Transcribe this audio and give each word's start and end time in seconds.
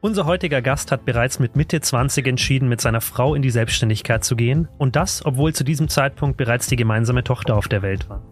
Unser 0.00 0.26
heutiger 0.26 0.62
Gast 0.62 0.92
hat 0.92 1.04
bereits 1.04 1.40
mit 1.40 1.56
Mitte 1.56 1.80
20 1.80 2.24
entschieden, 2.28 2.68
mit 2.68 2.80
seiner 2.80 3.00
Frau 3.00 3.34
in 3.34 3.42
die 3.42 3.50
Selbstständigkeit 3.50 4.22
zu 4.22 4.36
gehen 4.36 4.68
und 4.78 4.94
das, 4.94 5.26
obwohl 5.26 5.52
zu 5.52 5.64
diesem 5.64 5.88
Zeitpunkt 5.88 6.36
bereits 6.36 6.68
die 6.68 6.76
gemeinsame 6.76 7.24
Tochter 7.24 7.56
auf 7.56 7.66
der 7.66 7.82
Welt 7.82 8.08
war. 8.08 8.22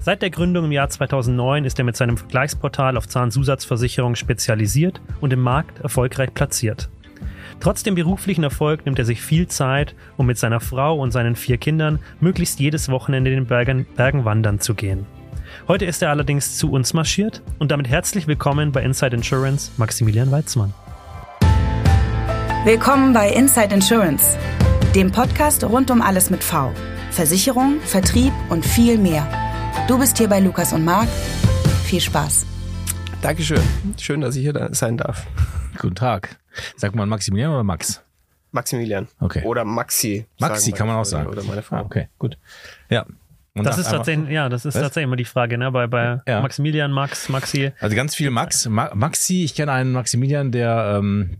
Seit 0.00 0.22
der 0.22 0.30
Gründung 0.30 0.64
im 0.64 0.72
Jahr 0.72 0.88
2009 0.88 1.66
ist 1.66 1.78
er 1.78 1.84
mit 1.84 1.98
seinem 1.98 2.16
Vergleichsportal 2.16 2.96
auf 2.96 3.08
Zahnzusatzversicherung 3.08 4.14
spezialisiert 4.14 5.02
und 5.20 5.34
im 5.34 5.40
Markt 5.40 5.80
erfolgreich 5.80 6.32
platziert. 6.32 6.88
Trotz 7.60 7.82
dem 7.82 7.94
beruflichen 7.94 8.42
Erfolg 8.42 8.86
nimmt 8.86 8.98
er 8.98 9.04
sich 9.04 9.20
viel 9.20 9.48
Zeit, 9.48 9.94
um 10.16 10.24
mit 10.24 10.38
seiner 10.38 10.60
Frau 10.60 10.98
und 10.98 11.10
seinen 11.10 11.36
vier 11.36 11.58
Kindern 11.58 11.98
möglichst 12.20 12.58
jedes 12.58 12.88
Wochenende 12.88 13.30
in 13.30 13.36
den 13.36 13.46
Bergen, 13.46 13.84
Bergen 13.96 14.24
wandern 14.24 14.60
zu 14.60 14.74
gehen. 14.74 15.04
Heute 15.68 15.84
ist 15.84 16.00
er 16.00 16.08
allerdings 16.08 16.56
zu 16.56 16.72
uns 16.72 16.94
marschiert 16.94 17.42
und 17.58 17.70
damit 17.70 17.86
herzlich 17.86 18.26
willkommen 18.26 18.72
bei 18.72 18.82
Inside 18.82 19.14
Insurance, 19.14 19.72
Maximilian 19.76 20.30
Weizmann. 20.30 20.72
Willkommen 22.64 23.12
bei 23.12 23.28
Inside 23.30 23.74
Insurance, 23.74 24.38
dem 24.94 25.10
Podcast 25.10 25.64
rund 25.64 25.90
um 25.90 26.00
alles 26.00 26.30
mit 26.30 26.44
V. 26.44 26.72
Versicherung, 27.10 27.80
Vertrieb 27.80 28.32
und 28.50 28.64
viel 28.64 28.98
mehr. 28.98 29.26
Du 29.88 29.98
bist 29.98 30.16
hier 30.18 30.28
bei 30.28 30.38
Lukas 30.40 30.72
und 30.72 30.84
Marc. 30.84 31.08
Viel 31.84 32.00
Spaß. 32.00 32.46
Dankeschön. 33.20 33.60
Schön, 33.98 34.20
dass 34.20 34.36
ich 34.36 34.42
hier 34.42 34.68
sein 34.72 34.96
darf. 34.96 35.26
Guten 35.78 35.94
Tag. 35.96 36.36
Sagt 36.76 36.94
man 36.94 37.08
Maximilian 37.08 37.50
oder 37.52 37.64
Max? 37.64 38.02
Maximilian. 38.52 39.08
Okay. 39.20 39.42
Oder 39.44 39.64
Maxi. 39.64 40.26
Maxi 40.38 40.72
kann 40.72 40.86
man 40.86 40.96
auch 40.96 41.04
sagen. 41.04 41.28
Oder 41.28 41.42
meine 41.44 41.62
Frau. 41.62 41.76
Ah, 41.76 41.80
okay, 41.82 42.08
gut. 42.18 42.38
Ja. 42.90 43.06
Und 43.54 43.64
Das 43.64 43.76
ist 43.76 43.90
tatsächlich, 43.90 44.30
ja, 44.30 44.48
das 44.48 44.64
ist 44.64 44.74
Was? 44.76 44.82
tatsächlich 44.82 45.04
immer 45.08 45.16
die 45.16 45.24
Frage, 45.26 45.58
ne? 45.58 45.70
Bei, 45.72 45.86
bei 45.86 46.20
Ja. 46.26 46.40
Maximilian, 46.40 46.90
Max, 46.92 47.28
Maxi. 47.28 47.72
Also 47.80 47.96
ganz 47.96 48.14
viel 48.14 48.30
Max. 48.30 48.66
Ma 48.66 48.90
Maxi, 48.94 49.44
ich 49.44 49.54
kenne 49.54 49.72
einen 49.72 49.92
Maximilian, 49.92 50.52
der 50.52 50.96
ähm, 50.98 51.38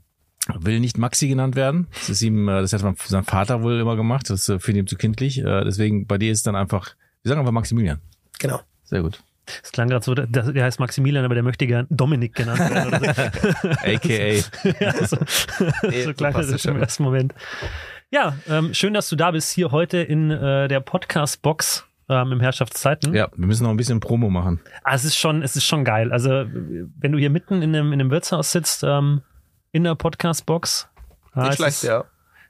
will 0.60 0.80
nicht 0.80 0.98
Maxi 0.98 1.28
genannt 1.28 1.56
werden. 1.56 1.86
Das 1.94 2.08
ist 2.08 2.22
ihm, 2.22 2.48
äh, 2.48 2.60
das 2.60 2.72
hat 2.72 2.80
sein 2.98 3.24
Vater 3.24 3.62
wohl 3.62 3.78
immer 3.80 3.96
gemacht. 3.96 4.28
Das 4.30 4.48
äh, 4.48 4.58
finde 4.58 4.80
ich 4.80 4.84
ihm 4.84 4.86
zu 4.88 4.96
kindlich. 4.96 5.38
Äh, 5.38 5.64
deswegen 5.64 6.06
bei 6.06 6.18
dir 6.18 6.32
ist 6.32 6.46
dann 6.46 6.56
einfach, 6.56 6.94
wir 7.22 7.28
sagen 7.28 7.40
einfach 7.40 7.52
Maximilian. 7.52 8.00
Genau. 8.38 8.60
Sehr 8.84 9.02
gut. 9.02 9.22
Das 9.62 9.72
klang 9.72 9.88
gerade 9.88 10.04
so, 10.04 10.14
der, 10.14 10.26
der 10.26 10.64
heißt 10.64 10.78
Maximilian, 10.78 11.24
aber 11.24 11.34
der 11.34 11.42
möchte 11.42 11.66
gern 11.66 11.86
Dominik 11.90 12.34
genannt 12.34 12.60
werden. 12.60 13.14
So. 13.62 13.68
AKA. 13.70 14.74
ja, 14.80 15.06
so, 15.06 15.16
Nee, 15.88 16.02
so 16.04 16.14
klang 16.14 16.32
das 16.32 16.46
es 16.46 16.52
im 16.52 16.58
schon. 16.72 16.80
ersten 16.80 17.02
Moment. 17.02 17.34
Ja, 18.10 18.36
ähm, 18.48 18.74
schön, 18.74 18.94
dass 18.94 19.08
du 19.08 19.16
da 19.16 19.30
bist, 19.30 19.50
hier 19.52 19.70
heute 19.70 19.98
in 19.98 20.30
äh, 20.30 20.68
der 20.68 20.80
Podcast-Box 20.80 21.86
ähm, 22.08 22.32
im 22.32 22.40
Herrschaftszeiten. 22.40 23.14
Ja, 23.14 23.28
wir 23.34 23.46
müssen 23.46 23.64
noch 23.64 23.70
ein 23.70 23.76
bisschen 23.76 24.00
Promo 24.00 24.28
machen. 24.28 24.60
Ah, 24.84 24.94
es 24.94 25.04
ist 25.04 25.16
schon, 25.16 25.42
es 25.42 25.56
ist 25.56 25.64
schon 25.64 25.84
geil. 25.84 26.12
Also, 26.12 26.44
wenn 26.46 27.12
du 27.12 27.18
hier 27.18 27.30
mitten 27.30 27.62
in 27.62 27.74
einem, 27.74 27.92
in 27.92 28.00
einem 28.00 28.10
Wirtshaus 28.10 28.52
sitzt, 28.52 28.84
ähm, 28.84 29.22
in 29.72 29.84
der 29.84 29.94
Podcast-Box. 29.94 30.88
ah, 31.32 31.40
Nicht 31.40 31.50
es 31.50 31.56
schlecht, 31.56 31.72
ist, 31.78 31.82
ja. 31.84 32.04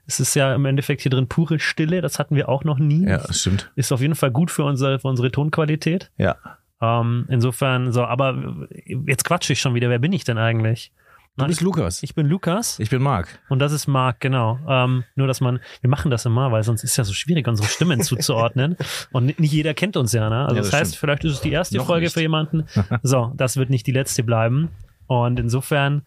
Es 0.05 0.19
ist 0.19 0.35
ja 0.35 0.53
im 0.53 0.65
Endeffekt 0.65 1.01
hier 1.01 1.09
drin 1.11 1.27
pure 1.27 1.59
Stille. 1.59 2.01
Das 2.01 2.19
hatten 2.19 2.35
wir 2.35 2.49
auch 2.49 2.65
noch 2.65 2.77
nie. 2.77 3.07
Ja, 3.07 3.19
das 3.19 3.39
stimmt. 3.39 3.71
Ist 3.75 3.91
auf 3.93 4.01
jeden 4.01 4.15
Fall 4.15 4.31
gut 4.31 4.51
für 4.51 4.65
unsere, 4.65 4.99
für 4.99 5.07
unsere 5.07 5.31
Tonqualität. 5.31 6.11
Ja. 6.17 6.35
Ähm, 6.81 7.25
insofern, 7.29 7.93
so, 7.93 8.03
aber 8.03 8.67
jetzt 8.85 9.23
quatsche 9.23 9.53
ich 9.53 9.61
schon 9.61 9.73
wieder. 9.73 9.89
Wer 9.89 9.99
bin 9.99 10.11
ich 10.11 10.25
denn 10.25 10.37
eigentlich? 10.37 10.91
Du 11.37 11.47
bist 11.47 11.61
Lukas. 11.61 12.03
Ich 12.03 12.13
bin 12.13 12.27
Lukas 12.27 12.77
Ich 12.77 12.91
bin 12.91 13.01
Marc. 13.01 13.39
und 13.49 13.57
das 13.57 13.71
ist 13.71 13.87
Marc, 13.87 14.19
genau. 14.19 14.59
Ähm, 14.67 15.03
nur, 15.15 15.25
dass 15.25 15.41
man, 15.41 15.61
wir 15.81 15.89
machen 15.89 16.11
das 16.11 16.25
immer, 16.27 16.51
weil 16.51 16.61
sonst 16.61 16.83
ist 16.83 16.95
ja 16.95 17.03
so 17.03 17.13
schwierig, 17.13 17.47
unsere 17.47 17.67
Stimmen 17.67 18.01
zuzuordnen. 18.03 18.77
Und 19.11 19.39
nicht 19.39 19.51
jeder 19.51 19.73
kennt 19.73 19.97
uns 19.97 20.11
ja, 20.11 20.29
ne? 20.29 20.43
Also 20.43 20.55
Ja, 20.57 20.61
das, 20.61 20.69
das 20.69 20.79
heißt, 20.79 20.97
vielleicht 20.97 21.23
ist 21.23 21.31
es 21.33 21.41
die 21.41 21.51
erste 21.51 21.77
Noch 21.77 21.87
Folge 21.87 22.05
nicht. 22.05 22.13
für 22.13 22.21
jemanden. 22.21 22.65
So, 23.01 23.31
das 23.35 23.57
wird 23.57 23.69
nicht 23.71 23.87
die 23.87 23.93
letzte 23.93 24.21
bleiben. 24.23 24.69
Und 25.07 25.39
insofern 25.39 26.03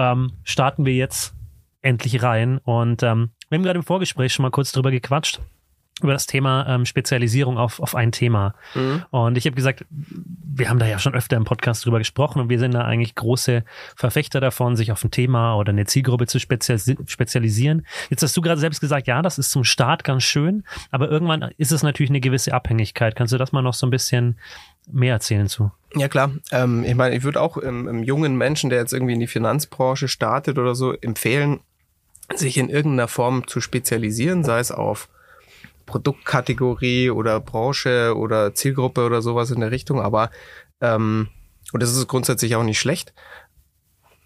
ähm, 0.00 0.32
starten 0.44 0.86
wir 0.86 0.94
jetzt 0.94 1.34
endlich 1.82 2.22
rein. 2.22 2.58
Und 2.58 3.02
ähm, 3.02 3.30
wir 3.48 3.56
haben 3.58 3.62
gerade 3.62 3.78
im 3.78 3.84
Vorgespräch 3.84 4.32
schon 4.32 4.44
mal 4.44 4.50
kurz 4.50 4.72
drüber 4.72 4.90
gequatscht, 4.90 5.40
über 6.04 6.12
das 6.12 6.26
Thema 6.26 6.66
ähm, 6.68 6.86
Spezialisierung 6.86 7.58
auf, 7.58 7.80
auf 7.80 7.94
ein 7.94 8.12
Thema. 8.12 8.54
Mhm. 8.74 9.04
Und 9.10 9.38
ich 9.38 9.46
habe 9.46 9.56
gesagt, 9.56 9.84
wir 9.90 10.68
haben 10.68 10.78
da 10.78 10.86
ja 10.86 10.98
schon 10.98 11.14
öfter 11.14 11.36
im 11.36 11.44
Podcast 11.44 11.84
drüber 11.84 11.98
gesprochen 11.98 12.40
und 12.40 12.48
wir 12.48 12.58
sind 12.58 12.72
da 12.72 12.82
eigentlich 12.82 13.14
große 13.14 13.64
Verfechter 13.96 14.40
davon, 14.40 14.76
sich 14.76 14.92
auf 14.92 15.02
ein 15.04 15.10
Thema 15.10 15.56
oder 15.56 15.70
eine 15.70 15.86
Zielgruppe 15.86 16.26
zu 16.26 16.38
spezialisi 16.38 16.96
spezialisieren. 17.06 17.86
Jetzt 18.10 18.22
hast 18.22 18.36
du 18.36 18.40
gerade 18.40 18.60
selbst 18.60 18.80
gesagt, 18.80 19.06
ja, 19.06 19.22
das 19.22 19.38
ist 19.38 19.50
zum 19.50 19.64
Start 19.64 20.04
ganz 20.04 20.22
schön, 20.22 20.64
aber 20.90 21.10
irgendwann 21.10 21.50
ist 21.56 21.72
es 21.72 21.82
natürlich 21.82 22.10
eine 22.10 22.20
gewisse 22.20 22.52
Abhängigkeit. 22.52 23.16
Kannst 23.16 23.32
du 23.32 23.38
das 23.38 23.52
mal 23.52 23.62
noch 23.62 23.74
so 23.74 23.86
ein 23.86 23.90
bisschen 23.90 24.38
mehr 24.90 25.14
erzählen 25.14 25.48
zu? 25.48 25.70
Ja 25.94 26.08
klar, 26.08 26.30
ähm, 26.52 26.84
ich 26.84 26.94
meine, 26.94 27.16
ich 27.16 27.22
würde 27.22 27.40
auch 27.40 27.56
ähm, 27.62 27.88
einem 27.88 28.02
jungen 28.02 28.36
Menschen, 28.36 28.70
der 28.70 28.80
jetzt 28.80 28.92
irgendwie 28.92 29.14
in 29.14 29.20
die 29.20 29.26
Finanzbranche 29.26 30.08
startet 30.08 30.58
oder 30.58 30.74
so, 30.74 30.92
empfehlen, 30.92 31.60
sich 32.34 32.58
in 32.58 32.68
irgendeiner 32.68 33.08
Form 33.08 33.46
zu 33.46 33.60
spezialisieren, 33.60 34.44
sei 34.44 34.60
es 34.60 34.70
auf 34.70 35.08
Produktkategorie 35.90 37.10
oder 37.10 37.40
Branche 37.40 38.16
oder 38.16 38.54
Zielgruppe 38.54 39.04
oder 39.04 39.22
sowas 39.22 39.50
in 39.50 39.60
der 39.60 39.72
Richtung. 39.72 40.00
Aber 40.00 40.30
ähm, 40.80 41.28
und 41.72 41.82
das 41.82 41.94
ist 41.94 42.08
grundsätzlich 42.08 42.56
auch 42.56 42.62
nicht 42.62 42.78
schlecht, 42.78 43.12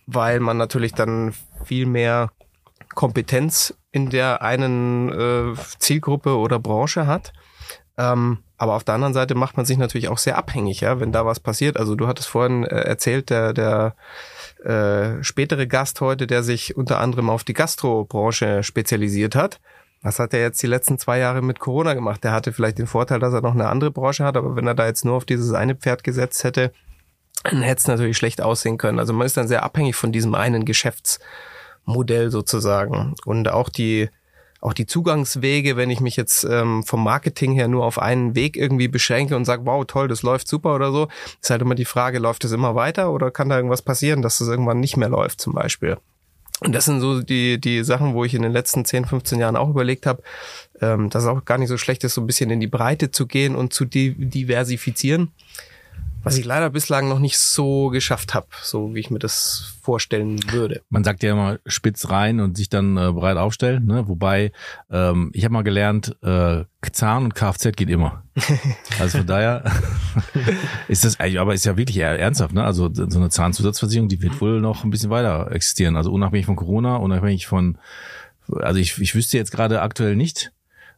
weil 0.06 0.40
man 0.40 0.56
natürlich 0.56 0.92
dann 0.92 1.34
viel 1.64 1.86
mehr 1.86 2.30
Kompetenz 2.94 3.74
in 3.90 4.10
der 4.10 4.42
einen 4.42 5.10
äh, 5.10 5.54
Zielgruppe 5.78 6.36
oder 6.36 6.58
Branche 6.58 7.06
hat. 7.06 7.32
Ähm, 7.96 8.38
aber 8.56 8.74
auf 8.74 8.84
der 8.84 8.94
anderen 8.94 9.14
Seite 9.14 9.34
macht 9.34 9.56
man 9.56 9.66
sich 9.66 9.78
natürlich 9.78 10.08
auch 10.08 10.18
sehr 10.18 10.38
abhängig, 10.38 10.80
ja, 10.80 11.00
wenn 11.00 11.12
da 11.12 11.26
was 11.26 11.40
passiert. 11.40 11.76
Also 11.76 11.94
du 11.94 12.06
hattest 12.06 12.28
vorhin 12.28 12.64
äh, 12.64 12.80
erzählt, 12.80 13.30
der, 13.30 13.52
der 13.52 13.94
äh, 14.64 15.22
spätere 15.22 15.66
Gast 15.66 16.00
heute, 16.00 16.26
der 16.26 16.42
sich 16.42 16.76
unter 16.76 17.00
anderem 17.00 17.30
auf 17.30 17.44
die 17.44 17.52
Gastrobranche 17.52 18.62
spezialisiert 18.62 19.34
hat. 19.34 19.60
Was 20.04 20.18
hat 20.18 20.34
er 20.34 20.40
jetzt 20.40 20.62
die 20.62 20.66
letzten 20.66 20.98
zwei 20.98 21.18
Jahre 21.18 21.40
mit 21.40 21.58
Corona 21.58 21.94
gemacht? 21.94 22.22
Der 22.22 22.32
hatte 22.32 22.52
vielleicht 22.52 22.78
den 22.78 22.86
Vorteil, 22.86 23.20
dass 23.20 23.32
er 23.32 23.40
noch 23.40 23.54
eine 23.54 23.70
andere 23.70 23.90
Branche 23.90 24.22
hat, 24.22 24.36
aber 24.36 24.54
wenn 24.54 24.66
er 24.66 24.74
da 24.74 24.86
jetzt 24.86 25.06
nur 25.06 25.14
auf 25.14 25.24
dieses 25.24 25.54
eine 25.54 25.74
Pferd 25.74 26.04
gesetzt 26.04 26.44
hätte, 26.44 26.72
dann 27.42 27.62
hätte 27.62 27.80
es 27.80 27.86
natürlich 27.88 28.18
schlecht 28.18 28.42
aussehen 28.42 28.76
können. 28.76 28.98
Also 28.98 29.14
man 29.14 29.26
ist 29.26 29.38
dann 29.38 29.48
sehr 29.48 29.62
abhängig 29.62 29.96
von 29.96 30.12
diesem 30.12 30.34
einen 30.34 30.66
Geschäftsmodell 30.66 32.30
sozusagen. 32.30 33.14
Und 33.24 33.48
auch 33.48 33.70
die, 33.70 34.10
auch 34.60 34.74
die 34.74 34.84
Zugangswege, 34.84 35.78
wenn 35.78 35.88
ich 35.88 36.00
mich 36.00 36.16
jetzt 36.16 36.44
ähm, 36.44 36.82
vom 36.82 37.02
Marketing 37.02 37.54
her 37.54 37.68
nur 37.68 37.86
auf 37.86 37.98
einen 37.98 38.34
Weg 38.34 38.58
irgendwie 38.58 38.88
beschränke 38.88 39.36
und 39.36 39.46
sage, 39.46 39.64
wow, 39.64 39.86
toll, 39.86 40.08
das 40.08 40.22
läuft 40.22 40.48
super 40.48 40.74
oder 40.74 40.92
so, 40.92 41.08
ist 41.40 41.48
halt 41.48 41.62
immer 41.62 41.74
die 41.74 41.86
Frage, 41.86 42.18
läuft 42.18 42.44
das 42.44 42.52
immer 42.52 42.74
weiter 42.74 43.10
oder 43.10 43.30
kann 43.30 43.48
da 43.48 43.56
irgendwas 43.56 43.80
passieren, 43.80 44.20
dass 44.20 44.36
das 44.36 44.48
irgendwann 44.48 44.80
nicht 44.80 44.98
mehr 44.98 45.08
läuft 45.08 45.40
zum 45.40 45.54
Beispiel. 45.54 45.96
Und 46.64 46.72
das 46.72 46.86
sind 46.86 47.00
so 47.00 47.20
die, 47.20 47.60
die 47.60 47.84
Sachen, 47.84 48.14
wo 48.14 48.24
ich 48.24 48.34
in 48.34 48.42
den 48.42 48.52
letzten 48.52 48.84
10, 48.84 49.04
15 49.04 49.38
Jahren 49.38 49.56
auch 49.56 49.68
überlegt 49.68 50.06
habe, 50.06 50.22
ähm, 50.80 51.10
dass 51.10 51.24
es 51.24 51.28
auch 51.28 51.44
gar 51.44 51.58
nicht 51.58 51.68
so 51.68 51.76
schlecht 51.76 52.04
ist, 52.04 52.14
so 52.14 52.22
ein 52.22 52.26
bisschen 52.26 52.50
in 52.50 52.60
die 52.60 52.66
Breite 52.66 53.10
zu 53.10 53.26
gehen 53.26 53.54
und 53.54 53.74
zu 53.74 53.84
di 53.84 54.14
diversifizieren. 54.14 55.32
Was 56.24 56.38
ich 56.38 56.44
leider 56.44 56.70
bislang 56.70 57.08
noch 57.08 57.18
nicht 57.18 57.38
so 57.38 57.90
geschafft 57.90 58.34
habe, 58.34 58.46
so 58.62 58.94
wie 58.94 59.00
ich 59.00 59.10
mir 59.10 59.18
das 59.18 59.74
vorstellen 59.82 60.40
würde. 60.50 60.80
Man 60.88 61.04
sagt 61.04 61.22
ja 61.22 61.32
immer 61.32 61.58
spitz 61.66 62.08
rein 62.08 62.40
und 62.40 62.56
sich 62.56 62.70
dann 62.70 62.96
äh, 62.96 63.12
breit 63.12 63.36
aufstellen. 63.36 63.84
Ne? 63.84 64.08
Wobei, 64.08 64.50
ähm, 64.90 65.30
ich 65.34 65.44
habe 65.44 65.52
mal 65.52 65.62
gelernt, 65.62 66.16
äh, 66.22 66.64
Zahn 66.92 67.24
und 67.24 67.34
Kfz 67.34 67.72
geht 67.76 67.90
immer. 67.90 68.22
Also 69.00 69.18
von 69.18 69.26
daher 69.26 69.64
ist 70.88 71.04
das, 71.04 71.18
aber 71.20 71.54
ist 71.54 71.66
ja 71.66 71.76
wirklich 71.76 71.98
ernsthaft. 71.98 72.54
Ne? 72.54 72.64
Also 72.64 72.90
so 72.92 73.18
eine 73.18 73.28
Zahnzusatzversicherung, 73.28 74.08
die 74.08 74.22
wird 74.22 74.40
wohl 74.40 74.60
noch 74.60 74.84
ein 74.84 74.90
bisschen 74.90 75.10
weiter 75.10 75.50
existieren. 75.50 75.96
Also 75.96 76.10
unabhängig 76.10 76.46
von 76.46 76.56
Corona, 76.56 76.96
unabhängig 76.96 77.46
von, 77.46 77.76
also 78.48 78.80
ich, 78.80 78.98
ich 78.98 79.14
wüsste 79.14 79.36
jetzt 79.36 79.50
gerade 79.50 79.82
aktuell 79.82 80.16
nicht, 80.16 80.52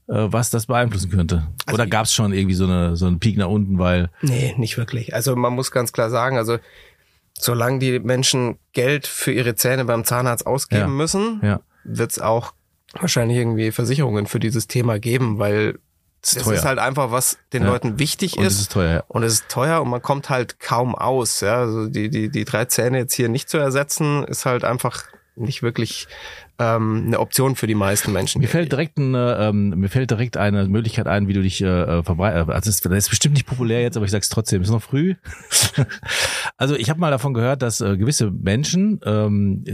was 0.06 0.50
das 0.50 0.67
beeinflussen 0.67 1.11
könnte. 1.11 1.47
Also 1.67 1.75
Oder 1.75 1.87
gab 1.87 2.05
es 2.06 2.15
schon 2.15 2.33
irgendwie 2.33 2.55
so 2.55 2.65
eine 2.65 2.97
so 2.97 3.06
einen 3.06 3.19
Peak 3.19 3.37
nach 3.39 3.49
unten, 3.49 3.78
weil 3.78 4.11
Nee, 4.22 4.55
nicht 4.56 4.77
wirklich. 4.78 5.15
Also 5.15 5.34
man 5.37 5.53
muss 5.53 5.71
ganz 5.71 5.93
klar 5.93 6.11
sagen, 6.11 6.37
also 6.39 6.59
solange 7.39 7.78
die 7.81 7.99
Menschen 7.99 8.59
Geld 8.72 9.06
für 9.06 9.33
ihre 9.33 9.55
Zähne 9.56 9.84
beim 9.84 10.05
Zahnarzt 10.05 10.47
ausgeben 10.47 10.81
Ja. 10.83 10.87
müssen, 10.89 11.41
ja, 11.43 11.61
wird 11.85 12.12
es 12.12 12.19
auch 12.20 12.53
wahrscheinlich 12.93 13.37
irgendwie 13.38 13.73
Versicherungen 13.73 14.26
für 14.26 14.38
dieses 14.41 14.69
Thema 14.69 14.99
geben, 14.99 15.38
weil 15.38 15.79
das 16.23 16.32
ist 16.35 16.47
ist 16.47 16.64
halt 16.64 16.79
einfach, 16.79 17.11
was 17.12 17.38
den 17.52 17.62
Ja. 17.64 17.70
Leuten 17.70 17.99
wichtig 17.99 18.37
und 18.38 18.44
es 18.44 18.55
ist. 18.55 18.61
ist 18.62 18.73
teuer. 18.73 18.94
Ja. 18.94 19.05
Und 19.09 19.23
es 19.23 19.35
ist 19.35 19.49
teuer 19.49 19.81
und 19.82 19.88
man 19.91 20.02
kommt 20.02 20.31
halt 20.31 20.59
kaum 20.59 20.94
aus. 20.94 21.41
Ja? 21.41 21.56
Also 21.59 21.87
die, 21.88 22.09
die, 22.11 22.31
die 22.31 22.44
drei 22.44 22.64
Zähne 22.64 22.99
jetzt 22.99 23.14
hier 23.14 23.29
nicht 23.29 23.49
zu 23.49 23.59
ersetzen, 23.59 24.25
ist 24.25 24.47
halt 24.47 24.64
einfach 24.64 25.05
nicht 25.37 25.62
wirklich 25.62 26.09
ähm, 26.58 27.05
eine 27.06 27.20
Option 27.20 27.56
für 27.56 27.67
die 27.67 27.75
meisten 27.75 28.12
Menschen. 28.12 28.41
Mir 28.41 28.49
fällt 28.49 28.73
direkt 28.73 28.99
eine, 28.99 29.37
ähm, 29.41 29.70
mir 29.70 29.88
fällt 29.88 30.11
direkt 30.11 30.37
eine 30.37 30.67
Möglichkeit 30.69 31.06
ein, 31.06 31.29
wie 31.29 31.32
du 31.32 31.43
dich 31.43 31.62
äh, 31.62 32.03
verbreitest. 32.03 32.50
Also 32.50 32.70
das, 32.70 32.81
das 32.81 32.93
ist 33.05 33.11
bestimmt 33.11 33.35
nicht 33.35 33.47
populär 33.47 33.82
jetzt, 33.82 33.97
aber 33.97 34.06
ich 34.06 34.12
sag's 34.12 34.29
trotzdem, 34.29 34.62
ist 34.62 34.70
noch 34.70 34.82
früh. 34.82 35.14
also 36.56 36.75
ich 36.75 36.91
habe 36.91 37.00
mal 37.00 37.11
davon 37.11 37.35
gehört, 37.35 37.62
dass 37.62 37.81
äh, 37.81 37.97
gewisse 37.97 38.31
Menschen, 38.31 39.00
ähm, 39.05 39.64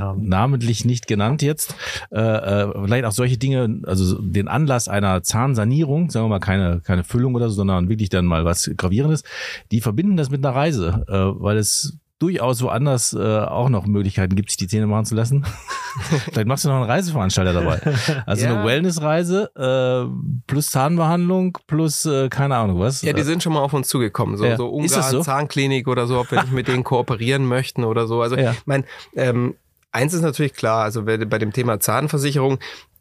haben. 0.00 0.28
namentlich 0.28 0.84
nicht 0.84 1.06
genannt 1.06 1.42
jetzt, 1.42 1.74
äh, 2.10 2.20
äh, 2.20 2.72
vielleicht 2.84 3.04
auch 3.04 3.12
solche 3.12 3.38
Dinge, 3.38 3.80
also 3.84 4.20
den 4.20 4.48
Anlass 4.48 4.88
einer 4.88 5.22
Zahnsanierung, 5.22 6.10
sagen 6.10 6.26
wir 6.26 6.30
mal 6.30 6.40
keine 6.40 6.80
keine 6.84 7.04
Füllung 7.04 7.34
oder 7.34 7.48
so, 7.48 7.56
sondern 7.56 7.88
wirklich 7.88 8.08
dann 8.08 8.26
mal 8.26 8.44
was 8.44 8.70
gravierendes, 8.76 9.24
die 9.70 9.80
verbinden 9.80 10.16
das 10.16 10.30
mit 10.30 10.44
einer 10.44 10.54
Reise, 10.54 11.04
äh, 11.08 11.42
weil 11.42 11.56
es 11.56 11.98
durchaus 12.18 12.62
woanders 12.62 13.12
äh, 13.12 13.18
auch 13.18 13.68
noch 13.68 13.86
Möglichkeiten 13.86 14.34
gibt, 14.34 14.50
sich 14.50 14.56
die 14.56 14.66
Zähne 14.66 14.86
machen 14.86 15.04
zu 15.04 15.14
lassen. 15.14 15.44
Vielleicht 16.32 16.46
machst 16.48 16.64
du 16.64 16.68
noch 16.68 16.76
einen 16.76 16.84
Reiseveranstalter 16.84 17.52
dabei. 17.52 17.80
Also 18.26 18.44
Ja. 18.44 18.54
eine 18.56 18.64
Wellnessreise 18.64 19.50
äh, 19.56 20.42
plus 20.46 20.70
Zahnbehandlung 20.70 21.56
plus 21.66 22.04
äh, 22.06 22.28
keine 22.28 22.56
Ahnung 22.56 22.78
was. 22.80 23.02
Ja, 23.02 23.12
die 23.12 23.22
sind 23.22 23.42
schon 23.42 23.52
mal 23.52 23.60
auf 23.60 23.72
uns 23.72 23.88
zugekommen. 23.88 24.36
So, 24.36 24.44
Ja. 24.44 24.56
so 24.56 24.68
Ungarn, 24.68 25.10
so? 25.10 25.20
Zahnklinik 25.22 25.86
oder 25.88 26.06
so, 26.06 26.18
ob 26.20 26.30
wir 26.30 26.40
nicht 26.42 26.52
mit 26.52 26.68
denen 26.68 26.84
kooperieren 26.84 27.46
möchten 27.46 27.84
oder 27.84 28.06
so. 28.06 28.20
Also, 28.22 28.36
Ja. 28.36 28.52
ich 28.52 28.66
mein, 28.66 28.84
ähm, 29.14 29.54
eins 29.92 30.12
ist 30.12 30.22
natürlich 30.22 30.54
klar, 30.54 30.82
also 30.84 31.04
bei 31.04 31.16
dem 31.16 31.52
Thema 31.52 31.80
Zahnversicherung, 31.80 32.58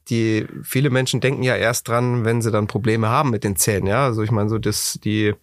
die 0.10 0.48
viele 0.64 0.90
Menschen 0.90 1.19
denken 1.19 1.44
ja 1.44 1.56
erst 1.56 1.88
dran, 1.90 2.24
wenn 2.24 2.42
sie 2.42 2.52
dann 2.52 2.68
Probleme 2.68 3.10
haben 3.10 3.30
mit 3.30 3.44
den 3.44 3.56
Zähnen. 3.58 3.88
Ja, 3.88 4.06
also 4.06 4.22
ich 4.24 4.31
meine, 4.31 4.48
so 4.50 4.58
das, 4.58 4.98
die, 5.04 5.34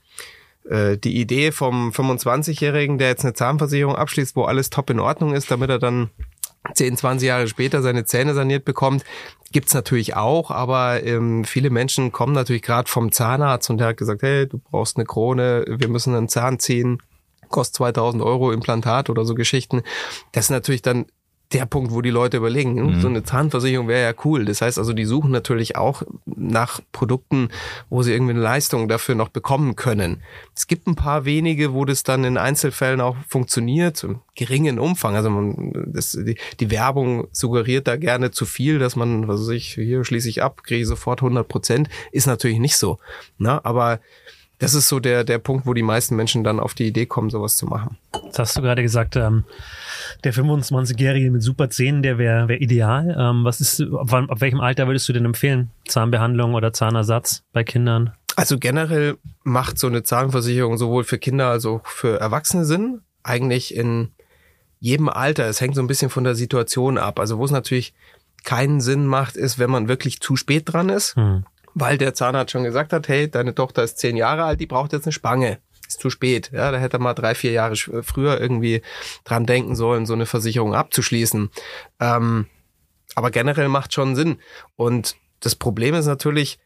die 0.66 1.20
Idee 1.20 1.52
vom 1.52 1.90
25-Jährigen, 1.90 2.96
der 2.96 3.08
jetzt 3.08 3.24
eine 3.24 3.34
Zahnversicherung 3.34 3.96
abschließt, 3.96 4.34
wo 4.34 4.44
alles 4.44 4.70
top 4.70 4.88
in 4.88 4.98
Ordnung 4.98 5.34
ist, 5.34 5.50
damit 5.50 5.68
er 5.68 5.78
dann 5.78 6.08
10, 6.72 6.96
20 6.96 7.26
Jahre 7.26 7.48
später 7.48 7.82
seine 7.82 8.04
Zähne 8.04 8.34
saniert 8.34 8.64
bekommt, 8.64 9.04
gibt's 9.52 9.74
natürlich 9.74 10.16
auch, 10.16 10.50
aber 10.50 11.02
ähm, 11.04 11.44
viele 11.44 11.70
Menschen 11.70 12.10
kommen 12.10 12.32
natürlich 12.32 12.62
gerade 12.62 12.90
vom 12.90 13.12
Zahnarzt 13.12 13.68
und 13.70 13.78
der 13.78 13.88
hat 13.88 13.96
gesagt, 13.98 14.22
hey, 14.22 14.48
du 14.48 14.58
brauchst 14.58 14.96
eine 14.96 15.04
Krone, 15.04 15.64
wir 15.68 15.88
müssen 15.88 16.14
einen 16.14 16.28
Zahn 16.28 16.58
ziehen, 16.58 17.02
kostet 17.50 17.76
2000 17.76 18.22
Euro 18.22 18.50
Implantat 18.50 19.10
oder 19.10 19.24
so 19.24 19.34
Geschichten. 19.34 19.82
Das 20.32 20.46
ist 20.46 20.50
natürlich 20.50 20.82
dann 20.82 21.06
der 21.54 21.66
Punkt, 21.66 21.92
wo 21.92 22.02
die 22.02 22.10
Leute 22.10 22.36
überlegen, 22.36 22.76
hm, 22.76 23.00
so 23.00 23.08
eine 23.08 23.22
Zahnversicherung 23.22 23.86
wäre 23.88 24.02
ja 24.02 24.14
cool. 24.24 24.44
Das 24.44 24.60
heißt 24.60 24.78
also, 24.78 24.92
die 24.92 25.04
suchen 25.04 25.30
natürlich 25.30 25.76
auch 25.76 26.02
nach 26.26 26.80
Produkten, 26.92 27.48
wo 27.88 28.02
sie 28.02 28.12
irgendwie 28.12 28.32
eine 28.32 28.40
Leistung 28.40 28.88
dafür 28.88 29.14
noch 29.14 29.28
bekommen 29.28 29.76
können. 29.76 30.22
Es 30.54 30.66
gibt 30.66 30.86
ein 30.86 30.96
paar 30.96 31.24
wenige, 31.24 31.72
wo 31.72 31.84
das 31.84 32.02
dann 32.02 32.24
in 32.24 32.36
Einzelfällen 32.36 33.00
auch 33.00 33.16
funktioniert, 33.28 34.02
im 34.02 34.20
geringen 34.34 34.78
Umfang. 34.78 35.14
Also 35.14 35.30
man, 35.30 35.72
das, 35.86 36.12
die, 36.12 36.36
die 36.58 36.70
Werbung 36.70 37.28
suggeriert 37.30 37.86
da 37.86 37.96
gerne 37.96 38.32
zu 38.32 38.44
viel, 38.46 38.78
dass 38.78 38.96
man, 38.96 39.28
was 39.28 39.40
weiß 39.42 39.50
ich, 39.50 39.74
hier 39.74 40.04
schließe 40.04 40.28
ich 40.28 40.42
ab, 40.42 40.64
kriege 40.64 40.82
ich 40.82 40.88
sofort 40.88 41.22
100 41.22 41.46
Prozent. 41.46 41.88
Ist 42.10 42.26
natürlich 42.26 42.58
nicht 42.58 42.76
so. 42.76 42.98
Na, 43.38 43.60
aber 43.64 44.00
das 44.58 44.74
ist 44.74 44.88
so 44.88 45.00
der, 45.00 45.24
der 45.24 45.38
Punkt, 45.38 45.66
wo 45.66 45.74
die 45.74 45.82
meisten 45.82 46.16
Menschen 46.16 46.44
dann 46.44 46.60
auf 46.60 46.74
die 46.74 46.86
Idee 46.86 47.06
kommen, 47.06 47.28
sowas 47.30 47.56
zu 47.56 47.66
machen. 47.66 47.96
Jetzt 48.24 48.38
hast 48.38 48.56
du 48.56 48.62
gerade 48.62 48.82
gesagt, 48.82 49.16
ähm, 49.16 49.44
der 50.22 50.32
25-Jährige 50.32 51.30
mit 51.30 51.42
super 51.42 51.70
Zähnen, 51.70 52.02
der 52.02 52.18
wäre 52.18 52.48
wär 52.48 52.60
ideal. 52.60 53.16
Ähm, 53.18 53.44
was 53.44 53.60
ist, 53.60 53.80
ab, 53.80 53.88
wann- 54.04 54.30
ab 54.30 54.40
welchem 54.40 54.60
Alter 54.60 54.86
würdest 54.86 55.08
du 55.08 55.12
denn 55.12 55.24
empfehlen? 55.24 55.70
Zahnbehandlung 55.88 56.54
oder 56.54 56.72
Zahnersatz 56.72 57.42
bei 57.52 57.64
Kindern? 57.64 58.12
Also 58.36 58.58
generell 58.58 59.16
macht 59.42 59.78
so 59.78 59.86
eine 59.86 60.02
Zahnversicherung 60.02 60.76
sowohl 60.78 61.04
für 61.04 61.18
Kinder 61.18 61.48
als 61.48 61.66
auch 61.66 61.86
für 61.86 62.18
Erwachsene 62.20 62.64
Sinn. 62.64 63.00
Eigentlich 63.22 63.74
in 63.74 64.10
jedem 64.80 65.08
Alter. 65.08 65.46
Es 65.46 65.60
hängt 65.60 65.74
so 65.74 65.80
ein 65.80 65.86
bisschen 65.86 66.10
von 66.10 66.24
der 66.24 66.34
Situation 66.34 66.98
ab. 66.98 67.18
Also 67.20 67.38
wo 67.38 67.44
es 67.44 67.50
natürlich 67.50 67.94
keinen 68.44 68.80
Sinn 68.80 69.06
macht, 69.06 69.36
ist, 69.36 69.58
wenn 69.58 69.70
man 69.70 69.88
wirklich 69.88 70.20
zu 70.20 70.36
spät 70.36 70.64
dran 70.72 70.88
ist, 70.90 71.16
Hm. 71.16 71.44
Weil 71.74 71.98
der 71.98 72.14
Zahnarzt 72.14 72.52
schon 72.52 72.64
gesagt 72.64 72.92
hat, 72.92 73.08
hey, 73.08 73.30
deine 73.30 73.54
Tochter 73.54 73.82
ist 73.82 73.98
zehn 73.98 74.16
Jahre 74.16 74.44
alt, 74.44 74.60
die 74.60 74.66
braucht 74.66 74.92
jetzt 74.92 75.06
eine 75.06 75.12
Spange. 75.12 75.58
Ist 75.86 76.00
zu 76.00 76.08
spät. 76.08 76.50
Ja, 76.52 76.70
da 76.70 76.78
hätte 76.78 76.96
er 76.96 77.00
mal 77.00 77.12
drei, 77.12 77.34
vier 77.34 77.52
Jahre 77.52 77.76
früher 77.76 78.40
irgendwie 78.40 78.80
dran 79.24 79.44
denken 79.44 79.76
sollen, 79.76 80.06
so 80.06 80.14
eine 80.14 80.24
Versicherung 80.24 80.74
abzuschließen. 80.74 81.50
Ähm, 82.00 82.46
aber 83.14 83.30
generell 83.30 83.68
macht 83.68 83.92
schon 83.92 84.16
Sinn. 84.16 84.38
Und 84.76 85.16
das 85.40 85.54
Problem 85.54 85.94
ist 85.94 86.06
natürlich, 86.06 86.58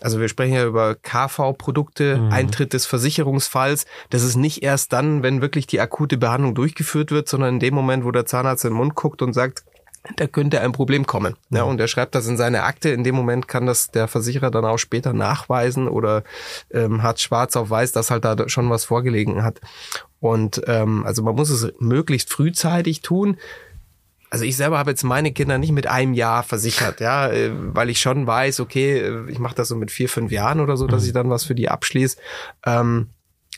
also 0.00 0.20
wir 0.20 0.28
sprechen 0.28 0.54
ja 0.54 0.64
über 0.64 0.94
KV-Produkte, 0.94 2.18
Mhm. 2.18 2.32
Eintritt 2.32 2.72
des 2.72 2.86
Versicherungsfalls. 2.86 3.84
Das 4.10 4.22
ist 4.22 4.36
nicht 4.36 4.62
erst 4.62 4.92
dann, 4.92 5.22
wenn 5.24 5.42
wirklich 5.42 5.66
die 5.66 5.80
akute 5.80 6.16
Behandlung 6.16 6.54
durchgeführt 6.54 7.10
wird, 7.10 7.28
sondern 7.28 7.54
in 7.54 7.60
dem 7.60 7.74
Moment, 7.74 8.04
wo 8.04 8.12
der 8.12 8.26
Zahnarzt 8.26 8.64
in 8.64 8.70
den 8.70 8.76
Mund 8.76 8.94
guckt 8.94 9.22
und 9.22 9.32
sagt, 9.32 9.64
da 10.16 10.26
könnte 10.26 10.60
ein 10.60 10.72
Problem 10.72 11.06
kommen. 11.06 11.36
Ja, 11.50 11.62
und 11.62 11.80
er 11.80 11.86
schreibt 11.86 12.14
das 12.14 12.26
in 12.26 12.36
seine 12.36 12.64
Akte. 12.64 12.90
In 12.90 13.04
dem 13.04 13.14
Moment 13.14 13.46
kann 13.46 13.66
das 13.66 13.90
der 13.90 14.08
Versicherer 14.08 14.50
dann 14.50 14.64
auch 14.64 14.78
später 14.78 15.12
nachweisen 15.12 15.86
oder 15.86 16.24
ähm, 16.72 17.02
hat 17.02 17.20
schwarz 17.20 17.54
auf 17.54 17.70
weiß, 17.70 17.92
dass 17.92 18.10
halt 18.10 18.24
da 18.24 18.48
schon 18.48 18.68
was 18.68 18.84
vorgelegen 18.84 19.44
hat. 19.44 19.60
Und 20.20 20.62
ähm, 20.66 21.04
also 21.04 21.22
man 21.22 21.36
muss 21.36 21.50
es 21.50 21.72
möglichst 21.78 22.32
frühzeitig 22.32 23.02
tun. 23.02 23.38
Also 24.28 24.44
ich 24.44 24.56
selber 24.56 24.78
habe 24.78 24.90
jetzt 24.90 25.04
meine 25.04 25.30
Kinder 25.30 25.58
nicht 25.58 25.72
mit 25.72 25.86
einem 25.86 26.14
Jahr 26.14 26.42
versichert, 26.42 27.00
ja, 27.00 27.28
äh, 27.28 27.50
weil 27.52 27.90
ich 27.90 28.00
schon 28.00 28.26
weiß, 28.26 28.60
okay, 28.60 28.98
äh, 28.98 29.30
ich 29.30 29.38
mache 29.38 29.54
das 29.54 29.68
so 29.68 29.76
mit 29.76 29.90
vier, 29.90 30.08
fünf 30.08 30.32
Jahren 30.32 30.60
oder 30.60 30.76
so, 30.76 30.86
dass 30.86 31.04
ich 31.04 31.12
dann 31.12 31.30
was 31.30 31.44
für 31.44 31.54
die 31.54 31.68
abschließe. 31.68 32.16
Ähm, 32.66 33.08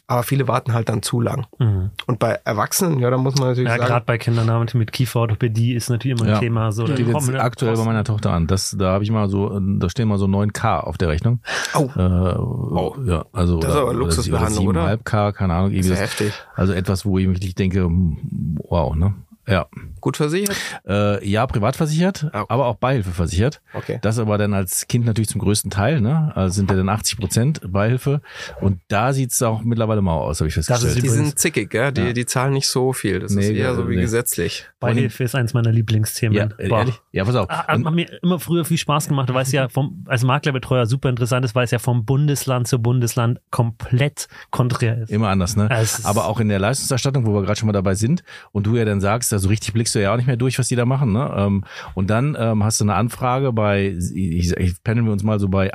aber 0.06 0.22
viele 0.22 0.46
warten 0.48 0.74
halt 0.74 0.88
dann 0.90 1.02
zu 1.02 1.20
lang. 1.20 1.46
Mhm. 1.58 1.90
Und 2.06 2.18
bei 2.18 2.38
Erwachsenen, 2.44 2.98
ja, 2.98 3.08
da 3.10 3.16
muss 3.16 3.36
man 3.36 3.48
natürlich 3.48 3.70
Ja, 3.70 3.76
sagen, 3.78 3.88
gerade 3.88 4.04
bei 4.04 4.18
Kindern 4.18 4.46
damit 4.46 4.74
mit 4.74 4.92
Kieferorthopädie 4.92 5.72
ist 5.74 5.88
natürlich 5.88 6.18
immer 6.20 6.28
ein 6.28 6.34
Ja. 6.34 6.38
Thema. 6.40 6.72
So, 6.72 6.84
da 6.86 6.92
Steht 6.92 7.06
jetzt 7.06 7.14
kommen 7.14 7.32
wir- 7.32 7.42
aktuell 7.42 7.74
bei 7.76 7.84
meiner 7.84 8.04
Tochter 8.04 8.32
an. 8.32 8.46
Das, 8.46 8.76
da 8.78 8.92
habe 8.92 9.04
ich 9.04 9.10
mal 9.10 9.28
so, 9.30 9.58
da 9.58 9.88
stehen 9.88 10.08
mal 10.08 10.18
so 10.18 10.26
9K 10.26 10.80
auf 10.80 10.98
der 10.98 11.08
Rechnung. 11.08 11.40
oh, 11.74 11.88
Äh, 11.96 13.10
ja, 13.10 13.24
also 13.32 13.58
Das 13.60 13.70
ist 13.70 13.76
aber 13.76 13.94
Luxusbehandlung, 13.94 14.66
oder? 14.66 14.82
7,5K, 14.84 15.32
keine 15.32 15.54
Ahnung. 15.54 15.70
irgendwie 15.70 15.88
das- 15.90 16.00
heftig. 16.00 16.32
Also 16.54 16.72
etwas, 16.74 17.06
wo 17.06 17.18
ich 17.18 17.26
wirklich 17.26 17.54
denke, 17.54 17.84
hm, 17.84 18.58
wow, 18.68 18.94
ne? 18.94 19.14
Ja. 19.46 19.67
Gut 20.00 20.17
versichert? 20.17 20.56
Äh, 20.87 21.26
ja, 21.29 21.46
privat 21.46 21.76
versichert, 21.76 22.25
Ah, 22.32 22.41
okay. 22.43 22.46
aber 22.52 22.67
auch 22.67 22.76
Beihilfe 22.76 23.11
versichert. 23.11 23.61
Okay. 23.75 23.99
Das 24.02 24.19
aber 24.19 24.38
dann 24.38 24.55
als 24.55 24.87
Kind 24.88 25.05
natürlich 25.06 25.29
zum 25.29 25.41
größten 25.41 25.70
Teil, 25.70 26.00
ne? 26.00 26.32
Also 26.35 26.55
sind 26.55 26.70
ja 26.70 26.76
dann 26.76 26.88
80 26.88 27.19
Prozent 27.19 27.61
Beihilfe. 27.67 28.20
Und 28.61 28.81
da 28.88 29.12
sieht's 29.12 29.43
auch 29.43 29.62
mittlerweile 29.62 30.02
mal 30.02 30.12
aus, 30.14 30.41
habe 30.41 30.49
ich 30.49 30.55
festgestellt. 30.55 30.96
ist 30.96 31.02
Die 31.02 31.08
sind 31.08 31.38
zickig, 31.38 31.73
ja? 31.75 31.91
Die, 31.91 32.00
Ja. 32.02 32.12
die 32.12 32.26
zahlen 32.26 32.52
nicht 32.55 32.69
so 32.69 32.93
viel. 32.93 33.20
Das 33.20 33.32
Nee, 33.32 33.43
ist 33.43 33.50
eher 33.50 33.75
so 33.75 33.88
wie 33.88 33.96
nee. 33.96 34.02
gesetzlich. 34.02 34.67
Beihilfe 34.81 35.25
ist 35.25 35.35
eins 35.35 35.55
meiner 35.55 35.73
Lieblingsthemen. 35.73 36.37
ja, 36.37 36.46
Boah. 36.46 36.79
ehrlich? 36.81 37.00
Ja, 37.12 37.25
pass 37.25 37.35
auf. 37.35 37.50
Ah, 37.50 37.67
Hat 37.67 37.76
Und- 37.76 37.94
mir 37.94 38.06
immer 38.23 38.38
früher 38.41 38.64
viel 38.64 38.79
Spaß 38.79 39.08
gemacht, 39.08 39.32
weil 39.32 39.43
es 39.43 39.52
ja 39.52 39.69
vom, 39.69 40.05
als 40.08 40.25
Maklerbetreuer 40.25 40.87
super 40.87 41.08
interessant 41.08 41.44
ist, 41.44 41.55
weil 41.55 41.64
es 41.64 41.70
ja 41.70 41.79
vom 41.79 42.05
Bundesland 42.05 42.67
zu 42.69 42.79
Bundesland 42.81 43.41
komplett 43.50 44.29
konträr 44.50 44.99
ist. 45.02 45.11
Immer 45.11 45.29
anders, 45.29 45.56
ne? 45.56 45.69
Es 45.70 46.05
Aber 46.05 46.26
auch 46.26 46.41
in 46.41 46.49
der 46.49 46.58
Leistungserstattung, 46.58 47.26
wo 47.26 47.35
wir 47.35 47.43
gerade 47.43 47.58
schon 47.58 47.67
mal 47.67 47.73
dabei 47.73 47.94
sind 47.94 48.23
und 48.52 48.67
du 48.67 48.76
ja 48.76 48.85
dann 48.85 49.00
sagst, 49.00 49.32
also 49.34 49.48
richtig 49.48 49.75
blickst 49.75 49.94
du 49.94 50.00
ja 50.00 50.12
auch 50.12 50.16
nicht 50.16 50.26
mehr 50.26 50.36
durch, 50.36 50.58
was 50.58 50.69
die 50.69 50.76
da 50.76 50.86
machen, 50.86 51.12
ne? 51.12 51.32
Ähm, 51.36 51.64
Und 51.94 52.08
dann 52.10 52.36
ähm, 52.38 52.64
hast 52.64 52.81
du 52.81 52.84
eine 52.84 52.94
Anfrage 52.94 53.52
bei, 53.52 53.96
ich, 54.14 54.52
ich 54.56 54.82
pendeln 54.82 55.06
wir 55.06 55.12
uns 55.12 55.22
mal 55.22 55.38
so 55.38 55.48
bei 55.48 55.75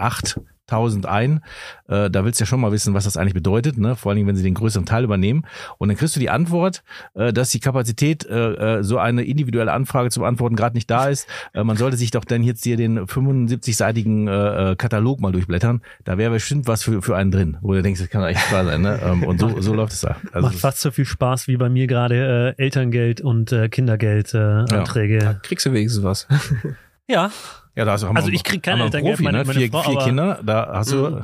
8000 0.69 1.06
ein. 1.06 1.42
Äh, 1.88 2.10
da 2.10 2.24
willst 2.24 2.39
du 2.39 2.44
ja 2.44 2.45
schon 2.45 2.62
mal 2.62 2.71
wissen, 2.71 2.94
was 2.94 3.04
das 3.04 3.18
eigentlich 3.18 3.33
bedeutet, 3.33 3.77
ne? 3.77 3.95
Vor 3.95 4.12
allen 4.12 4.18
Dingen, 4.18 4.27
wenn 4.27 4.36
sie 4.36 4.44
den 4.44 4.54
größeren 4.54 4.86
Teil 4.86 5.04
übernehmen. 5.04 5.45
Und 5.77 5.89
dann 5.89 5.98
kriegst 5.98 6.16
du 6.16 6.19
die 6.19 6.30
Antwort, 6.30 6.83
äh, 7.16 7.33
dass 7.33 7.50
die 7.50 7.60
Kapazität, 7.60 8.25
äh, 8.25 8.77
äh, 8.80 8.83
so 8.83 8.98
eine 8.98 9.24
individuelle 9.24 9.71
Anfrage 9.71 10.10
zu 10.10 10.19
beantworten 10.19 10.56
gerade 10.56 10.75
nicht 10.75 10.89
da 10.89 11.07
ist. 11.07 11.27
Äh, 11.54 11.63
man 11.63 11.77
sollte 11.77 11.98
sich 11.98 12.11
doch 12.11 12.26
dann 12.26 12.44
jetzt 12.44 12.64
hier 12.64 12.78
den 12.78 12.99
75-seitigen 12.99 14.28
äh, 14.28 14.71
äh, 14.71 14.76
Katalog 14.76 15.19
mal 15.19 15.31
durchblättern. 15.31 15.81
Da 16.04 16.18
wäre 16.18 16.31
bestimmt 16.31 16.68
was 16.68 16.83
für, 16.83 17.02
für 17.02 17.16
einen 17.16 17.31
drin, 17.31 17.57
wo 17.61 17.73
du 17.73 17.81
denkst, 17.81 17.99
das 17.99 18.09
kann 18.09 18.21
doch 18.21 18.30
echt 18.30 18.52
wahr 18.52 18.66
sein, 18.66 18.81
ne? 18.81 18.99
Ähm, 19.04 19.23
und 19.23 19.40
so, 19.40 19.59
so 19.61 19.73
läuft 19.73 19.94
es 19.94 20.02
da. 20.02 20.18
Also 20.31 20.47
Macht 20.47 20.59
fast 20.59 20.81
so 20.81 20.92
viel 20.92 21.06
Spaß 21.06 21.47
wie 21.47 21.57
bei 21.57 21.69
mir 21.69 21.88
gerade 21.88 22.56
äh, 22.57 22.61
Elterngeld 22.64 23.21
und 23.21 23.52
äh, 23.52 23.69
Kindergeldanträge. 23.69 24.69
Äh, 24.69 24.78
Anträge. 24.78 25.40
Kriegst 25.44 25.66
du 25.66 25.73
wenigstens 25.73 26.04
was? 26.04 26.28
ja. 27.07 27.31
Ja, 27.76 27.85
da 27.85 27.92
hast 27.94 28.02
du 28.04 28.07
haben 28.07 28.18
Also 28.18 28.28
wir- 28.30 28.35
ich 28.35 28.44
krieg 28.44 28.61
kein 28.64 28.80
Elterngeld, 28.80 29.16
Profi, 29.16 29.23
meine- 29.23 29.38
ne? 29.40 29.44
meine 29.45 29.59
vier, 29.59 29.69
Frau, 29.71 29.81
vier 29.83 29.92
aber- 29.97 30.06
Kinder, 30.06 30.40
da 30.44 30.69
hast 30.73 30.92
du. 30.92 31.21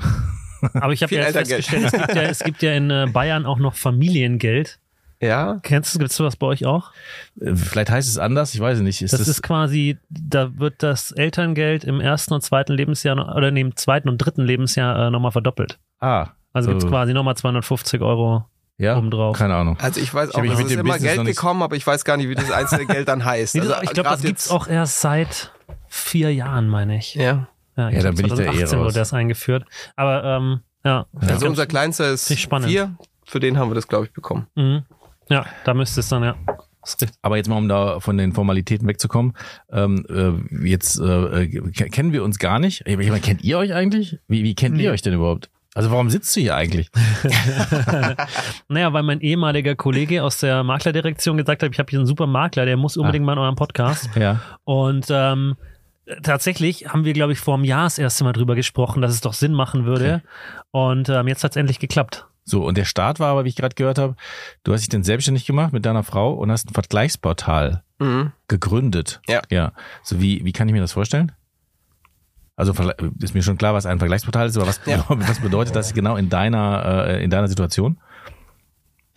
Aber 0.73 0.93
ich 0.93 1.03
habe 1.03 1.13
ja 1.15 1.23
festgestellt, 1.25 1.85
es 1.85 1.91
gibt 1.91 2.15
ja, 2.15 2.21
es 2.23 2.39
gibt 2.39 2.61
ja 2.61 2.73
in 2.73 2.89
äh, 2.89 3.07
Bayern 3.11 3.45
auch 3.45 3.59
noch 3.59 3.75
Familiengeld. 3.75 4.79
Ja. 5.21 5.59
Kennst 5.63 5.95
du, 5.95 5.99
gibt's 5.99 6.17
sowas 6.17 6.35
bei 6.35 6.45
euch 6.47 6.65
auch? 6.65 6.91
Äh, 7.39 7.55
Vielleicht 7.55 7.89
heißt 7.89 8.07
es 8.07 8.17
anders, 8.17 8.53
ich 8.53 8.59
weiß 8.59 8.77
es 8.77 8.83
nicht. 8.83 9.01
Ist 9.01 9.13
Das, 9.13 9.19
das, 9.19 9.27
ist 9.29 9.41
quasi, 9.41 9.97
da 10.09 10.57
wird 10.59 10.83
das 10.83 11.11
Elterngeld 11.11 11.83
im 11.85 12.01
ersten 12.01 12.33
und 12.33 12.41
zweiten 12.41 12.73
Lebensjahr 12.73 13.35
oder 13.35 13.49
nee, 13.51 13.61
im 13.61 13.75
zweiten 13.75 14.09
und 14.09 14.17
dritten 14.17 14.43
Lebensjahr 14.43 15.07
äh, 15.07 15.09
nochmal 15.11 15.31
verdoppelt. 15.31 15.79
ah, 15.99 16.27
Also 16.53 16.69
gibt's 16.69 16.83
äh, 16.85 16.89
quasi 16.89 17.13
nochmal 17.13 17.35
250 17.37 18.01
Euro. 18.01 18.45
ja, 18.77 18.97
obendrauf. 18.97 19.37
Keine 19.37 19.55
Ahnung. 19.55 19.77
Also 19.79 20.01
ich 20.01 20.13
weiß 20.13 20.29
Ich 20.29 20.35
auch, 20.35 20.39
hab 20.39 20.43
mich 20.43 20.51
es 20.51 20.57
mit 20.57 20.67
ist 20.67 20.73
dem 20.73 20.79
immer 20.81 20.93
Business 20.95 21.15
Geld 21.15 21.27
gekommen, 21.27 21.63
aber 21.63 21.75
ich 21.77 21.87
weiß 21.87 22.03
gar 22.03 22.17
nicht, 22.17 22.27
wie 22.29 22.35
das 22.35 22.51
einzelne 22.51 22.85
Geld 22.85 23.07
dann 23.07 23.23
heißt. 23.23 23.55
Nee, 23.55 23.61
das, 23.61 23.71
Also 23.71 23.83
ich 23.83 23.91
glaube, 23.91 24.09
das 24.09 24.21
gibt's 24.21 24.45
jetzt- 24.45 24.51
auch 24.51 24.67
erst 24.67 24.99
seit 25.01 25.51
vier 25.95 26.33
Jahren, 26.33 26.67
meine 26.67 26.97
ich. 26.97 27.15
Ja. 27.15 27.47
Ja, 27.77 27.89
Ja, 27.89 28.01
dann 28.03 28.15
bin 28.15 28.25
ich 28.27 28.31
da 28.33 28.39
eh 28.43 28.45
2018 28.45 28.79
wurde 28.79 28.93
das 28.93 29.13
eingeführt. 29.13 29.65
Aber 29.95 30.23
ähm, 30.23 30.59
ja. 30.83 31.05
Also 31.21 31.47
unser 31.47 31.65
Kleinster 31.65 32.11
ist 32.11 32.27
vier. 32.27 32.95
Für 33.25 33.39
den 33.39 33.57
haben 33.57 33.69
wir 33.71 33.75
das, 33.75 33.87
glaube 33.87 34.05
ich, 34.05 34.13
bekommen. 34.13 34.47
Mhm. 34.55 34.83
Ja, 35.29 35.45
da 35.65 35.73
müsste 35.73 35.99
es 36.01 36.09
dann, 36.09 36.23
ja. 36.23 36.35
Aber 37.23 37.37
jetzt 37.37 37.49
mal, 37.49 37.57
um 37.57 37.67
da 37.67 37.99
von 37.99 38.15
den 38.17 38.31
Formalitäten 38.33 38.87
wegzukommen, 38.87 39.33
ähm, 39.71 40.05
äh, 40.07 40.67
jetzt 40.67 40.99
äh, 40.99 41.43
äh, 41.43 41.47
ke- 41.71 41.89
kennen 41.89 42.13
wir 42.13 42.23
uns 42.23 42.37
gar 42.37 42.59
nicht. 42.59 42.83
Ich 42.85 42.95
meine, 42.95 43.19
kennt 43.19 43.43
ihr 43.43 43.57
euch 43.57 43.73
eigentlich? 43.73 44.19
Wie, 44.27 44.43
wie 44.43 44.53
kennt 44.53 44.75
Nee. 44.77 44.83
ihr 44.83 44.91
euch 44.91 45.01
denn 45.01 45.13
überhaupt? 45.15 45.49
Also 45.73 45.89
warum 45.91 46.09
sitzt 46.11 46.33
du 46.35 46.41
hier 46.41 46.55
eigentlich? 46.55 46.89
Naja, 48.67 48.93
weil 48.93 49.03
mein 49.03 49.21
ehemaliger 49.21 49.75
Kollege 49.75 50.23
aus 50.23 50.37
der 50.39 50.63
Maklerdirektion 50.63 51.37
gesagt 51.37 51.63
hat, 51.63 51.71
ich 51.71 51.79
habe 51.79 51.89
hier 51.89 51.99
einen 51.99 52.07
super 52.07 52.27
Makler, 52.27 52.65
der 52.65 52.77
muss 52.77 52.97
unbedingt 52.97 53.25
mal 53.25 53.33
in 53.33 53.39
eurem 53.39 53.55
Podcast. 53.55 54.09
Ja. 54.15 54.39
Und 54.63 55.07
ähm, 55.09 55.55
tatsächlich 56.23 56.87
haben 56.87 57.05
wir, 57.05 57.13
glaube 57.13 57.33
ich, 57.33 57.39
vor 57.39 57.55
einem 57.55 57.63
Jahr 57.63 57.83
das 57.85 57.97
erste 57.97 58.23
Mal 58.23 58.33
drüber 58.33 58.55
gesprochen, 58.55 59.01
dass 59.01 59.11
es 59.11 59.21
doch 59.21 59.33
Sinn 59.33 59.53
machen 59.53 59.85
würde. 59.85 60.21
Und 60.71 61.09
ähm, 61.09 61.27
jetzt 61.27 61.43
hat 61.43 61.51
es 61.51 61.57
endlich 61.57 61.79
geklappt. 61.79 62.25
So, 62.43 62.63
und 62.63 62.77
der 62.77 62.85
Start 62.85 63.19
war 63.19 63.29
aber, 63.31 63.43
wie 63.45 63.49
ich 63.49 63.55
gerade 63.55 63.73
gehört 63.73 63.97
habe, 63.97 64.15
du 64.63 64.71
hast 64.73 64.81
dich 64.81 64.89
dann 64.89 65.03
selbstständig 65.03 65.45
gemacht 65.47 65.73
mit 65.73 65.83
deiner 65.85 66.03
Frau 66.03 66.33
und 66.33 66.51
hast 66.51 66.69
ein 66.69 66.73
Vergleichsportal 66.73 67.81
Mhm. 67.97 68.33
gegründet. 68.49 69.21
Ja. 69.27 69.41
Ja. 69.49 69.71
So, 70.03 70.19
wie, 70.21 70.43
wie 70.43 70.51
kann 70.51 70.67
ich 70.67 70.73
mir 70.73 70.81
das 70.81 70.91
vorstellen? 70.91 71.31
Also 72.57 72.73
ist 73.21 73.33
mir 73.33 73.41
schon 73.41 73.57
klar, 73.57 73.73
was 73.73 73.85
ein 73.85 73.99
Vergleichsportal 73.99 74.47
ist, 74.47 74.57
aber 74.57 74.67
was, 74.67 74.81
Ja. 74.85 75.05
was 75.09 75.39
bedeutet 75.39 75.75
das 75.75 75.93
genau 75.93 76.17
in 76.17 76.29
deiner, 76.29 77.05
äh, 77.07 77.23
in 77.23 77.29
deiner 77.29 77.47
Situation? 77.47 77.97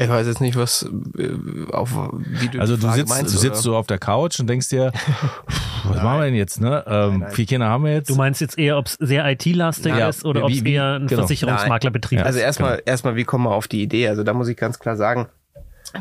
Ich 0.00 0.08
weiß 0.08 0.28
jetzt 0.28 0.40
nicht, 0.40 0.54
was 0.56 0.88
äh, 1.18 1.72
auf 1.72 1.90
wie 2.18 2.48
du 2.48 2.60
Also 2.60 2.76
die 2.76 2.82
du 2.82 2.86
Frage 2.86 3.00
sitzt, 3.00 3.08
meinst, 3.10 3.34
du 3.34 3.38
sitzt 3.38 3.52
oder? 3.56 3.62
so 3.62 3.76
auf 3.76 3.86
der 3.88 3.98
Couch 3.98 4.38
und 4.38 4.46
denkst 4.46 4.68
dir, 4.68 4.92
was 5.90 6.02
machen 6.02 6.18
wir 6.20 6.24
denn 6.26 6.34
jetzt, 6.34 6.60
ne? 6.60 6.84
Ähm, 6.86 7.18
nein. 7.20 7.30
vier 7.32 7.46
Kinder 7.46 7.68
haben 7.68 7.84
wir 7.84 7.92
jetzt. 7.94 8.10
Du 8.10 8.14
meinst 8.16 8.40
jetzt 8.40 8.58
eher, 8.58 8.78
ob 8.78 8.86
es 8.86 8.94
sehr 9.00 9.26
IT-lastig 9.30 9.94
Ja, 9.96 10.08
ist 10.08 10.24
oder 10.24 10.44
ob 10.44 10.50
es 10.50 10.62
eher 10.62 10.94
ein 10.94 11.06
genau. 11.06 11.22
Versicherungsmaklerbetrieb 11.22 12.24
Also 12.24 12.38
ist? 12.38 12.44
erstmal, 12.44 12.76
genau. 12.76 12.82
erstmal, 12.86 13.16
wie 13.16 13.24
kommen 13.24 13.44
wir 13.44 13.52
auf 13.54 13.68
die 13.68 13.82
Idee? 13.82 14.08
Also 14.08 14.22
da 14.24 14.32
muss 14.34 14.48
ich 14.48 14.56
ganz 14.56 14.78
klar 14.78 14.96
sagen, 14.96 15.26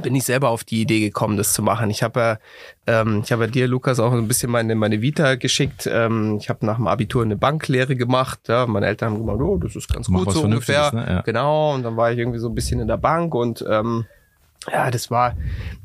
bin 0.03 0.13
ich 0.15 0.25
selber 0.25 0.49
auf 0.49 0.65
die 0.65 0.81
Idee 0.81 0.99
gekommen, 0.99 1.37
das 1.37 1.53
zu 1.53 1.63
machen. 1.63 1.89
Ich 1.89 2.03
habe 2.03 2.19
ja, 2.19 3.01
ähm, 3.01 3.21
ich 3.23 3.31
habe 3.31 3.45
ja 3.45 3.49
dir, 3.49 3.67
Lukas, 3.67 3.99
auch 4.01 4.11
ein 4.11 4.27
bisschen 4.27 4.51
meine, 4.51 4.75
meine 4.75 5.01
Vita 5.01 5.35
geschickt. 5.35 5.89
Ähm, 5.91 6.37
ich 6.41 6.49
habe 6.49 6.65
nach 6.65 6.75
dem 6.75 6.87
Abitur 6.87 7.23
eine 7.23 7.37
Banklehre 7.37 7.95
gemacht. 7.95 8.39
Ja, 8.49 8.65
meine 8.65 8.85
Eltern 8.87 9.13
haben 9.13 9.19
gemeint, 9.19 9.41
oh, 9.41 9.57
das 9.57 9.75
ist 9.77 9.87
ganz 9.93 10.09
Mach 10.09 10.19
gut 10.19 10.27
was 10.27 10.33
so 10.35 10.41
ungefähr. 10.43 10.93
ne? 10.93 11.05
Ja. 11.07 11.21
Genau. 11.21 11.73
Und 11.73 11.83
dann 11.83 11.95
war 11.95 12.11
ich 12.11 12.17
irgendwie 12.17 12.39
so 12.39 12.49
ein 12.49 12.55
bisschen 12.55 12.81
in 12.81 12.87
der 12.87 12.97
Bank 12.97 13.33
und 13.33 13.63
ähm, 13.69 14.05
ja, 14.71 14.91
das 14.91 15.09
war, 15.09 15.35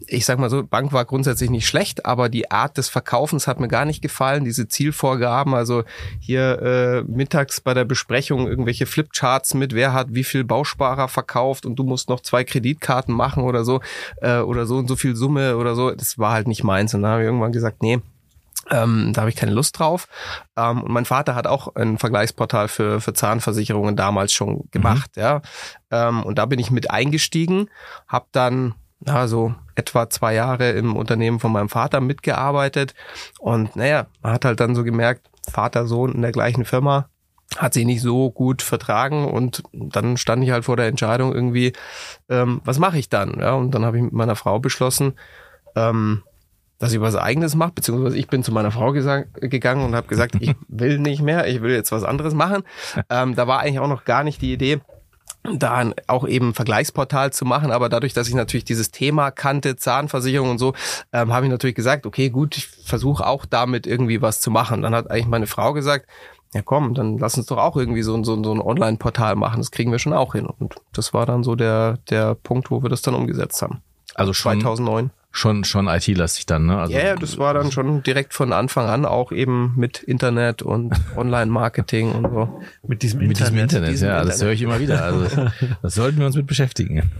ich 0.07 0.25
sag 0.27 0.39
mal 0.39 0.51
so, 0.51 0.65
Bank 0.65 0.93
war 0.93 1.05
grundsätzlich 1.05 1.51
nicht 1.51 1.67
schlecht, 1.67 2.05
aber 2.05 2.29
die 2.29 2.51
Art 2.51 2.77
des 2.77 2.89
Verkaufens 2.89 3.47
hat 3.47 3.61
mir 3.61 3.69
gar 3.69 3.85
nicht 3.85 4.03
gefallen. 4.03 4.45
Diese 4.45 4.67
Zielvorgaben, 4.67 5.55
also 5.55 5.85
hier 6.21 6.61
äh, 6.63 7.03
mittags 7.03 7.61
bei 7.61 7.75
der 7.75 7.85
Besprechung 7.85 8.49
irgendwelche 8.49 8.87
Flipcharts 8.87 9.55
mit, 9.55 9.75
wer 9.75 9.93
hat 9.93 10.09
wie 10.11 10.25
viel 10.25 10.45
Bausparer 10.45 11.09
verkauft 11.09 11.65
und 11.65 11.77
du 11.77 11.85
musst 11.85 12.09
noch 12.09 12.21
zwei 12.21 12.45
Kreditkarten 12.45 13.15
machen 13.15 13.45
oder 13.45 13.65
so 13.65 13.81
äh, 14.21 14.39
oder 14.39 14.67
so 14.67 14.79
und 14.79 14.89
so 14.89 14.97
viel 14.97 15.15
Summe 15.15 15.57
oder 15.57 15.75
so. 15.75 15.93
Das 15.93 16.19
war 16.19 16.33
halt 16.33 16.49
nicht 16.49 16.65
meins. 16.65 16.95
Und 16.95 17.03
dann 17.03 17.13
habe 17.13 17.23
ich 17.23 17.27
irgendwann 17.27 17.53
gesagt, 17.53 17.83
nee, 17.83 18.01
ähm, 18.71 19.13
da 19.13 19.23
habe 19.23 19.31
ich 19.31 19.37
keine 19.37 19.53
Lust 19.53 19.79
drauf. 19.79 20.09
Ähm, 20.57 20.83
und 20.83 20.93
mein 20.93 21.05
Vater 21.05 21.35
hat 21.35 21.47
auch 21.47 21.75
ein 21.75 21.99
Vergleichsportal 21.99 22.69
für, 22.69 23.01
für 23.01 23.13
Zahnversicherungen 23.13 23.97
damals 23.97 24.33
schon 24.33 24.69
gemacht, 24.71 25.17
ja. 25.17 25.43
Ähm, 25.91 26.23
und 26.23 26.39
da 26.39 26.47
bin 26.47 26.59
ich 26.59 26.71
mit 26.71 26.91
eingestiegen, 26.91 27.69
habe 28.07 28.27
dann 28.33 28.75
ja, 29.07 29.27
so 29.27 29.55
etwa 29.75 30.09
zwei 30.11 30.35
Jahre 30.35 30.71
im 30.71 30.97
Unternehmen 30.97 31.41
von 31.41 31.53
meinem 31.53 31.69
Vater 31.69 32.01
mitgearbeitet. 32.01 32.95
Und 33.39 33.75
naja, 33.77 34.07
man 34.23 34.33
hat 34.33 34.45
halt 34.45 34.61
dann 34.61 34.75
so 34.75 34.85
gemerkt, 34.85 35.29
Vater, 35.51 35.87
Sohn 35.87 36.13
in 36.13 36.23
der 36.23 36.33
gleichen 36.33 36.65
Firma, 36.65 37.09
hat 37.59 37.75
sich 37.75 37.85
nicht 37.85 38.01
so 38.01 38.31
gut 38.31 38.63
vertragen 38.63 39.27
und 39.27 39.63
dann 39.73 40.17
stand 40.17 40.43
ich 40.43 40.51
halt 40.51 40.65
vor 40.65 40.77
der 40.77 40.87
Entscheidung 40.87 41.35
irgendwie, 41.35 41.73
ähm, 42.29 42.63
was 42.65 42.79
mache 42.79 42.99
ich 42.99 43.09
dann? 43.09 43.39
Ja, 43.41 43.55
und 43.55 43.73
dann 43.73 43.85
habe 43.85 43.99
ich 43.99 44.03
mit 44.03 44.13
meiner 44.13 44.37
Frau 44.37 44.59
beschlossen, 44.59 45.15
ähm, 45.77 46.23
dass 46.83 46.93
ich 46.93 47.01
was 47.01 47.15
eigenes 47.15 47.55
mache, 47.55 47.73
beziehungsweise 47.77 48.17
ich 48.19 48.27
bin 48.27 48.43
zu 48.43 48.51
meiner 48.51 48.73
Frau 48.73 48.91
gegangen 48.93 49.85
und 49.85 49.95
habe 49.95 50.09
gesagt, 50.09 50.35
ich 50.41 50.55
will 50.69 50.99
nicht 50.99 51.23
mehr, 51.23 51.47
ich 51.47 51.63
will 51.63 51.73
jetzt 51.73 51.93
was 51.93 52.03
anderes 52.03 52.35
machen. 52.35 52.65
Ähm, 53.09 53.37
da 53.37 53.47
war 53.47 53.61
eigentlich 53.61 53.79
auch 53.79 53.87
noch 53.89 54.05
gar 54.05 54.25
nicht 54.25 54.43
die 54.43 54.53
Idee, 54.53 54.81
da 55.45 55.93
auch 56.09 56.27
eben 56.27 56.49
ein 56.51 56.55
Vergleichsportal 56.55 57.33
zu 57.33 57.45
machen, 57.45 57.71
aber 57.73 57.89
dadurch, 57.89 58.15
dass 58.15 58.29
ich 58.29 58.35
natürlich 58.35 58.65
dieses 58.65 58.91
Thema 58.91 59.31
kannte, 59.31 59.77
Zahnversicherung 59.77 60.51
und 60.51 60.59
so, 60.59 60.73
ähm, 61.13 61.33
habe 61.33 61.47
ich 61.47 61.51
natürlich 61.53 61.77
gesagt, 61.77 62.05
okay, 62.05 62.31
gut, 62.31 62.57
ich 62.57 62.67
versuche 62.67 63.27
auch 63.27 63.45
damit 63.47 63.87
irgendwie 63.87 64.21
was 64.23 64.41
zu 64.41 64.51
machen. 64.51 64.83
Dann 64.83 64.95
hat 64.95 65.11
eigentlich 65.11 65.27
meine 65.29 65.47
Frau 65.47 65.73
gesagt, 65.73 66.07
ja 66.55 66.63
komm, 66.63 66.95
dann 66.95 67.17
lass 67.19 67.37
uns 67.37 67.47
doch 67.47 67.59
auch 67.59 67.77
irgendwie 67.77 68.03
so, 68.03 68.15
ein- 68.15 68.25
so, 68.25 68.43
so 68.43 68.53
ein 68.53 68.61
Online-Portal 68.61 69.37
machen, 69.37 69.59
das 69.59 69.71
kriegen 69.71 69.91
wir 69.93 69.99
schon 70.01 70.13
auch 70.13 70.33
hin. 70.35 70.47
Und 70.47 70.75
das 70.93 71.15
war 71.15 71.27
dann 71.27 71.43
so 71.45 71.55
der, 71.57 71.99
der 72.11 72.35
Punkt, 72.35 72.71
wo 72.73 72.83
wir 72.83 72.89
das 72.91 73.03
dann 73.03 73.15
umgesetzt 73.15 73.63
haben. 73.63 73.83
also 74.15 74.33
schon, 74.33 74.61
2009. 74.61 75.11
schon, 75.33 75.65
schon 75.65 75.89
IT-lastig 75.89 76.47
dann, 76.47 76.67
ne? 76.67 76.79
Also, 76.79 76.93
Ja, 76.93 77.05
ja, 77.05 77.17
das 77.17 77.39
war 77.39 77.55
dann 77.55 77.73
schon 77.73 78.03
direkt 78.03 78.35
von 78.35 78.53
Anfang 78.53 78.87
an 78.87 79.05
auch 79.05 79.33
eben 79.33 79.73
mit 79.77 80.03
Internet 80.03 80.63
und 80.63 80.95
Online-Marketing 81.17 82.13
und 82.13 82.31
so. 82.31 82.61
mit 82.87 83.03
diesem 83.03 83.27
mit 83.27 83.39
diesem 83.39 83.59
Internet, 83.59 83.91
diesem 83.91 84.09
ja, 84.09 84.17
das 84.23 84.35
Internet. 84.35 84.45
höre 84.45 84.53
ich 84.53 84.63
immer 84.63 84.79
wieder. 84.79 85.03
Also, 85.03 85.27
das 85.83 85.95
sollten 85.95 86.19
wir 86.19 86.27
uns 86.27 86.37
mit 86.37 86.47
beschäftigen. 86.47 87.11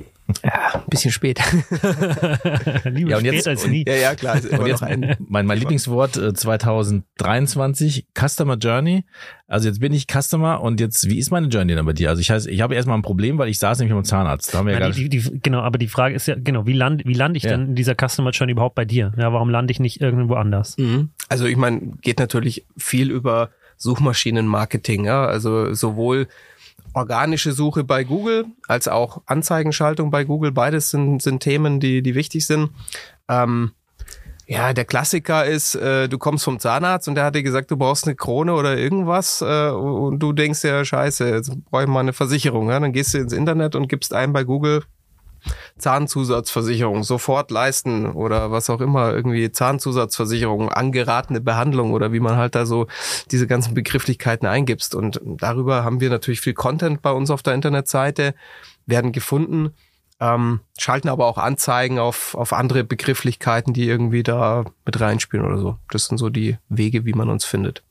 Ja, 0.45 0.75
ein 0.75 0.83
bisschen 0.89 1.11
spät. 1.13 1.41
Lieber 2.85 3.11
Ja, 3.11 3.17
und 3.19 3.23
spät 3.25 3.33
jetzt- 3.35 3.49
als 3.49 3.65
und- 3.65 3.71
nie. 3.73 3.85
ja, 3.87 3.95
ja, 3.95 4.15
klar. 4.15 4.39
Und 4.59 4.67
jetzt 4.67 4.83
ein, 4.83 5.17
mein, 5.29 5.47
mein 5.47 5.59
Lieblingswort 5.59 6.17
äh, 6.17 6.33
2023, 6.33 8.07
Customer 8.19 8.57
Journey. 8.57 9.05
Also 9.47 9.69
jetzt 9.69 9.81
bin 9.81 9.93
ich 9.93 10.07
Customer 10.11 10.61
und 10.63 10.81
jetzt, 10.81 11.09
wie 11.09 11.19
ist 11.19 11.31
meine 11.31 11.49
Journey 11.49 11.75
dann 11.75 11.85
bei 11.85 11.93
dir? 11.93 12.09
Also 12.09 12.21
ich 12.21 12.31
heißt, 12.31 12.47
ich 12.47 12.61
habe 12.61 12.75
erstmal 12.75 12.97
ein 12.97 13.03
Problem, 13.03 13.37
weil 13.39 13.49
ich 13.49 13.59
saß 13.59 13.79
nämlich 13.79 13.95
beim 13.95 14.05
Zahnarzt. 14.05 14.55
Da 14.55 14.59
haben 14.59 14.67
wir 14.67 14.79
ja 14.79 14.89
die, 14.91 15.09
die, 15.09 15.19
die, 15.21 15.41
genau, 15.43 15.61
aber 15.61 15.79
die 15.79 15.89
Frage 15.89 16.15
ist 16.15 16.27
ja, 16.27 16.37
genau, 16.39 16.67
wie 16.67 16.73
lande 16.73 17.05
wie 17.05 17.15
land 17.15 17.37
ich 17.37 17.43
Ja. 17.43 17.51
denn 17.51 17.67
in 17.69 17.75
dieser 17.75 17.95
Customer 17.95 18.31
Journey 18.31 18.53
überhaupt 18.53 18.75
bei 18.75 18.85
dir? 18.85 19.13
Ja, 19.19 19.33
warum 19.33 19.51
lande 19.51 19.73
ich 19.73 19.81
nicht 19.81 20.01
irgendwo 20.01 20.35
anders? 20.35 20.77
Mhm. 20.79 21.11
Also 21.29 21.47
ich 21.47 21.57
meine, 21.57 21.81
geht 22.01 22.19
natürlich 22.19 22.65
viel 22.79 23.11
über 23.11 23.51
Suchmaschinenmarketing, 23.77 25.05
ja. 25.05 25.25
Also 25.27 25.75
sowohl 25.75 26.29
organische 26.95 27.53
Suche 27.53 27.85
bei 27.85 28.05
Google 28.05 28.47
als 28.69 28.89
auch 28.89 29.23
Anzeigenschaltung 29.27 30.11
bei 30.11 30.25
Google. 30.25 30.53
Beides 30.53 30.91
sind, 30.91 31.23
sind 31.23 31.41
Themen, 31.41 31.81
die, 31.81 32.03
die 32.03 32.15
wichtig 32.15 32.47
sind. 32.47 32.71
Ähm, 33.29 33.73
ja, 34.47 34.73
der 34.73 34.85
Klassiker 34.85 35.47
ist, 35.47 35.75
äh, 35.77 36.09
du 36.09 36.19
kommst 36.19 36.45
vom 36.45 36.59
Zahnarzt 36.59 37.09
und 37.09 37.15
der 37.15 37.25
hat 37.25 37.35
dir 37.35 37.43
gesagt, 37.43 37.71
du 37.71 37.77
brauchst 37.77 38.07
eine 38.07 38.17
Krone 38.17 38.55
oder 38.55 38.77
irgendwas 38.77 39.41
äh, 39.41 39.71
und 39.71 40.19
du 40.19 40.33
denkst 40.33 40.65
ja, 40.65 40.85
scheiße, 40.85 41.29
jetzt 41.29 41.53
brauche 41.71 41.85
ich 41.85 41.89
mal 41.89 42.01
eine 42.01 42.13
Versicherung. 42.13 42.69
Ja? 42.69 42.81
Dann 42.81 42.93
gehst 42.93 43.15
du 43.15 43.19
ins 43.19 43.33
Internet 43.33 43.75
und 43.77 43.89
gibst 43.89 44.13
ein 44.13 44.33
bei 44.33 44.45
Google 44.45 44.83
Zahnzusatzversicherung 45.79 47.03
sofort 47.03 47.51
leisten 47.51 48.13
oder 48.13 48.51
was 48.51 48.71
auch 48.71 48.81
immer, 48.81 49.13
irgendwie 49.13 49.51
Zahnzusatzversicherung, 49.51 50.69
angeratene 50.71 51.41
Behandlung 51.41 51.93
oder 51.93 52.13
wie 52.13 52.21
man 52.21 52.37
halt 52.37 52.55
da 52.55 52.67
so 52.67 52.87
diese 53.31 53.47
ganzen 53.47 53.75
Begrifflichkeiten 53.75 54.47
eingibst. 54.47 54.95
Und 54.95 55.21
darüber 55.25 55.85
haben 55.85 56.01
wir 56.01 56.11
natürlich 56.11 56.41
viel 56.41 56.55
Content 56.55 57.03
bei 57.03 57.11
uns 57.11 57.31
auf 57.31 57.43
der 57.43 57.55
Internetseite, 57.55 58.35
werden 58.87 59.13
gefunden, 59.13 59.75
ähm, 60.21 60.61
schalten 60.79 61.09
aber 61.09 61.27
auch 61.27 61.39
Anzeigen 61.39 61.99
auf, 61.99 62.35
auf 62.35 62.53
andere 62.53 62.85
Begrifflichkeiten, 62.85 63.73
die 63.73 63.89
irgendwie 63.89 64.23
da 64.23 64.65
mit 64.85 65.01
reinspielen 65.01 65.45
oder 65.45 65.59
so. 65.59 65.79
Das 65.91 66.07
sind 66.07 66.19
so 66.19 66.31
die 66.31 66.59
Wege, 66.69 67.05
wie 67.05 67.13
man 67.13 67.29
uns 67.29 67.45
findet. 67.45 67.83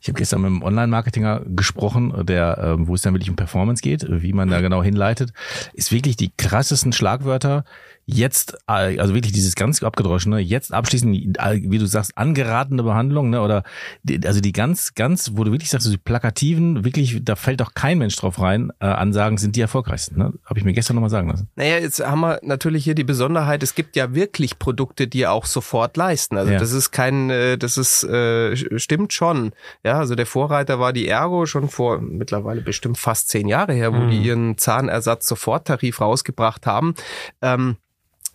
Ich 0.00 0.08
habe 0.08 0.18
gestern 0.18 0.42
mit 0.42 0.50
einem 0.50 0.62
Online-Marketinger 0.62 1.42
gesprochen, 1.46 2.26
der, 2.26 2.58
ähm, 2.62 2.88
wo 2.88 2.94
es 2.94 3.02
dann 3.02 3.14
wirklich 3.14 3.30
um 3.30 3.36
Performance 3.36 3.82
geht, 3.82 4.06
wie 4.08 4.32
man 4.32 4.48
da 4.48 4.60
genau 4.60 4.82
hinleitet. 4.82 5.32
Ist 5.72 5.92
wirklich 5.92 6.16
die 6.16 6.32
krassesten 6.36 6.92
Schlagwörter. 6.92 7.64
Jetzt, 8.12 8.54
äh, 8.66 8.98
also 8.98 9.14
wirklich 9.14 9.32
dieses 9.32 9.54
ganz 9.54 9.82
abgedroschene, 9.82 10.38
jetzt 10.40 10.72
abschließend, 10.72 11.38
äh, 11.38 11.60
wie 11.64 11.78
du 11.78 11.86
sagst, 11.86 12.16
angeratene 12.16 12.82
Behandlung, 12.82 13.30
ne? 13.30 13.40
Oder 13.40 13.62
die, 14.02 14.20
also 14.26 14.40
die 14.40 14.52
ganz, 14.52 14.94
ganz, 14.94 15.32
wo 15.34 15.44
du 15.44 15.52
wirklich 15.52 15.70
sagst, 15.70 15.84
so 15.86 15.92
die 15.92 15.98
plakativen, 15.98 16.84
wirklich, 16.84 17.20
da 17.24 17.36
fällt 17.36 17.60
doch 17.60 17.74
kein 17.74 17.98
Mensch 17.98 18.16
drauf 18.16 18.40
rein, 18.40 18.72
äh, 18.80 18.86
Ansagen 18.86 19.38
sind 19.38 19.54
die 19.56 19.60
erfolgreichsten. 19.60 20.18
Ne? 20.18 20.32
Habe 20.44 20.58
ich 20.58 20.64
mir 20.64 20.72
gestern 20.72 20.96
nochmal 20.96 21.10
sagen 21.10 21.30
lassen. 21.30 21.48
Naja, 21.56 21.78
jetzt 21.78 22.00
haben 22.04 22.20
wir 22.20 22.40
natürlich 22.42 22.84
hier 22.84 22.94
die 22.94 23.04
Besonderheit, 23.04 23.62
es 23.62 23.74
gibt 23.74 23.94
ja 23.96 24.14
wirklich 24.14 24.58
Produkte, 24.58 25.06
die 25.06 25.26
auch 25.26 25.46
sofort 25.46 25.96
leisten. 25.96 26.36
Also 26.36 26.52
Ja. 26.52 26.58
das 26.58 26.72
ist 26.72 26.90
kein, 26.90 27.30
äh, 27.30 27.58
das 27.58 27.78
ist, 27.78 28.02
äh, 28.04 28.56
stimmt 28.78 29.12
schon. 29.12 29.52
Ja, 29.84 29.98
also 29.98 30.14
der 30.14 30.26
Vorreiter 30.26 30.80
war 30.80 30.92
die 30.92 31.06
Ergo 31.06 31.46
schon 31.46 31.68
vor 31.68 32.00
mittlerweile 32.00 32.60
bestimmt 32.60 32.98
fast 32.98 33.28
zehn 33.28 33.46
Jahre 33.46 33.72
her, 33.72 33.94
wo 33.94 34.08
die 34.08 34.18
ihren 34.18 34.58
Zahnersatz-Soforttarif 34.58 36.00
rausgebracht 36.00 36.66
haben. 36.66 36.94
Ähm, 37.42 37.76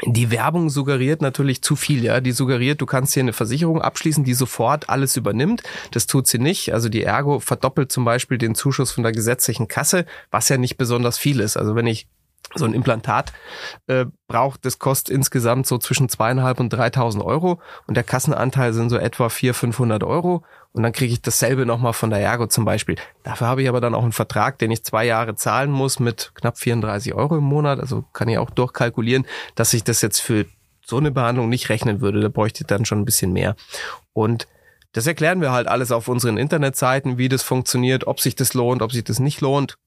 die 0.04 0.30
Werbung 0.30 0.70
suggeriert 0.70 1.22
natürlich 1.22 1.62
zu 1.62 1.76
viel, 1.76 2.04
ja. 2.04 2.20
Die 2.20 2.34
suggeriert, 2.34 2.82
du 2.82 2.86
kannst 2.86 3.14
hier 3.14 3.24
eine 3.24 3.34
Versicherung 3.34 3.82
abschließen, 3.82 4.26
die 4.26 4.34
sofort 4.34 4.90
alles 4.90 5.16
übernimmt. 5.16 5.64
Das 5.92 6.06
tut 6.06 6.28
sie 6.28 6.40
nicht. 6.40 6.74
Also 6.74 6.90
die 6.90 7.04
Ergo 7.04 7.40
verdoppelt 7.40 7.92
zum 7.92 8.04
Beispiel 8.04 8.38
den 8.38 8.56
Zuschuss 8.56 8.92
von 8.92 9.04
der 9.04 9.14
gesetzlichen 9.14 9.68
Kasse, 9.68 10.06
was 10.32 10.50
ja 10.50 10.58
nicht 10.58 10.78
besonders 10.78 11.18
viel 11.18 11.40
ist. 11.40 11.56
Also 11.56 11.76
wenn 11.76 11.88
ich 11.88 12.08
so 12.54 12.66
ein 12.66 12.74
Implantat 12.74 13.34
äh, 13.88 14.06
braucht, 14.28 14.66
das 14.66 14.80
kostet 14.80 15.16
insgesamt 15.16 15.66
so 15.66 15.78
zwischen 15.78 16.10
zweieinhalb 16.10 16.60
und 16.60 16.74
3.000 16.74 17.24
Euro 17.24 17.60
und 17.88 17.96
der 17.96 18.04
Kassenanteil 18.04 18.74
sind 18.74 18.90
so 18.90 18.98
etwa 18.98 19.30
400, 19.30 19.56
500 19.56 20.04
Euro 20.04 20.44
und 20.76 20.84
dann 20.84 20.92
kriege 20.92 21.14
ich 21.14 21.22
dasselbe 21.22 21.66
nochmal 21.66 21.94
von 21.94 22.10
der 22.10 22.20
Ergo 22.20 22.48
zum 22.48 22.66
Beispiel. 22.66 22.98
Dafür 23.24 23.48
habe 23.48 23.62
ich 23.62 23.70
aber 23.70 23.80
dann 23.80 23.96
auch 23.96 24.04
einen 24.04 24.12
Vertrag, 24.12 24.60
den 24.60 24.72
ich 24.72 24.84
zwei 24.84 25.06
Jahre 25.06 25.36
zahlen 25.36 25.72
muss 25.72 26.02
mit 26.02 26.34
knapp 26.36 26.58
34 26.58 27.14
Euro 27.14 27.38
im 27.38 27.46
Monat, 27.46 27.80
also 27.80 28.04
kann 28.12 28.28
ich 28.28 28.38
auch 28.38 28.50
durchkalkulieren, 28.50 29.26
dass 29.56 29.74
ich 29.74 29.86
das 29.86 30.02
jetzt 30.02 30.20
für 30.20 30.46
so 30.86 30.98
eine 30.98 31.12
Behandlung 31.12 31.48
nicht 31.48 31.70
rechnen 31.70 32.02
würde, 32.02 32.20
da 32.20 32.28
bräuchte 32.28 32.64
ich 32.64 32.68
dann 32.68 32.84
schon 32.84 33.00
ein 33.00 33.06
bisschen 33.06 33.32
mehr. 33.32 33.56
Und 34.12 34.48
das 34.92 35.08
erklären 35.08 35.40
wir 35.40 35.54
halt 35.54 35.68
alles 35.68 35.94
auf 35.94 36.10
unseren 36.10 36.36
Internetseiten, 36.36 37.18
wie 37.18 37.30
das 37.30 37.42
funktioniert, 37.42 38.06
ob 38.06 38.20
sich 38.20 38.36
das 38.36 38.54
lohnt, 38.54 38.82
ob 38.82 38.92
sich 38.92 39.06
das 39.06 39.20
nicht 39.20 39.40
lohnt. 39.40 39.78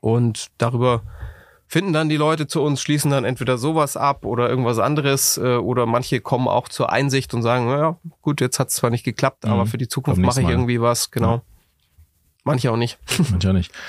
Und 0.00 0.46
darüber 0.58 1.02
finden 1.68 1.92
dann 1.92 2.08
die 2.08 2.16
Leute 2.16 2.46
zu 2.46 2.62
uns, 2.62 2.80
schließen 2.80 3.10
dann 3.10 3.24
entweder 3.24 3.58
sowas 3.58 3.96
ab 3.96 4.24
oder 4.24 4.48
irgendwas 4.48 4.78
anderes 4.78 5.36
äh, 5.38 5.56
oder 5.56 5.86
manche 5.86 6.20
kommen 6.20 6.46
auch 6.48 6.68
zur 6.68 6.90
Einsicht 6.92 7.34
und 7.34 7.42
sagen, 7.42 7.66
naja, 7.66 7.96
gut, 8.22 8.40
jetzt 8.40 8.58
hat 8.60 8.68
es 8.68 8.74
zwar 8.76 8.90
nicht 8.90 9.04
geklappt, 9.04 9.44
Mhm. 9.44 9.50
aber 9.52 9.66
für 9.66 9.78
die 9.78 9.88
Zukunft 9.88 10.20
mache 10.20 10.40
ich 10.40 10.46
Mal. 10.46 10.52
irgendwie 10.52 10.80
was, 10.80 11.10
genau. 11.10 11.34
Ja. 11.36 11.42
Manche 12.44 12.70
auch 12.70 12.76
nicht. 12.76 12.98
Manchmal 13.30 13.54
nicht. 13.54 13.72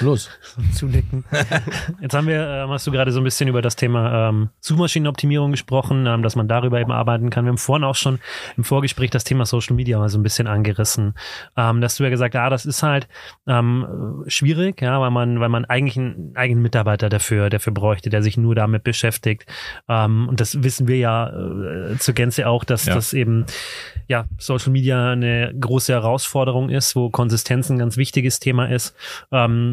Los. 0.00 0.30
Zunicken. 0.74 1.24
Jetzt 2.00 2.14
haben 2.14 2.26
wir, 2.26 2.46
ähm, 2.64 2.70
hast 2.70 2.86
du 2.86 2.90
gerade 2.90 3.12
so 3.12 3.20
ein 3.20 3.24
bisschen 3.24 3.48
über 3.48 3.60
das 3.62 3.76
Thema 3.76 4.28
ähm, 4.28 4.48
Suchmaschinenoptimierung 4.60 5.50
gesprochen, 5.50 6.06
ähm, 6.06 6.22
dass 6.22 6.34
man 6.36 6.48
darüber 6.48 6.80
eben 6.80 6.92
arbeiten 6.92 7.30
kann. 7.30 7.44
Wir 7.44 7.50
haben 7.50 7.58
vorhin 7.58 7.84
auch 7.84 7.94
schon 7.94 8.18
im 8.56 8.64
Vorgespräch 8.64 9.10
das 9.10 9.24
Thema 9.24 9.44
Social 9.44 9.76
Media 9.76 9.98
mal 9.98 10.08
so 10.08 10.18
ein 10.18 10.22
bisschen 10.22 10.46
angerissen. 10.46 11.14
Ähm, 11.56 11.80
dass 11.80 11.96
du 11.96 12.04
ja 12.04 12.10
gesagt, 12.10 12.34
ah, 12.36 12.48
das 12.48 12.64
ist 12.66 12.82
halt 12.82 13.06
ähm, 13.46 14.24
schwierig, 14.28 14.80
ja, 14.80 15.00
weil 15.00 15.10
man, 15.10 15.40
weil 15.40 15.48
man 15.50 15.64
eigentlich 15.66 15.98
einen 15.98 16.32
eigenen 16.36 16.62
Mitarbeiter 16.62 17.08
dafür, 17.08 17.50
dafür 17.50 17.72
bräuchte, 17.74 18.08
der 18.08 18.22
sich 18.22 18.36
nur 18.36 18.54
damit 18.54 18.82
beschäftigt. 18.84 19.46
Ähm, 19.88 20.28
und 20.28 20.40
das 20.40 20.62
wissen 20.62 20.88
wir 20.88 20.96
ja 20.96 21.28
äh, 21.28 21.98
zur 21.98 22.14
Gänze 22.14 22.48
auch, 22.48 22.64
dass 22.64 22.86
Ja. 22.86 22.94
das 22.94 23.12
eben 23.12 23.44
ja 24.08 24.24
Social 24.38 24.72
Media 24.72 25.10
eine 25.12 25.52
große 25.58 25.92
Herausforderung 25.92 26.70
ist, 26.70 26.96
wo 26.96 27.10
Konsistenz 27.10 27.68
ein 27.70 27.78
ganz 27.78 27.96
wichtiges 27.96 28.40
Thema 28.40 28.66
ist. 28.70 28.94
Ähm, 29.32 29.65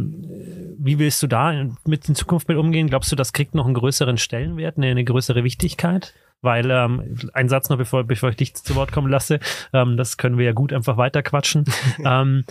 wie 0.77 0.99
willst 0.99 1.21
du 1.23 1.27
da 1.27 1.65
mit 1.85 2.07
in 2.07 2.15
Zukunft 2.15 2.47
mit 2.47 2.57
umgehen? 2.57 2.89
Glaubst 2.89 3.11
du, 3.11 3.15
das 3.15 3.33
kriegt 3.33 3.55
noch 3.55 3.65
einen 3.65 3.73
größeren 3.73 4.17
Stellenwert, 4.17 4.77
eine, 4.77 4.87
eine 4.87 5.03
größere 5.03 5.43
Wichtigkeit? 5.43 6.13
Weil 6.41 6.69
ähm, 6.71 7.17
ein 7.33 7.47
Satz 7.47 7.69
noch, 7.69 7.77
bevor, 7.77 8.03
bevor 8.03 8.29
ich 8.29 8.35
dich 8.35 8.53
zu 8.53 8.75
Wort 8.75 8.91
kommen 8.91 9.09
lasse, 9.09 9.39
ähm, 9.71 9.95
das 9.95 10.17
können 10.17 10.37
wir 10.37 10.45
ja 10.45 10.51
gut 10.51 10.73
einfach 10.73 10.97
weiterquatschen. 10.97 11.65
ähm, 12.05 12.43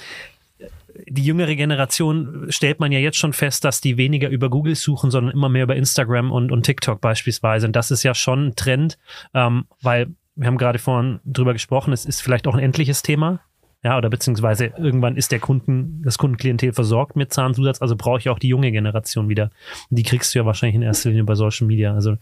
die 1.09 1.25
jüngere 1.25 1.55
Generation 1.55 2.47
stellt 2.49 2.81
man 2.81 2.93
ja 2.93 2.99
jetzt 2.99 3.19
schon 3.19 3.33
fest, 3.33 3.65
dass 3.65 3.81
die 3.81 3.97
weniger 3.97 4.29
über 4.29 4.51
Google 4.51 4.75
suchen, 4.75 5.11
sondern 5.11 5.35
immer 5.35 5.49
mehr 5.49 5.65
über 5.65 5.77
Instagram 5.77 6.31
und, 6.31 6.53
und 6.53 6.65
TikTok 6.65 7.01
beispielsweise. 7.01 7.67
Und 7.67 7.77
das 7.77 7.91
ist 7.91 8.03
ja 8.03 8.15
schon 8.15 8.49
ein 8.49 8.57
Trend, 8.57 8.99
ähm, 9.35 9.67
weil 9.81 10.15
wir 10.35 10.47
haben 10.47 10.59
gerade 10.59 10.79
vorhin 10.79 11.21
drüber 11.25 11.53
gesprochen, 11.53 11.93
es 11.93 12.05
ist 12.05 12.23
vielleicht 12.23 12.47
auch 12.47 12.55
ein 12.55 12.61
endliches 12.61 13.03
Thema. 13.03 13.41
Ja, 13.85 13.99
oder 13.99 14.11
beziehungsweise 14.11 14.67
irgendwann 14.77 15.17
ist 15.17 15.33
der 15.33 15.41
Kunden, 15.41 16.03
das 16.05 16.17
Kundenklientel 16.17 16.73
versorgt 16.73 17.17
mit 17.17 17.33
Zahnzusatz, 17.33 17.83
also 17.83 17.97
brauche 17.97 18.19
ich 18.19 18.29
auch 18.29 18.39
die 18.39 18.47
junge 18.49 18.71
Generation 18.71 19.29
wieder. 19.29 19.51
Die 19.91 20.05
kriegst 20.05 20.33
du 20.35 20.39
ja 20.39 20.47
wahrscheinlich 20.47 20.77
in 20.77 20.83
erster 20.83 21.09
Linie 21.09 21.25
bei 21.25 21.35
Social 21.35 21.67
Media. 21.67 21.93
Also 21.93 22.17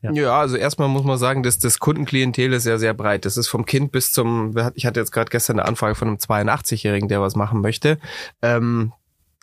Ja. 0.00 0.12
Ja. 0.12 0.38
also 0.38 0.56
erstmal 0.56 0.88
muss 0.88 1.04
man 1.04 1.18
sagen, 1.18 1.42
dass 1.42 1.58
das 1.58 1.78
Kundenklientel 1.78 2.54
ist 2.54 2.64
ja 2.64 2.78
sehr 2.78 2.94
breit. 2.94 3.26
Das 3.26 3.36
ist 3.36 3.48
vom 3.48 3.66
Kind 3.66 3.92
bis 3.92 4.12
zum, 4.12 4.54
ich 4.74 4.86
hatte 4.86 5.00
jetzt 5.00 5.12
gerade 5.12 5.28
gestern 5.30 5.58
eine 5.58 5.68
Anfrage 5.68 5.94
von 5.94 6.08
einem 6.08 6.16
82-Jährigen, 6.16 7.08
der 7.08 7.20
was 7.20 7.36
machen 7.36 7.60
möchte. 7.60 7.98
Ähm, 8.40 8.92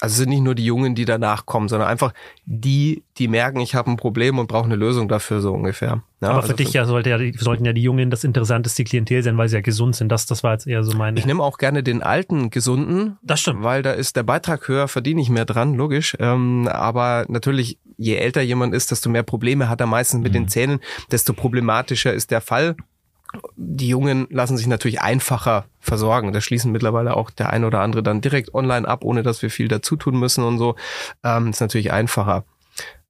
also 0.01 0.13
es 0.13 0.17
sind 0.17 0.29
nicht 0.29 0.41
nur 0.41 0.55
die 0.55 0.65
Jungen, 0.65 0.96
die 0.96 1.05
danach 1.05 1.46
kommen, 1.46 1.70
sondern 1.70 1.88
einfach 1.88 2.12
die, 2.46 3.03
die 3.20 3.27
merken, 3.27 3.60
ich 3.60 3.75
habe 3.75 3.91
ein 3.91 3.98
Problem 3.98 4.39
und 4.39 4.48
brauche 4.48 4.65
eine 4.65 4.75
Lösung 4.75 5.08
dafür, 5.08 5.41
so 5.41 5.53
ungefähr. 5.53 6.01
Ja, 6.22 6.29
aber 6.29 6.38
also 6.38 6.50
für 6.50 6.55
dich 6.55 6.74
ja 6.74 6.86
sollte 6.86 7.12
ja, 7.12 7.20
sollten 7.38 7.65
ja 7.65 7.74
die 7.74 7.84
Jungen 7.84 8.10
das 8.10 8.24
interessanteste 8.24 8.84
Klientel 8.84 9.22
sein, 9.22 9.38
weil 9.38 9.48
sie 9.48 9.55
ja 9.55 9.62
gesund 9.62 9.96
sind. 9.96 10.10
Das, 10.10 10.25
das 10.25 10.43
war 10.43 10.53
jetzt 10.53 10.65
eher 10.65 10.84
so 10.84 10.98
meine. 10.98 11.20
Ich 11.20 11.27
nehme 11.27 11.43
auch 11.43 11.60
gerne 11.60 11.84
den 11.84 12.01
alten 12.01 12.50
Gesunden, 12.50 13.20
das 13.22 13.41
stimmt. 13.41 13.63
weil 13.63 13.84
da 13.84 13.91
ist 13.91 14.15
der 14.15 14.24
Beitrag 14.24 14.67
höher, 14.67 14.88
verdiene 14.88 15.22
ich 15.22 15.29
mehr 15.29 15.46
dran, 15.46 15.75
logisch. 15.75 16.17
Ähm, 16.20 16.67
aber 16.67 17.25
natürlich, 17.27 17.77
je 17.98 18.15
älter 18.15 18.41
jemand 18.41 18.74
ist, 18.74 18.89
desto 18.89 19.08
mehr 19.08 19.24
Probleme 19.24 19.70
hat 19.70 19.81
er 19.81 19.88
meistens 19.88 20.24
mit 20.24 20.34
den 20.34 20.48
Zähnen, 20.48 20.79
desto 21.12 21.34
problematischer 21.34 22.12
ist 22.12 22.31
der 22.31 22.41
Fall. 22.41 22.75
Die 23.55 23.88
Jungen 23.88 24.27
lassen 24.29 24.57
sich 24.57 24.67
natürlich 24.67 25.01
einfacher 25.01 25.65
versorgen. 25.79 26.33
Da 26.33 26.41
schließen 26.41 26.71
mittlerweile 26.71 27.15
auch 27.15 27.29
der 27.29 27.50
ein 27.50 27.63
oder 27.63 27.79
andere 27.79 28.03
dann 28.03 28.21
direkt 28.21 28.53
online 28.53 28.88
ab, 28.88 29.03
ohne 29.03 29.23
dass 29.23 29.41
wir 29.41 29.50
viel 29.50 29.67
dazu 29.67 29.95
tun 29.95 30.19
müssen 30.19 30.43
und 30.43 30.57
so. 30.57 30.75
Ähm, 31.23 31.50
ist 31.50 31.61
natürlich 31.61 31.91
einfacher. 31.91 32.43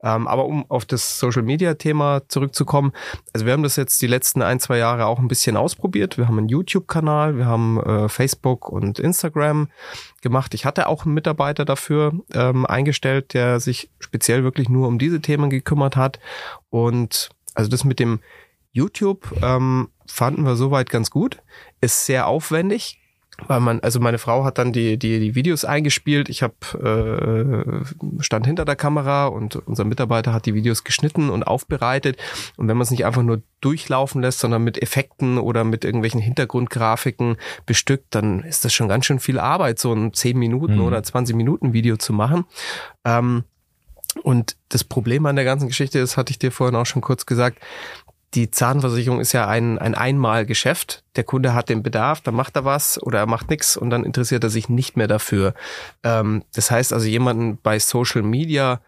Ähm, 0.04 0.28
aber 0.28 0.46
um 0.46 0.66
auf 0.70 0.86
das 0.86 1.20
Social 1.20 1.44
Media 1.44 1.76
Thema 1.76 2.22
zurückzukommen, 2.28 2.92
also 3.34 3.46
wir 3.46 3.54
haben 3.54 3.64
das 3.64 3.76
jetzt 3.76 4.02
die 4.02 4.08
letzten 4.08 4.42
ein, 4.42 4.60
zwei 4.60 4.78
Jahre 4.78 5.06
auch 5.06 5.20
ein 5.20 5.28
bisschen 5.28 5.58
ausprobiert. 5.58 6.18
Wir 6.18 6.28
haben 6.28 6.40
einen 6.40 6.50
YouTube-Kanal, 6.50 7.38
wir 7.38 7.46
haben 7.46 7.80
äh, 7.80 8.10
Facebook 8.10 8.70
und 8.70 9.00
Instagram 9.00 9.70
gemacht. 10.22 10.54
Ich 10.54 10.66
hatte 10.66 10.88
auch 10.88 11.06
einen 11.06 11.14
Mitarbeiter 11.14 11.66
dafür 11.66 12.14
ähm, 12.34 12.66
eingestellt, 12.66 13.34
der 13.34 13.60
sich 13.60 13.90
speziell 14.00 14.44
wirklich 14.44 14.70
nur 14.70 14.88
um 14.88 14.98
diese 14.98 15.22
Themen 15.22 15.50
gekümmert 15.50 15.96
hat. 15.96 16.20
Und 16.70 17.30
also 17.54 17.70
das 17.70 17.84
mit 17.84 18.00
dem 18.00 18.22
YouTube 18.72 19.32
ähm, 19.42 19.90
fanden 20.08 20.44
wir 20.44 20.56
soweit 20.56 20.90
ganz 20.90 21.10
gut. 21.10 21.38
Ist 21.82 22.06
sehr 22.06 22.28
aufwendig, 22.28 22.98
weil 23.48 23.60
man, 23.60 23.80
also 23.80 24.00
meine 24.00 24.18
Frau 24.20 24.44
hat 24.44 24.58
dann 24.60 24.72
die 24.72 24.98
die, 24.98 25.20
die 25.20 25.36
Videos 25.36 25.66
eingespielt. 25.66 26.30
Ich 26.30 26.44
habe 26.44 26.54
äh, 28.20 28.22
stand 28.24 28.46
hinter 28.46 28.66
der 28.66 28.76
Kamera 28.76 29.28
und 29.28 29.56
unser 29.56 29.84
Mitarbeiter 29.84 30.32
hat 30.34 30.46
die 30.46 30.54
Videos 30.54 30.84
geschnitten 30.84 31.30
und 31.30 31.44
aufbereitet. 31.44 32.18
Und 32.58 32.68
wenn 32.68 32.78
man 32.78 32.84
es 32.84 32.92
nicht 32.92 33.06
einfach 33.06 33.24
nur 33.24 33.42
durchlaufen 33.62 34.22
lässt, 34.22 34.40
sondern 34.40 34.64
mit 34.64 34.82
Effekten 34.82 35.38
oder 35.38 35.64
mit 35.64 35.84
irgendwelchen 35.86 36.22
Hintergrundgrafiken 36.22 37.38
bestückt, 37.66 38.08
dann 38.16 38.42
ist 38.44 38.64
das 38.64 38.74
schon 38.74 38.88
ganz 38.90 39.06
schön 39.06 39.20
viel 39.20 39.40
Arbeit, 39.40 39.80
so 39.80 39.94
ein 39.94 40.14
10 40.14 40.38
Minuten 40.38 40.76
Mhm. 40.76 40.82
oder 40.84 41.02
20 41.04 41.36
Minuten 41.36 41.74
Video 41.74 41.98
zu 41.98 42.14
machen. 42.14 42.46
Ähm, 43.06 43.44
und 44.24 44.58
das 44.68 44.84
Problem 44.84 45.26
an 45.26 45.38
der 45.38 45.46
ganzen 45.46 45.70
Geschichte 45.70 45.98
ist, 45.98 46.18
hatte 46.18 46.32
ich 46.32 46.38
dir 46.40 46.52
vorhin 46.52 46.76
auch 46.76 46.86
schon 46.86 47.02
kurz 47.02 47.26
gesagt, 47.26 47.60
die 48.34 48.50
Zahnversicherung 48.50 49.20
ist 49.20 49.34
ja 49.34 49.48
ein, 49.48 49.78
ein 49.78 49.94
Einmalgeschäft. 49.94 51.04
Der 51.16 51.24
Kunde 51.24 51.54
hat 51.54 51.70
den 51.70 51.84
Bedarf, 51.84 52.22
dann 52.22 52.36
macht 52.36 52.56
er 52.56 52.66
was 52.66 53.02
oder 53.02 53.20
er 53.20 53.26
macht 53.26 53.50
nichts 53.50 53.76
und 53.76 53.90
dann 53.90 54.06
interessiert 54.06 54.44
er 54.44 54.50
sich 54.50 54.70
nicht 54.70 54.96
mehr 54.96 55.08
dafür. 55.08 55.54
Ähm, 56.04 56.44
das 56.54 56.72
heißt 56.72 56.94
also, 56.94 57.08
jemanden 57.08 57.58
bei 57.62 57.78
Social 57.80 58.22
Media 58.22 58.80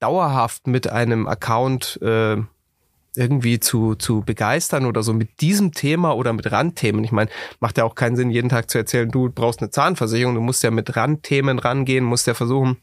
dauerhaft 0.00 0.66
mit 0.66 0.90
einem 0.90 1.26
Account 1.26 1.98
äh, 2.02 2.36
irgendwie 3.16 3.58
zu, 3.58 3.94
zu 3.96 4.22
begeistern 4.22 4.86
oder 4.86 5.02
so 5.02 5.12
mit 5.12 5.40
diesem 5.40 5.72
Thema 5.72 6.14
oder 6.14 6.32
mit 6.32 6.52
Randthemen. 6.52 7.02
Ich 7.02 7.12
meine, 7.12 7.30
macht 7.58 7.78
ja 7.78 7.84
auch 7.84 7.94
keinen 7.94 8.16
Sinn, 8.16 8.30
jeden 8.30 8.48
Tag 8.48 8.70
zu 8.70 8.78
erzählen, 8.78 9.10
du 9.10 9.30
brauchst 9.30 9.60
eine 9.60 9.70
Zahnversicherung, 9.70 10.34
du 10.34 10.40
musst 10.40 10.62
ja 10.62 10.70
mit 10.70 10.94
Randthemen 10.94 11.58
rangehen, 11.58 12.04
musst 12.04 12.26
ja 12.26 12.34
versuchen, 12.34 12.76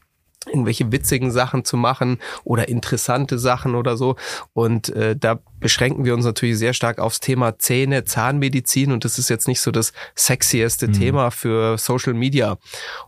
irgendwelche 0.48 0.90
witzigen 0.92 1.30
Sachen 1.30 1.64
zu 1.64 1.76
machen 1.76 2.18
oder 2.44 2.68
interessante 2.68 3.38
Sachen 3.38 3.74
oder 3.74 3.96
so. 3.96 4.16
Und 4.52 4.88
äh, 4.90 5.16
da 5.16 5.38
beschränken 5.60 6.04
wir 6.04 6.14
uns 6.14 6.24
natürlich 6.24 6.58
sehr 6.58 6.72
stark 6.72 6.98
aufs 6.98 7.20
Thema 7.20 7.58
Zähne, 7.58 8.04
Zahnmedizin 8.04 8.92
und 8.92 9.04
das 9.04 9.18
ist 9.18 9.28
jetzt 9.28 9.48
nicht 9.48 9.60
so 9.60 9.70
das 9.70 9.92
sexieste 10.14 10.90
Thema 10.90 11.30
für 11.30 11.78
Social 11.78 12.14
Media. 12.14 12.58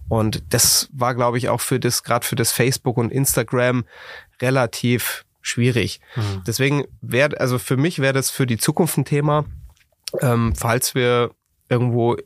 Und 0.09 0.43
das 0.53 0.89
war, 0.93 1.15
glaube 1.15 1.39
ich, 1.39 1.49
auch 1.49 1.61
für 1.61 1.81
das, 1.81 2.03
gerade 2.03 2.27
für 2.27 2.37
das 2.37 2.53
Facebook 2.53 2.97
und 2.97 3.13
Instagram 3.13 3.85
relativ 4.41 5.25
schwierig. 5.43 6.01
Deswegen 6.47 6.85
wäre, 7.01 7.41
also 7.41 7.59
für 7.59 7.77
mich 7.77 7.99
wäre 7.99 8.13
das 8.13 8.31
für 8.31 8.47
die 8.47 8.59
Zukunft 8.59 8.99
ein 8.99 9.05
Thema, 9.05 9.45
ähm, 10.21 10.55
falls 10.55 10.95
wir 10.95 11.31
irgendwo 11.69 12.17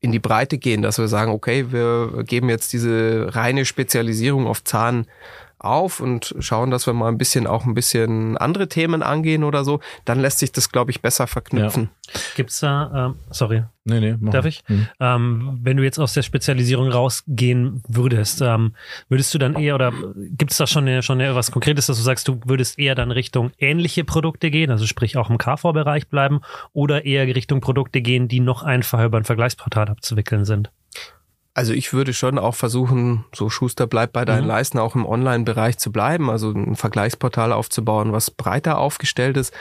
in 0.00 0.12
die 0.12 0.18
Breite 0.20 0.58
gehen, 0.58 0.82
dass 0.82 0.98
wir 0.98 1.08
sagen, 1.08 1.32
okay, 1.32 1.72
wir 1.72 2.22
geben 2.24 2.48
jetzt 2.48 2.72
diese 2.72 3.34
reine 3.34 3.64
Spezialisierung 3.64 4.46
auf 4.46 4.62
Zahn 4.62 5.06
auf 5.58 6.00
und 6.00 6.34
schauen, 6.38 6.70
dass 6.70 6.86
wir 6.86 6.94
mal 6.94 7.08
ein 7.08 7.18
bisschen 7.18 7.46
auch 7.46 7.64
ein 7.64 7.74
bisschen 7.74 8.36
andere 8.36 8.68
Themen 8.68 9.02
angehen 9.02 9.44
oder 9.44 9.64
so, 9.64 9.80
dann 10.04 10.20
lässt 10.20 10.38
sich 10.38 10.52
das, 10.52 10.70
glaube 10.70 10.90
ich, 10.90 11.02
besser 11.02 11.26
verknüpfen. 11.26 11.90
Gibt's 12.36 12.60
da, 12.60 13.10
ähm, 13.10 13.14
sorry, 13.30 13.64
Nee, 13.88 14.00
nee, 14.00 14.16
mach 14.20 14.32
Darf 14.32 14.44
ich? 14.44 14.62
Mhm. 14.68 14.88
Ähm, 15.00 15.58
wenn 15.62 15.78
du 15.78 15.82
jetzt 15.82 15.98
aus 15.98 16.12
der 16.12 16.22
Spezialisierung 16.22 16.90
rausgehen 16.90 17.82
würdest, 17.88 18.42
ähm, 18.42 18.74
würdest 19.08 19.32
du 19.32 19.38
dann 19.38 19.54
eher 19.54 19.74
oder 19.74 19.92
gibt 20.14 20.50
es 20.50 20.58
da 20.58 20.66
schon, 20.66 20.86
eine, 20.86 21.02
schon 21.02 21.20
eine, 21.20 21.34
was 21.34 21.50
Konkretes, 21.50 21.86
dass 21.86 21.96
du 21.96 22.02
sagst, 22.02 22.28
du 22.28 22.38
würdest 22.44 22.78
eher 22.78 22.94
dann 22.94 23.10
Richtung 23.10 23.50
ähnliche 23.58 24.04
Produkte 24.04 24.50
gehen, 24.50 24.70
also 24.70 24.84
sprich 24.84 25.16
auch 25.16 25.30
im 25.30 25.38
KV-Bereich 25.38 26.08
bleiben 26.08 26.40
oder 26.74 27.06
eher 27.06 27.26
Richtung 27.34 27.62
Produkte 27.62 28.02
gehen, 28.02 28.28
die 28.28 28.40
noch 28.40 28.62
einfacher 28.62 29.06
über 29.06 29.16
ein 29.16 29.24
Vergleichsportal 29.24 29.88
abzuwickeln 29.88 30.44
sind? 30.44 30.70
Also 31.58 31.72
ich 31.72 31.92
würde 31.92 32.12
schon 32.12 32.38
auch 32.38 32.54
versuchen, 32.54 33.24
so 33.34 33.50
Schuster 33.50 33.88
bleibt 33.88 34.12
bei 34.12 34.24
deinen 34.24 34.42
Mhm. 34.42 34.48
Leisten, 34.48 34.78
auch 34.78 34.94
im 34.94 35.04
Online-Bereich 35.04 35.76
zu 35.76 35.90
bleiben, 35.90 36.30
also 36.30 36.52
ein 36.52 36.76
Vergleichsportal 36.76 37.52
aufzubauen, 37.52 38.12
was 38.12 38.30
breiter 38.30 38.78
aufgestellt 38.78 39.36
ist. 39.36 39.52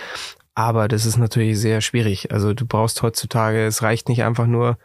Aber 0.54 0.88
das 0.88 1.08
ist 1.08 1.18
natürlich 1.18 1.60
sehr 1.60 1.82
schwierig. 1.82 2.32
Also 2.32 2.54
du 2.54 2.68
brauchst 2.68 3.02
heutzutage, 3.02 3.66
es 3.66 3.82
reicht 3.82 4.10
nicht 4.10 4.24
einfach 4.24 4.46
nur 4.46 4.78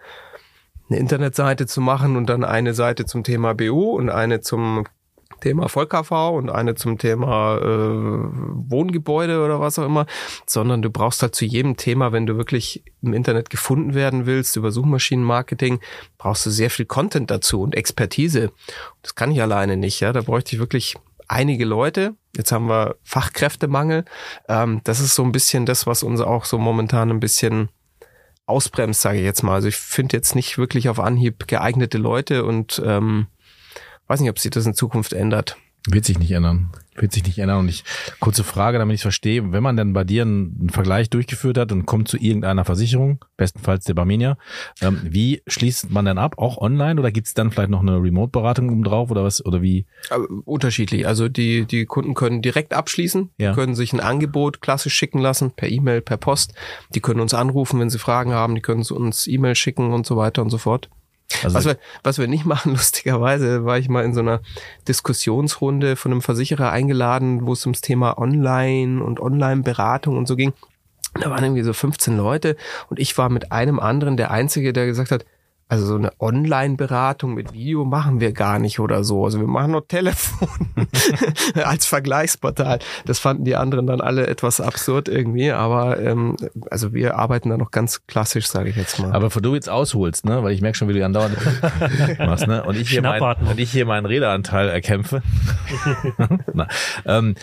eine 0.88 1.00
Internetseite 1.00 1.66
zu 1.66 1.82
machen 1.82 2.16
und 2.16 2.30
dann 2.30 2.44
eine 2.44 2.72
Seite 2.72 3.04
zum 3.04 3.24
Thema 3.24 3.52
BU 3.52 3.90
und 3.90 4.08
eine 4.08 4.40
zum 4.40 4.86
Thema 5.42 5.68
VollKV 5.68 6.10
und 6.32 6.50
eine 6.50 6.74
zum 6.74 6.98
Thema 6.98 7.58
äh, 7.58 7.64
Wohngebäude 7.64 9.44
oder 9.44 9.60
was 9.60 9.78
auch 9.78 9.84
immer, 9.84 10.06
sondern 10.46 10.82
du 10.82 10.90
brauchst 10.90 11.20
halt 11.22 11.34
zu 11.34 11.44
jedem 11.44 11.76
Thema, 11.76 12.12
wenn 12.12 12.26
du 12.26 12.36
wirklich 12.36 12.84
im 13.02 13.12
Internet 13.12 13.50
gefunden 13.50 13.94
werden 13.94 14.24
willst, 14.24 14.56
über 14.56 14.70
Suchmaschinenmarketing, 14.70 15.80
brauchst 16.16 16.46
du 16.46 16.50
sehr 16.50 16.70
viel 16.70 16.86
Content 16.86 17.30
dazu 17.30 17.60
und 17.60 17.74
Expertise. 17.74 18.52
Das 19.02 19.14
kann 19.14 19.32
ich 19.32 19.42
alleine 19.42 19.76
nicht, 19.76 20.00
ja. 20.00 20.12
Da 20.12 20.22
bräuchte 20.22 20.54
ich 20.54 20.60
wirklich 20.60 20.94
einige 21.28 21.64
Leute. 21.64 22.14
Jetzt 22.36 22.52
haben 22.52 22.68
wir 22.68 22.96
Fachkräftemangel. 23.02 24.04
Ähm, 24.48 24.80
das 24.84 25.00
ist 25.00 25.14
so 25.14 25.24
ein 25.24 25.32
bisschen 25.32 25.66
das, 25.66 25.86
was 25.86 26.02
uns 26.02 26.20
auch 26.20 26.44
so 26.44 26.58
momentan 26.58 27.10
ein 27.10 27.20
bisschen 27.20 27.68
ausbremst, 28.46 29.00
sage 29.00 29.18
ich 29.18 29.24
jetzt 29.24 29.42
mal. 29.42 29.54
Also 29.54 29.68
ich 29.68 29.76
finde 29.76 30.16
jetzt 30.16 30.34
nicht 30.34 30.58
wirklich 30.58 30.88
auf 30.88 31.00
Anhieb 31.00 31.48
geeignete 31.48 31.98
Leute 31.98 32.44
und 32.44 32.82
ähm, 32.84 33.26
weiß 34.12 34.20
nicht, 34.20 34.30
ob 34.30 34.38
sich 34.38 34.50
das 34.50 34.66
in 34.66 34.74
Zukunft 34.74 35.14
ändert. 35.14 35.56
Wird 35.88 36.04
sich 36.04 36.18
nicht 36.18 36.30
ändern. 36.30 36.70
Wird 36.94 37.12
sich 37.12 37.24
nicht 37.24 37.38
ändern. 37.38 37.60
Und 37.60 37.68
ich, 37.68 37.82
kurze 38.20 38.44
Frage, 38.44 38.78
damit 38.78 38.94
ich 38.94 38.98
es 38.98 39.02
verstehe. 39.02 39.52
Wenn 39.52 39.62
man 39.62 39.74
dann 39.76 39.94
bei 39.94 40.04
dir 40.04 40.22
einen, 40.22 40.68
Vergleich 40.68 41.08
durchgeführt 41.08 41.56
hat 41.56 41.72
und 41.72 41.86
kommt 41.86 42.08
zu 42.08 42.18
irgendeiner 42.18 42.66
Versicherung, 42.66 43.24
bestenfalls 43.38 43.84
der 43.84 43.94
Barmenia, 43.94 44.36
ähm, 44.82 45.00
wie 45.02 45.42
schließt 45.46 45.90
man 45.90 46.04
dann 46.04 46.18
ab? 46.18 46.34
Auch 46.36 46.58
online 46.58 47.00
oder 47.00 47.10
gibt 47.10 47.26
es 47.26 47.34
dann 47.34 47.50
vielleicht 47.50 47.70
noch 47.70 47.80
eine 47.80 47.96
Remote-Beratung 47.96 48.68
oben 48.68 48.84
drauf 48.84 49.10
oder 49.10 49.24
was? 49.24 49.44
Oder 49.44 49.62
wie? 49.62 49.86
Unterschiedlich. 50.44 51.06
Also 51.06 51.30
die, 51.30 51.64
die 51.64 51.86
Kunden 51.86 52.12
können 52.12 52.42
direkt 52.42 52.74
abschließen, 52.74 53.30
ja. 53.38 53.54
können 53.54 53.74
sich 53.74 53.94
ein 53.94 54.00
Angebot 54.00 54.60
klassisch 54.60 54.94
schicken 54.94 55.20
lassen, 55.20 55.52
per 55.52 55.70
E-Mail, 55.70 56.02
per 56.02 56.18
Post. 56.18 56.52
Die 56.94 57.00
können 57.00 57.20
uns 57.20 57.32
anrufen, 57.32 57.80
wenn 57.80 57.90
sie 57.90 57.98
Fragen 57.98 58.32
haben, 58.32 58.54
die 58.54 58.60
können 58.60 58.84
uns 58.84 59.26
E-Mail 59.26 59.54
schicken 59.54 59.94
und 59.94 60.06
so 60.06 60.18
weiter 60.18 60.42
und 60.42 60.50
so 60.50 60.58
fort. 60.58 60.90
Also 61.42 61.56
was, 61.56 61.64
wir, 61.64 61.78
was 62.02 62.18
wir 62.18 62.28
nicht 62.28 62.44
machen, 62.46 62.72
lustigerweise, 62.72 63.64
war 63.64 63.78
ich 63.78 63.88
mal 63.88 64.04
in 64.04 64.14
so 64.14 64.20
einer 64.20 64.40
Diskussionsrunde 64.88 65.96
von 65.96 66.12
einem 66.12 66.22
Versicherer 66.22 66.70
eingeladen, 66.70 67.46
wo 67.46 67.52
es 67.52 67.64
ums 67.66 67.80
Thema 67.80 68.18
Online 68.18 69.02
und 69.02 69.20
Online-Beratung 69.20 70.16
und 70.16 70.26
so 70.26 70.36
ging. 70.36 70.52
Da 71.20 71.30
waren 71.30 71.44
irgendwie 71.44 71.62
so 71.62 71.72
15 71.72 72.16
Leute 72.16 72.56
und 72.88 72.98
ich 72.98 73.18
war 73.18 73.28
mit 73.28 73.52
einem 73.52 73.78
anderen 73.78 74.16
der 74.16 74.30
Einzige, 74.30 74.72
der 74.72 74.86
gesagt 74.86 75.10
hat, 75.10 75.26
also 75.72 75.86
so 75.86 75.94
eine 75.94 76.12
Online-Beratung 76.20 77.32
mit 77.32 77.54
Video 77.54 77.86
machen 77.86 78.20
wir 78.20 78.32
gar 78.32 78.58
nicht 78.58 78.78
oder 78.78 79.04
so. 79.04 79.24
Also 79.24 79.40
wir 79.40 79.46
machen 79.46 79.70
nur 79.70 79.88
Telefon 79.88 80.46
als 81.64 81.86
Vergleichsportal. 81.86 82.78
Das 83.06 83.18
fanden 83.18 83.46
die 83.46 83.56
anderen 83.56 83.86
dann 83.86 84.02
alle 84.02 84.26
etwas 84.26 84.60
absurd 84.60 85.08
irgendwie, 85.08 85.50
aber 85.50 85.98
ähm, 85.98 86.36
also 86.70 86.92
wir 86.92 87.16
arbeiten 87.16 87.48
da 87.48 87.56
noch 87.56 87.70
ganz 87.70 88.06
klassisch, 88.06 88.48
sage 88.48 88.68
ich 88.68 88.76
jetzt 88.76 88.98
mal. 88.98 89.12
Aber 89.12 89.28
bevor 89.28 89.40
du 89.40 89.54
jetzt 89.54 89.70
ausholst, 89.70 90.26
ne, 90.26 90.42
weil 90.42 90.52
ich 90.52 90.60
merke 90.60 90.76
schon, 90.76 90.88
wie 90.88 90.92
du 90.92 91.02
andauernd 91.06 91.38
machst, 92.18 92.46
ne, 92.46 92.62
und 92.64 92.76
ich 92.76 92.90
hier, 92.90 93.00
mein, 93.00 93.22
und 93.22 93.58
ich 93.58 93.72
hier 93.72 93.86
meinen 93.86 94.04
Redeanteil 94.04 94.68
erkämpfe. 94.68 95.22
Na, 96.52 96.68
ähm, 97.06 97.34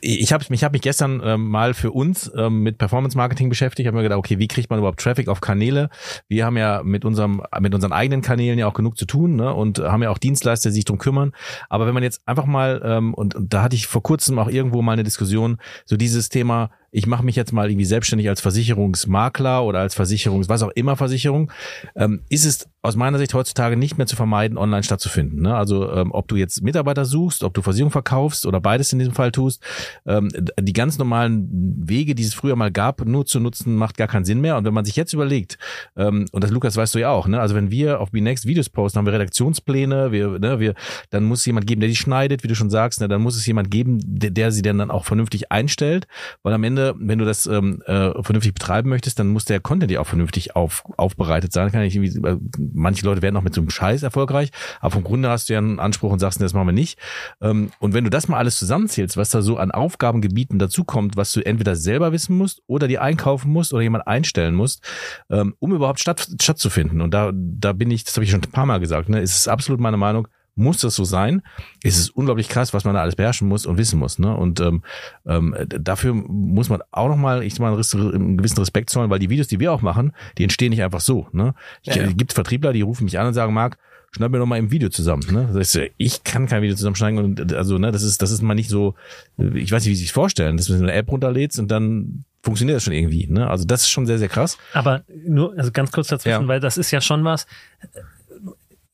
ich 0.00 0.32
habe 0.32 0.44
mich, 0.48 0.64
hab 0.64 0.72
mich 0.72 0.82
gestern 0.82 1.20
ähm, 1.24 1.48
mal 1.48 1.74
für 1.74 1.90
uns 1.90 2.30
ähm, 2.36 2.62
mit 2.62 2.78
Performance 2.78 3.16
Marketing 3.16 3.48
beschäftigt. 3.48 3.84
Ich 3.84 3.86
habe 3.86 3.96
mir 3.96 4.02
gedacht, 4.02 4.18
okay, 4.18 4.38
wie 4.38 4.48
kriegt 4.48 4.70
man 4.70 4.78
überhaupt 4.78 5.00
Traffic 5.00 5.28
auf 5.28 5.40
Kanäle? 5.40 5.90
Wir 6.28 6.46
haben 6.46 6.56
ja 6.56 6.82
mit 6.82 7.04
unserem 7.04 7.42
mit 7.60 7.74
unseren 7.74 7.92
eigenen 7.92 8.22
Kanälen 8.22 8.58
ja 8.58 8.66
auch 8.66 8.74
genug 8.74 8.96
zu 8.96 9.06
tun 9.06 9.36
ne? 9.36 9.52
und 9.52 9.78
haben 9.78 10.02
ja 10.02 10.10
auch 10.10 10.18
Dienstleister, 10.18 10.70
die 10.70 10.74
sich 10.74 10.84
drum 10.84 10.98
kümmern. 10.98 11.32
Aber 11.68 11.86
wenn 11.86 11.94
man 11.94 12.02
jetzt 12.02 12.22
einfach 12.26 12.46
mal 12.46 12.80
ähm, 12.84 13.14
und, 13.14 13.34
und 13.34 13.52
da 13.52 13.62
hatte 13.62 13.76
ich 13.76 13.86
vor 13.86 14.02
kurzem 14.02 14.38
auch 14.38 14.48
irgendwo 14.48 14.82
mal 14.82 14.92
eine 14.92 15.04
Diskussion, 15.04 15.58
so 15.84 15.96
dieses 15.96 16.28
Thema 16.28 16.70
ich 16.92 17.06
mache 17.06 17.24
mich 17.24 17.36
jetzt 17.36 17.52
mal 17.52 17.70
irgendwie 17.70 17.86
selbstständig 17.86 18.28
als 18.28 18.42
Versicherungsmakler 18.42 19.64
oder 19.64 19.80
als 19.80 19.94
Versicherungs, 19.94 20.48
was 20.50 20.62
auch 20.62 20.70
immer 20.74 20.94
Versicherung, 20.96 21.50
ähm, 21.96 22.20
ist 22.28 22.44
es 22.44 22.68
aus 22.82 22.96
meiner 22.96 23.18
Sicht 23.18 23.32
heutzutage 23.32 23.76
nicht 23.76 23.96
mehr 23.96 24.08
zu 24.08 24.16
vermeiden, 24.16 24.58
online 24.58 24.82
stattzufinden. 24.82 25.40
Ne? 25.40 25.54
Also 25.54 25.90
ähm, 25.92 26.10
ob 26.12 26.26
du 26.28 26.36
jetzt 26.36 26.62
Mitarbeiter 26.62 27.04
suchst, 27.04 27.44
ob 27.44 27.54
du 27.54 27.62
Versicherung 27.62 27.92
verkaufst 27.92 28.44
oder 28.44 28.60
beides 28.60 28.92
in 28.92 28.98
diesem 28.98 29.14
Fall 29.14 29.30
tust, 29.30 29.62
ähm, 30.04 30.30
die 30.60 30.72
ganz 30.72 30.98
normalen 30.98 31.48
Wege, 31.88 32.14
die 32.16 32.24
es 32.24 32.34
früher 32.34 32.56
mal 32.56 32.72
gab, 32.72 33.04
nur 33.06 33.24
zu 33.24 33.38
nutzen, 33.38 33.76
macht 33.76 33.96
gar 33.96 34.08
keinen 34.08 34.24
Sinn 34.24 34.40
mehr. 34.40 34.56
Und 34.56 34.64
wenn 34.64 34.74
man 34.74 34.84
sich 34.84 34.96
jetzt 34.96 35.12
überlegt, 35.12 35.58
ähm, 35.96 36.26
und 36.32 36.44
das 36.44 36.50
Lukas 36.50 36.76
weißt 36.76 36.94
du 36.96 36.98
ja 36.98 37.10
auch, 37.10 37.28
ne? 37.28 37.40
also 37.40 37.54
wenn 37.54 37.70
wir 37.70 38.00
auf 38.00 38.10
BeNext 38.10 38.46
Videos 38.46 38.68
posten, 38.68 38.98
haben 38.98 39.06
wir 39.06 39.12
Redaktionspläne, 39.12 40.10
wir, 40.10 40.40
ne, 40.40 40.58
wir, 40.58 40.74
dann 41.10 41.24
muss 41.24 41.40
es 41.40 41.46
jemand 41.46 41.68
geben, 41.68 41.80
der 41.80 41.88
die 41.88 41.96
schneidet, 41.96 42.42
wie 42.42 42.48
du 42.48 42.56
schon 42.56 42.68
sagst, 42.68 43.00
ne? 43.00 43.06
dann 43.06 43.22
muss 43.22 43.36
es 43.36 43.46
jemand 43.46 43.70
geben, 43.70 43.98
der, 44.02 44.30
der 44.30 44.50
sie 44.50 44.62
dann, 44.62 44.78
dann 44.78 44.90
auch 44.90 45.04
vernünftig 45.04 45.52
einstellt, 45.52 46.08
weil 46.42 46.52
am 46.52 46.64
Ende, 46.64 46.81
wenn 46.98 47.18
du 47.18 47.24
das 47.24 47.46
ähm, 47.46 47.82
äh, 47.86 48.10
vernünftig 48.22 48.54
betreiben 48.54 48.88
möchtest, 48.88 49.18
dann 49.18 49.28
muss 49.28 49.44
der 49.44 49.60
Content 49.60 49.90
ja 49.90 50.00
auch 50.00 50.06
vernünftig 50.06 50.56
auf, 50.56 50.84
aufbereitet 50.96 51.52
sein. 51.52 51.70
Kann 51.70 51.82
ich 51.82 51.96
irgendwie 51.96 52.28
äh, 52.28 52.36
manche 52.58 53.04
Leute 53.04 53.22
werden 53.22 53.36
auch 53.36 53.42
mit 53.42 53.54
so 53.54 53.60
einem 53.60 53.70
Scheiß 53.70 54.02
erfolgreich, 54.02 54.50
aber 54.80 54.90
vom 54.90 55.04
Grunde 55.04 55.28
hast 55.28 55.48
du 55.48 55.54
ja 55.54 55.58
einen 55.58 55.78
Anspruch 55.78 56.12
und 56.12 56.18
sagst, 56.18 56.40
das 56.40 56.54
machen 56.54 56.68
wir 56.68 56.72
nicht. 56.72 56.98
Ähm, 57.40 57.70
und 57.78 57.94
wenn 57.94 58.04
du 58.04 58.10
das 58.10 58.28
mal 58.28 58.38
alles 58.38 58.56
zusammenzählst, 58.58 59.16
was 59.16 59.30
da 59.30 59.42
so 59.42 59.56
an 59.56 59.70
Aufgabengebieten 59.70 60.58
dazukommt, 60.58 61.16
was 61.16 61.32
du 61.32 61.40
entweder 61.40 61.76
selber 61.76 62.12
wissen 62.12 62.36
musst 62.36 62.62
oder 62.66 62.88
dir 62.88 63.02
einkaufen 63.02 63.52
musst 63.52 63.72
oder 63.72 63.82
jemand 63.82 64.06
einstellen 64.06 64.54
musst, 64.54 64.82
ähm, 65.30 65.54
um 65.58 65.72
überhaupt 65.72 66.00
statt, 66.00 66.26
stattzufinden. 66.40 67.00
Und 67.00 67.14
da, 67.14 67.32
da 67.34 67.72
bin 67.72 67.90
ich, 67.90 68.04
das 68.04 68.16
habe 68.16 68.24
ich 68.24 68.30
schon 68.30 68.42
ein 68.42 68.50
paar 68.50 68.66
Mal 68.66 68.80
gesagt, 68.80 69.08
ne, 69.08 69.20
ist 69.20 69.36
es 69.36 69.48
absolut 69.48 69.80
meine 69.80 69.96
Meinung, 69.96 70.28
muss 70.54 70.78
das 70.78 70.94
so 70.94 71.04
sein? 71.04 71.42
Es 71.82 71.98
ist 71.98 72.10
unglaublich 72.10 72.48
krass, 72.48 72.74
was 72.74 72.84
man 72.84 72.94
da 72.94 73.02
alles 73.02 73.16
beherrschen 73.16 73.48
muss 73.48 73.66
und 73.66 73.78
wissen 73.78 73.98
muss. 73.98 74.18
Ne? 74.18 74.36
Und 74.36 74.60
ähm, 74.60 74.82
ähm, 75.26 75.56
dafür 75.66 76.14
muss 76.14 76.68
man 76.68 76.82
auch 76.90 77.08
nochmal, 77.08 77.42
ich 77.42 77.58
mal 77.58 77.72
einen 77.72 78.36
gewissen 78.36 78.58
Respekt 78.58 78.90
zollen, 78.90 79.10
weil 79.10 79.18
die 79.18 79.30
Videos, 79.30 79.48
die 79.48 79.60
wir 79.60 79.72
auch 79.72 79.82
machen, 79.82 80.12
die 80.38 80.42
entstehen 80.42 80.70
nicht 80.70 80.82
einfach 80.82 81.00
so. 81.00 81.28
Ne? 81.32 81.54
Ich, 81.82 81.94
ja, 81.94 82.02
ja. 82.02 82.12
gibt 82.12 82.32
Vertriebler, 82.32 82.72
die 82.72 82.82
rufen 82.82 83.04
mich 83.04 83.18
an 83.18 83.26
und 83.26 83.34
sagen, 83.34 83.54
Marc, 83.54 83.78
schneid 84.14 84.30
mir 84.30 84.38
doch 84.38 84.46
mal 84.46 84.58
im 84.58 84.70
Video 84.70 84.90
zusammen. 84.90 85.22
Ne? 85.30 85.48
Das 85.52 85.74
heißt, 85.74 85.90
ich 85.96 86.24
kann 86.24 86.46
kein 86.46 86.62
Video 86.62 86.76
zusammenschneiden 86.76 87.18
und 87.18 87.52
also 87.54 87.78
ne, 87.78 87.92
das 87.92 88.02
ist 88.02 88.20
das 88.20 88.30
ist 88.30 88.42
mal 88.42 88.54
nicht 88.54 88.68
so. 88.68 88.94
Ich 89.38 89.72
weiß 89.72 89.84
nicht, 89.84 89.90
wie 89.90 89.96
Sie 89.96 90.02
sich 90.02 90.12
vorstellen, 90.12 90.58
dass 90.58 90.66
du 90.66 90.74
eine 90.74 90.92
App 90.92 91.10
runterlädst 91.10 91.58
und 91.58 91.70
dann 91.70 92.24
funktioniert 92.42 92.76
das 92.76 92.84
schon 92.84 92.92
irgendwie. 92.92 93.26
Ne? 93.28 93.48
Also 93.48 93.64
das 93.64 93.82
ist 93.82 93.90
schon 93.90 94.06
sehr 94.06 94.18
sehr 94.18 94.28
krass. 94.28 94.58
Aber 94.74 95.02
nur 95.24 95.56
also 95.56 95.72
ganz 95.72 95.92
kurz 95.92 96.08
dazwischen, 96.08 96.42
ja. 96.42 96.48
weil 96.48 96.60
das 96.60 96.76
ist 96.76 96.90
ja 96.90 97.00
schon 97.00 97.24
was 97.24 97.46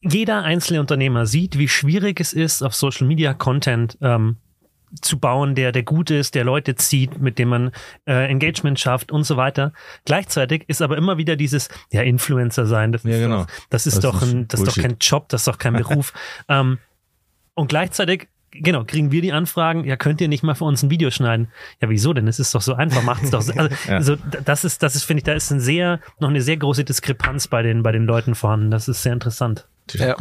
jeder 0.01 0.45
einzelne 0.45 0.81
Unternehmer 0.81 1.27
sieht, 1.27 1.59
wie 1.59 1.69
schwierig 1.69 2.21
es 2.21 2.33
ist, 2.33 2.63
auf 2.63 2.75
Social 2.75 3.07
Media 3.07 3.35
Content 3.35 3.99
ähm, 4.01 4.37
zu 5.03 5.19
bauen, 5.19 5.55
der 5.55 5.73
der 5.73 5.83
gut 5.83 6.11
ist, 6.11 6.35
der 6.35 6.45
Leute 6.45 6.75
zieht, 6.75 7.21
mit 7.21 7.39
dem 7.39 7.49
man 7.49 7.73
äh, 8.07 8.27
Engagement 8.29 8.79
schafft 8.79 9.13
und 9.13 9.25
so 9.25 9.37
weiter. 9.37 9.73
Gleichzeitig 10.05 10.65
ist 10.67 10.81
aber 10.81 10.97
immer 10.97 11.19
wieder 11.19 11.37
dieses 11.37 11.69
ja 11.93 12.03
Influencer 12.03 12.67
sein. 12.67 12.93
Das 12.93 13.03
ja, 13.03 13.11
ist 13.11 13.21
genau. 13.21 13.45
doch, 13.45 13.47
das 13.71 13.87
ist 13.87 13.97
das 13.97 14.03
doch 14.03 14.23
ist 14.23 14.33
ein, 14.33 14.49
das 14.49 14.61
ist 14.61 14.77
doch 14.77 14.83
kein 14.83 14.97
Job, 15.01 15.29
das 15.29 15.43
ist 15.43 15.49
doch 15.49 15.59
kein 15.59 15.75
Beruf. 15.75 16.13
ähm, 16.49 16.79
und 17.55 17.69
gleichzeitig 17.69 18.29
genau, 18.51 18.85
kriegen 18.85 19.13
wir 19.13 19.23
die 19.23 19.33
Anfragen, 19.33 19.85
ja, 19.85 19.97
könnt 19.97 20.21
ihr 20.21 20.29
nicht 20.29 20.43
mal 20.43 20.55
für 20.55 20.65
uns 20.65 20.83
ein 20.83 20.91
Video 20.91 21.11
schneiden? 21.11 21.49
Ja, 21.81 21.89
wieso 21.89 22.13
denn? 22.13 22.29
Es 22.29 22.39
ist 22.39 22.55
doch 22.55 22.63
so 22.63 22.75
einfach, 22.75 23.03
macht 23.03 23.25
es 23.25 23.31
doch 23.31 23.43
so. 23.43 23.53
Also, 23.53 23.75
ja. 23.89 23.97
also, 23.97 24.17
das 24.45 24.65
ist, 24.65 24.83
das 24.83 24.97
ist, 24.97 25.05
finde 25.05 25.21
ich, 25.21 25.25
da 25.25 25.33
ist 25.33 25.51
ein 25.51 25.61
sehr, 25.61 26.01
noch 26.19 26.29
eine 26.29 26.43
sehr 26.43 26.57
große 26.57 26.85
Diskrepanz 26.85 27.49
bei 27.49 27.63
den, 27.63 27.83
bei 27.83 27.93
den 27.93 28.05
Leuten 28.05 28.35
vorhanden. 28.35 28.71
Das 28.71 28.89
ist 28.89 29.03
sehr 29.03 29.13
interessant. 29.13 29.67
Ja. 29.95 30.17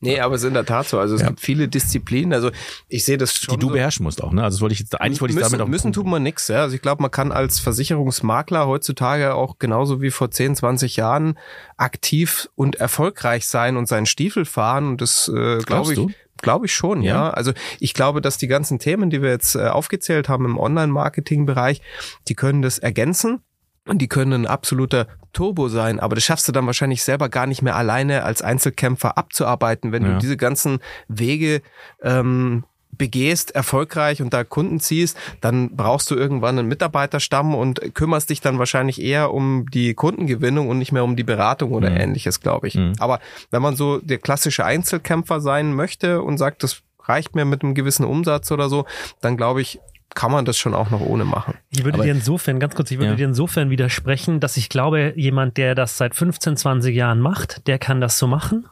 Nee, 0.00 0.20
aber 0.20 0.34
es 0.34 0.42
ist 0.42 0.48
in 0.48 0.54
der 0.54 0.64
Tat 0.64 0.88
so. 0.88 0.98
Also 0.98 1.14
es 1.14 1.20
ja. 1.20 1.28
gibt 1.28 1.40
viele 1.40 1.68
Disziplinen. 1.68 2.32
Also 2.32 2.50
ich 2.88 3.04
sehe 3.04 3.18
das 3.18 3.34
schon. 3.34 3.54
Die 3.54 3.60
du 3.60 3.68
so. 3.68 3.72
beherrschen 3.74 4.04
musst 4.04 4.22
auch, 4.22 4.32
ne? 4.32 4.42
Also 4.42 4.56
das 4.56 4.60
wollte 4.62 4.72
ich 4.72 4.80
jetzt, 4.80 5.00
eigentlich 5.00 5.20
wollte 5.20 5.32
ich 5.32 5.38
müssen, 5.38 5.52
damit 5.52 5.64
auch. 5.64 5.68
Müssen 5.68 5.92
tut 5.92 6.06
man 6.06 6.22
nix, 6.22 6.48
ja. 6.48 6.62
Also 6.62 6.74
ich 6.74 6.82
glaube, 6.82 7.02
man 7.02 7.10
kann 7.10 7.32
als 7.32 7.58
Versicherungsmakler 7.58 8.66
heutzutage 8.66 9.34
auch 9.34 9.58
genauso 9.58 10.00
wie 10.00 10.10
vor 10.10 10.30
10, 10.30 10.56
20 10.56 10.96
Jahren 10.96 11.38
aktiv 11.76 12.48
und 12.54 12.76
erfolgreich 12.76 13.46
sein 13.46 13.76
und 13.76 13.86
seinen 13.86 14.06
Stiefel 14.06 14.44
fahren. 14.44 14.88
Und 14.88 15.00
das 15.00 15.28
äh, 15.28 15.58
glaube 15.58 15.92
ich. 15.92 15.98
Du? 15.98 16.10
Glaube 16.42 16.66
ich 16.66 16.74
schon, 16.74 17.02
ja. 17.02 17.14
ja. 17.14 17.30
Also 17.30 17.52
ich 17.80 17.94
glaube, 17.94 18.20
dass 18.20 18.36
die 18.36 18.48
ganzen 18.48 18.78
Themen, 18.78 19.08
die 19.08 19.22
wir 19.22 19.30
jetzt 19.30 19.54
äh, 19.54 19.68
aufgezählt 19.68 20.28
haben 20.28 20.44
im 20.44 20.58
Online-Marketing-Bereich, 20.58 21.80
die 22.28 22.34
können 22.34 22.62
das 22.62 22.78
ergänzen. 22.78 23.40
Und 23.84 23.98
die 23.98 24.06
können 24.06 24.32
ein 24.32 24.46
absoluter 24.46 25.08
Turbo 25.32 25.68
sein, 25.68 25.98
aber 25.98 26.14
das 26.14 26.22
schaffst 26.22 26.46
du 26.46 26.52
dann 26.52 26.66
wahrscheinlich 26.66 27.02
selber 27.02 27.28
gar 27.28 27.46
nicht 27.46 27.62
mehr 27.62 27.74
alleine 27.74 28.22
als 28.22 28.40
Einzelkämpfer 28.40 29.18
abzuarbeiten, 29.18 29.90
wenn 29.90 30.04
ja. 30.04 30.12
du 30.12 30.18
diese 30.18 30.36
ganzen 30.36 30.78
Wege 31.08 31.62
ähm, 32.00 32.62
begehst, 32.98 33.54
erfolgreich 33.54 34.22
und 34.22 34.32
da 34.32 34.44
Kunden 34.44 34.78
ziehst, 34.80 35.16
dann 35.40 35.76
brauchst 35.76 36.10
du 36.10 36.14
irgendwann 36.14 36.58
einen 36.58 36.68
Mitarbeiterstamm 36.68 37.54
und 37.54 37.94
kümmerst 37.94 38.30
dich 38.30 38.40
dann 38.40 38.58
wahrscheinlich 38.58 39.00
eher 39.00 39.32
um 39.32 39.66
die 39.72 39.94
Kundengewinnung 39.94 40.68
und 40.68 40.78
nicht 40.78 40.92
mehr 40.92 41.04
um 41.04 41.16
die 41.16 41.24
Beratung 41.24 41.72
oder 41.72 41.90
mhm. 41.90 41.96
ähnliches, 41.96 42.40
glaube 42.40 42.68
ich. 42.68 42.74
Mhm. 42.74 42.92
Aber 42.98 43.20
wenn 43.50 43.62
man 43.62 43.76
so 43.76 43.98
der 43.98 44.18
klassische 44.18 44.64
Einzelkämpfer 44.64 45.40
sein 45.40 45.72
möchte 45.72 46.22
und 46.22 46.38
sagt, 46.38 46.62
das 46.62 46.82
reicht 47.04 47.34
mir 47.34 47.44
mit 47.44 47.62
einem 47.62 47.74
gewissen 47.74 48.04
Umsatz 48.04 48.50
oder 48.52 48.68
so, 48.68 48.84
dann 49.20 49.36
glaube 49.36 49.60
ich, 49.60 49.80
kann 50.14 50.30
man 50.30 50.44
das 50.44 50.58
schon 50.58 50.74
auch 50.74 50.90
noch 50.90 51.00
ohne 51.00 51.24
machen. 51.24 51.54
Ich 51.70 51.84
würde 51.84 51.94
Aber, 51.94 52.04
dir 52.04 52.12
insofern, 52.12 52.60
ganz 52.60 52.74
kurz, 52.74 52.90
ich 52.90 52.98
würde 52.98 53.12
ja. 53.12 53.16
dir 53.16 53.26
insofern 53.26 53.70
widersprechen, 53.70 54.40
dass 54.40 54.56
ich 54.56 54.68
glaube, 54.68 55.14
jemand, 55.16 55.56
der 55.56 55.74
das 55.74 55.96
seit 55.96 56.14
15, 56.14 56.56
20 56.56 56.94
Jahren 56.94 57.20
macht, 57.20 57.66
der 57.66 57.78
kann 57.78 58.00
das 58.00 58.18
so 58.18 58.26
machen. 58.26 58.66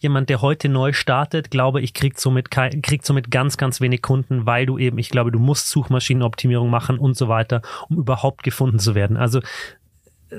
Jemand, 0.00 0.28
der 0.28 0.40
heute 0.42 0.68
neu 0.68 0.92
startet, 0.92 1.50
glaube 1.50 1.80
ich, 1.80 1.94
kriegt 1.94 2.20
somit, 2.20 2.50
kriegt 2.50 3.04
somit 3.04 3.30
ganz, 3.30 3.56
ganz 3.56 3.80
wenig 3.80 4.02
Kunden, 4.02 4.46
weil 4.46 4.66
du 4.66 4.78
eben, 4.78 4.98
ich 4.98 5.10
glaube, 5.10 5.32
du 5.32 5.38
musst 5.38 5.68
Suchmaschinenoptimierung 5.70 6.70
machen 6.70 6.98
und 6.98 7.16
so 7.16 7.28
weiter, 7.28 7.62
um 7.88 7.98
überhaupt 7.98 8.42
gefunden 8.42 8.78
zu 8.78 8.94
werden. 8.94 9.16
Also 9.16 9.40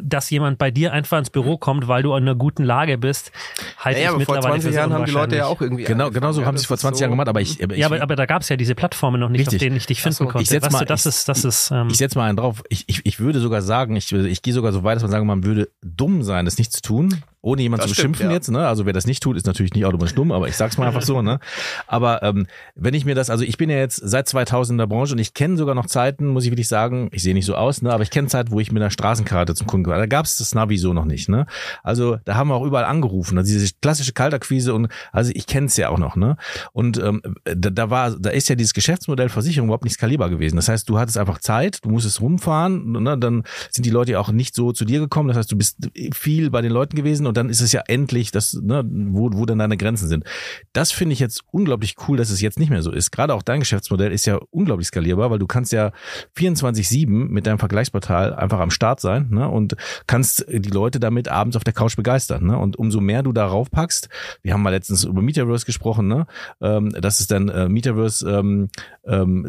dass 0.01 0.29
jemand 0.29 0.57
bei 0.57 0.71
dir 0.71 0.93
einfach 0.93 1.19
ins 1.19 1.29
Büro 1.29 1.57
kommt, 1.57 1.87
weil 1.87 2.03
du 2.03 2.11
in 2.11 2.23
einer 2.23 2.35
guten 2.35 2.63
Lage 2.63 2.97
bist, 2.97 3.31
halte 3.77 3.99
ja, 3.99 4.05
ich 4.05 4.09
aber 4.09 4.17
mittlerweile 4.19 4.41
vor 4.41 4.51
20 4.51 4.73
Jahren 4.73 4.93
haben 4.93 5.05
die 5.05 5.11
Leute 5.11 5.35
ja 5.35 5.45
auch 5.45 5.61
irgendwie 5.61 5.83
genau 5.83 6.09
genau 6.09 6.31
so 6.31 6.45
haben 6.45 6.57
sie 6.57 6.61
es 6.61 6.67
vor 6.67 6.77
20 6.77 6.97
so 6.97 7.03
Jahren 7.03 7.11
gemacht, 7.11 7.27
aber 7.27 7.41
ich, 7.41 7.63
aber 7.63 7.73
ich 7.73 7.81
ja, 7.81 7.87
aber, 7.87 8.01
aber 8.01 8.15
da 8.15 8.25
gab 8.25 8.41
es 8.41 8.49
ja 8.49 8.55
diese 8.55 8.75
Plattformen 8.75 9.19
noch 9.19 9.29
nicht, 9.29 9.41
richtig. 9.41 9.57
auf 9.57 9.59
denen 9.59 9.75
ich 9.75 9.85
dich 9.85 10.01
finden 10.01 10.15
so. 10.15 10.25
konnte. 10.25 10.41
Ich 10.41 10.49
setz 10.49 10.69
mal, 10.71 10.79
du, 10.79 10.85
das 10.85 11.05
ich, 11.05 11.09
ist 11.09 11.29
das 11.29 11.45
ist 11.45 11.71
ähm, 11.71 11.87
ich 11.89 11.97
setze 11.97 12.17
mal 12.17 12.27
einen 12.27 12.37
drauf. 12.37 12.63
Ich, 12.69 12.85
ich, 12.87 13.05
ich 13.05 13.19
würde 13.19 13.39
sogar 13.39 13.61
sagen, 13.61 13.95
ich, 13.95 14.11
ich 14.11 14.41
gehe 14.41 14.53
sogar 14.53 14.71
so 14.71 14.83
weit, 14.83 14.95
dass 14.95 15.03
man 15.03 15.11
sagen, 15.11 15.27
man 15.27 15.43
würde 15.43 15.69
dumm 15.81 16.23
sein, 16.23 16.45
das 16.45 16.57
nicht 16.57 16.71
zu 16.71 16.81
tun. 16.81 17.23
Ohne 17.43 17.61
jemand 17.61 17.83
Das 17.83 17.89
zu 17.89 17.93
stimmt, 17.93 18.13
beschimpfen 18.13 18.31
ja. 18.31 18.37
jetzt, 18.37 18.49
ne? 18.49 18.65
Also 18.65 18.85
wer 18.85 18.93
das 18.93 19.05
nicht 19.05 19.21
tut, 19.21 19.35
ist 19.35 19.45
natürlich 19.45 19.73
nicht 19.73 19.85
automatisch 19.85 20.15
dumm, 20.15 20.31
aber 20.31 20.47
ich 20.47 20.55
sag's 20.55 20.77
mal 20.77 20.87
einfach 20.87 21.01
so, 21.01 21.21
ne? 21.21 21.39
Aber 21.87 22.23
ähm, 22.23 22.47
wenn 22.73 22.93
ich 22.93 23.03
mir 23.03 23.15
das, 23.15 23.29
also 23.29 23.43
ich 23.43 23.57
bin 23.57 23.69
ja 23.69 23.75
jetzt 23.75 23.97
seit 23.97 24.29
2000 24.29 24.75
in 24.75 24.77
der 24.77 24.87
Branche 24.87 25.13
und 25.13 25.19
ich 25.19 25.33
kenne 25.33 25.57
sogar 25.57 25.75
noch 25.75 25.85
Zeiten, 25.85 26.27
muss 26.27 26.45
ich 26.45 26.51
wirklich 26.51 26.69
sagen, 26.69 27.09
ich 27.11 27.21
sehe 27.21 27.33
nicht 27.33 27.45
so 27.45 27.55
aus, 27.55 27.81
ne? 27.81 27.91
Aber 27.91 28.01
ich 28.01 28.11
kenne 28.11 28.29
Zeiten, 28.29 28.51
wo 28.51 28.61
ich 28.61 28.71
mit 28.71 28.81
einer 28.81 28.91
Straßenkarte 28.91 29.55
zum 29.55 29.67
Kunden 29.67 29.87
war. 29.87 29.97
Da 29.97 30.05
gab's 30.05 30.37
das 30.37 30.55
Navi 30.55 30.77
so 30.77 30.93
noch 30.93 31.03
nicht, 31.03 31.27
ne? 31.27 31.45
Also 31.83 32.17
da 32.23 32.35
haben 32.35 32.47
wir 32.47 32.55
auch 32.55 32.65
überall 32.65 32.85
angerufen, 32.85 33.37
also 33.37 33.51
diese 33.51 33.73
klassische 33.81 34.13
Kaltakquise 34.13 34.73
und 34.73 34.87
also 35.11 35.31
ich 35.35 35.45
kenne 35.45 35.67
es 35.67 35.75
ja 35.75 35.89
auch 35.89 35.99
noch, 35.99 36.15
ne? 36.15 36.37
Und 36.71 36.97
ähm, 36.97 37.21
da, 37.43 37.69
da 37.69 37.89
war, 37.89 38.11
da 38.11 38.29
ist 38.29 38.47
ja 38.47 38.55
dieses 38.55 38.73
Geschäftsmodell 38.73 39.27
Versicherung 39.27 39.67
überhaupt 39.67 39.83
nicht 39.83 39.95
skalierbar 39.95 40.29
gewesen. 40.29 40.55
Das 40.55 40.69
heißt, 40.69 40.87
du 40.87 40.97
hattest 40.97 41.17
einfach 41.17 41.39
Zeit, 41.39 41.83
du 41.83 41.89
musstest 41.89 42.21
rumfahren, 42.21 43.03
ne? 43.03 43.17
Dann 43.17 43.43
sind 43.69 43.85
die 43.85 43.89
Leute 43.89 44.13
ja 44.13 44.21
auch 44.21 44.31
nicht 44.31 44.55
so 44.55 44.71
zu 44.71 44.85
dir 44.85 45.01
gekommen. 45.01 45.27
Das 45.27 45.35
heißt, 45.35 45.51
du 45.51 45.57
bist 45.57 45.89
viel 46.13 46.49
bei 46.49 46.61
den 46.61 46.71
Leuten 46.71 46.95
gewesen 46.95 47.27
und 47.27 47.32
dann 47.37 47.49
ist 47.49 47.61
es 47.61 47.71
ja 47.71 47.81
endlich, 47.87 48.31
das, 48.31 48.53
ne, 48.53 48.83
wo, 48.85 49.29
wo 49.33 49.45
dann 49.45 49.59
deine 49.59 49.77
Grenzen 49.77 50.07
sind. 50.07 50.23
Das 50.73 50.91
finde 50.91 51.13
ich 51.13 51.19
jetzt 51.19 51.43
unglaublich 51.51 51.95
cool, 52.07 52.17
dass 52.17 52.29
es 52.29 52.41
jetzt 52.41 52.59
nicht 52.59 52.69
mehr 52.69 52.81
so 52.81 52.91
ist. 52.91 53.11
Gerade 53.11 53.33
auch 53.33 53.41
dein 53.41 53.59
Geschäftsmodell 53.59 54.11
ist 54.11 54.25
ja 54.25 54.39
unglaublich 54.51 54.87
skalierbar, 54.87 55.31
weil 55.31 55.39
du 55.39 55.47
kannst 55.47 55.71
ja 55.71 55.91
24-7 56.37 57.07
mit 57.07 57.47
deinem 57.47 57.59
Vergleichsportal 57.59 58.33
einfach 58.33 58.59
am 58.59 58.71
Start 58.71 58.99
sein 58.99 59.27
ne, 59.29 59.47
und 59.49 59.75
kannst 60.07 60.45
die 60.47 60.69
Leute 60.69 60.99
damit 60.99 61.27
abends 61.27 61.55
auf 61.55 61.63
der 61.63 61.73
Couch 61.73 61.95
begeistern. 61.95 62.45
Ne? 62.45 62.57
Und 62.57 62.77
umso 62.77 62.99
mehr 62.99 63.23
du 63.23 63.33
darauf 63.33 63.71
packst, 63.71 64.09
wir 64.41 64.53
haben 64.53 64.61
mal 64.61 64.69
letztens 64.69 65.03
über 65.03 65.21
Metaverse 65.21 65.65
gesprochen, 65.65 66.07
ne, 66.07 66.27
ähm, 66.61 66.89
dass 66.89 67.19
es 67.19 67.27
dann 67.27 67.49
äh, 67.49 67.69
Metaverse 67.69 68.29
ähm, 68.29 68.69
ähm, 69.05 69.45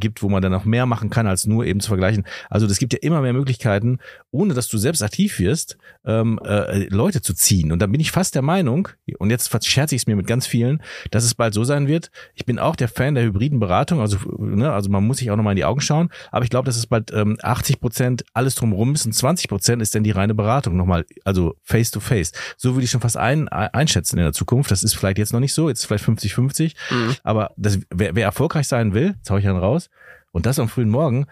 gibt, 0.00 0.22
wo 0.22 0.28
man 0.28 0.42
dann 0.42 0.54
auch 0.54 0.64
mehr 0.64 0.86
machen 0.86 1.10
kann, 1.10 1.26
als 1.26 1.46
nur 1.46 1.64
eben 1.64 1.80
zu 1.80 1.88
vergleichen. 1.88 2.24
Also 2.50 2.66
das 2.66 2.78
gibt 2.78 2.92
ja 2.92 2.98
immer 3.02 3.20
mehr 3.20 3.32
Möglichkeiten, 3.32 3.98
ohne 4.30 4.54
dass 4.54 4.68
du 4.68 4.78
selbst 4.78 5.02
aktiv 5.02 5.38
wirst, 5.38 5.78
ähm, 6.04 6.38
äh, 6.44 6.88
Leute 6.88 7.07
zu 7.10 7.34
ziehen. 7.34 7.72
Und 7.72 7.80
da 7.80 7.86
bin 7.86 8.00
ich 8.00 8.10
fast 8.10 8.34
der 8.34 8.42
Meinung, 8.42 8.88
und 9.18 9.30
jetzt 9.30 9.48
verscherze 9.48 9.94
ich 9.94 10.02
es 10.02 10.06
mir 10.06 10.16
mit 10.16 10.26
ganz 10.26 10.46
vielen, 10.46 10.82
dass 11.10 11.24
es 11.24 11.34
bald 11.34 11.54
so 11.54 11.64
sein 11.64 11.88
wird. 11.88 12.10
Ich 12.34 12.46
bin 12.46 12.58
auch 12.58 12.76
der 12.76 12.88
Fan 12.88 13.14
der 13.14 13.24
hybriden 13.24 13.58
Beratung, 13.60 14.00
also, 14.00 14.18
ne, 14.38 14.72
also 14.72 14.90
man 14.90 15.04
muss 15.06 15.18
sich 15.18 15.30
auch 15.30 15.36
nochmal 15.36 15.52
in 15.52 15.56
die 15.56 15.64
Augen 15.64 15.80
schauen, 15.80 16.10
aber 16.30 16.44
ich 16.44 16.50
glaube, 16.50 16.66
dass 16.66 16.76
es 16.76 16.86
bald 16.86 17.12
ähm, 17.12 17.38
80 17.42 17.80
Prozent 17.80 18.24
alles 18.34 18.54
drumrum 18.54 18.94
ist 18.94 19.06
und 19.06 19.12
20 19.12 19.48
Prozent 19.48 19.82
ist 19.82 19.94
dann 19.94 20.04
die 20.04 20.10
reine 20.10 20.34
Beratung 20.34 20.76
nochmal, 20.76 21.04
also 21.24 21.56
face 21.62 21.90
to 21.90 22.00
face. 22.00 22.32
So 22.56 22.74
würde 22.74 22.84
ich 22.84 22.90
schon 22.90 23.00
fast 23.00 23.16
ein, 23.16 23.48
einschätzen 23.48 24.18
in 24.18 24.24
der 24.24 24.32
Zukunft. 24.32 24.70
Das 24.70 24.82
ist 24.82 24.94
vielleicht 24.94 25.18
jetzt 25.18 25.32
noch 25.32 25.40
nicht 25.40 25.54
so, 25.54 25.68
jetzt 25.68 25.80
ist 25.80 25.86
vielleicht 25.86 26.04
50-50, 26.04 26.74
Mhm. 26.90 27.16
aber 27.22 27.52
das, 27.56 27.78
wer, 27.90 28.14
wer 28.14 28.24
erfolgreich 28.24 28.68
sein 28.68 28.94
will, 28.94 29.14
jetzt 29.16 29.30
hau 29.30 29.36
ich 29.36 29.48
einen 29.48 29.58
raus, 29.58 29.90
und 30.30 30.46
das 30.46 30.58
am 30.58 30.68
frühen 30.68 30.90
Morgen, 30.90 31.26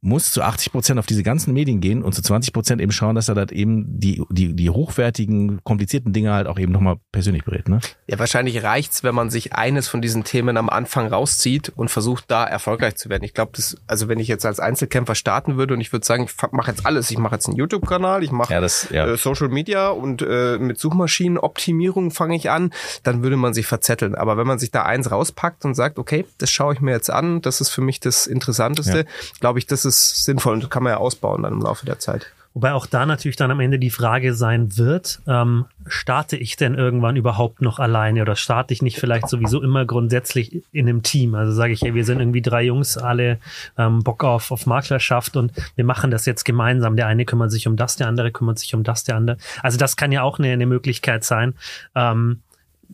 muss 0.00 0.32
zu 0.32 0.42
80 0.42 0.72
Prozent 0.72 0.98
auf 0.98 1.06
diese 1.06 1.22
ganzen 1.22 1.52
Medien 1.52 1.80
gehen 1.80 2.02
und 2.02 2.14
zu 2.14 2.22
20 2.22 2.52
Prozent 2.52 2.80
eben 2.80 2.92
schauen, 2.92 3.14
dass 3.14 3.28
er 3.28 3.36
halt 3.36 3.52
eben 3.52 3.98
die, 3.98 4.22
die, 4.30 4.54
die 4.54 4.70
hochwertigen, 4.70 5.62
komplizierten 5.64 6.12
Dinge 6.12 6.32
halt 6.32 6.46
auch 6.46 6.58
eben 6.58 6.72
nochmal 6.72 6.96
persönlich 7.12 7.44
berät. 7.44 7.68
Ne? 7.68 7.80
Ja, 8.06 8.18
wahrscheinlich 8.18 8.62
reicht's, 8.62 9.04
wenn 9.04 9.14
man 9.14 9.30
sich 9.30 9.54
eines 9.54 9.88
von 9.88 10.02
diesen 10.02 10.24
Themen 10.24 10.56
am 10.56 10.68
Anfang 10.68 11.06
rauszieht 11.08 11.70
und 11.70 11.90
versucht, 11.90 12.24
da 12.28 12.44
erfolgreich 12.44 12.96
zu 12.96 13.08
werden. 13.08 13.24
Ich 13.24 13.34
glaube, 13.34 13.52
das, 13.54 13.76
also 13.86 14.08
wenn 14.08 14.18
ich 14.18 14.28
jetzt 14.28 14.44
als 14.46 14.60
Einzelkämpfer 14.60 15.14
starten 15.14 15.56
würde 15.56 15.74
und 15.74 15.80
ich 15.80 15.92
würde 15.92 16.06
sagen, 16.06 16.24
ich 16.24 16.52
mache 16.52 16.70
jetzt 16.70 16.86
alles, 16.86 17.10
ich 17.10 17.18
mache 17.18 17.34
jetzt 17.34 17.46
einen 17.46 17.56
YouTube-Kanal, 17.56 18.22
ich 18.22 18.32
mache 18.32 18.52
Ja, 18.52 18.60
das, 18.60 18.88
ja. 18.90 19.06
äh, 19.06 19.16
Social 19.16 19.48
Media 19.48 19.88
und 19.88 20.22
äh, 20.22 20.58
mit 20.58 20.78
Suchmaschinenoptimierung 20.78 22.10
fange 22.10 22.36
ich 22.36 22.50
an, 22.50 22.72
dann 23.02 23.22
würde 23.22 23.36
man 23.36 23.54
sich 23.54 23.66
verzetteln. 23.66 24.14
Aber 24.14 24.36
wenn 24.36 24.46
man 24.46 24.58
sich 24.58 24.70
da 24.70 24.82
eins 24.82 25.10
rauspackt 25.10 25.64
und 25.64 25.74
sagt, 25.74 25.98
okay, 25.98 26.24
das 26.38 26.50
schaue 26.50 26.74
ich 26.74 26.80
mir 26.80 26.92
jetzt 26.92 27.10
an, 27.10 27.40
das 27.42 27.60
ist 27.60 27.70
für 27.70 27.80
mich 27.80 28.00
das 28.00 28.26
Interessanteste, 28.26 29.06
glaube 29.40 29.58
ich, 29.58 29.66
das 29.66 29.77
ist 29.84 30.24
sinnvoll 30.24 30.54
und 30.54 30.70
kann 30.70 30.82
man 30.82 30.92
ja 30.92 30.98
ausbauen 30.98 31.42
dann 31.42 31.54
im 31.54 31.62
Laufe 31.62 31.86
der 31.86 31.98
Zeit. 31.98 32.32
Wobei 32.54 32.72
auch 32.72 32.86
da 32.86 33.06
natürlich 33.06 33.36
dann 33.36 33.52
am 33.52 33.60
Ende 33.60 33.78
die 33.78 33.90
Frage 33.90 34.34
sein 34.34 34.76
wird, 34.76 35.20
ähm, 35.28 35.66
starte 35.86 36.36
ich 36.36 36.56
denn 36.56 36.74
irgendwann 36.74 37.14
überhaupt 37.14 37.62
noch 37.62 37.78
alleine 37.78 38.22
oder 38.22 38.34
starte 38.34 38.74
ich 38.74 38.82
nicht 38.82 38.98
vielleicht 38.98 39.28
sowieso 39.28 39.62
immer 39.62 39.84
grundsätzlich 39.84 40.64
in 40.72 40.88
einem 40.88 41.04
Team? 41.04 41.36
Also 41.36 41.52
sage 41.52 41.72
ich, 41.72 41.82
hey, 41.82 41.94
wir 41.94 42.04
sind 42.04 42.18
irgendwie 42.18 42.42
drei 42.42 42.64
Jungs, 42.64 42.98
alle 42.98 43.38
ähm, 43.76 44.02
Bock 44.02 44.24
auf, 44.24 44.50
auf 44.50 44.66
Maklerschaft 44.66 45.36
und 45.36 45.52
wir 45.76 45.84
machen 45.84 46.10
das 46.10 46.26
jetzt 46.26 46.44
gemeinsam. 46.44 46.96
Der 46.96 47.06
eine 47.06 47.26
kümmert 47.26 47.52
sich 47.52 47.68
um 47.68 47.76
das, 47.76 47.94
der 47.94 48.08
andere 48.08 48.32
kümmert 48.32 48.58
sich 48.58 48.74
um 48.74 48.82
das, 48.82 49.04
der 49.04 49.14
andere. 49.14 49.36
Also 49.62 49.78
das 49.78 49.96
kann 49.96 50.10
ja 50.10 50.22
auch 50.22 50.40
eine, 50.40 50.48
eine 50.48 50.66
Möglichkeit 50.66 51.22
sein. 51.22 51.54
Ähm, 51.94 52.40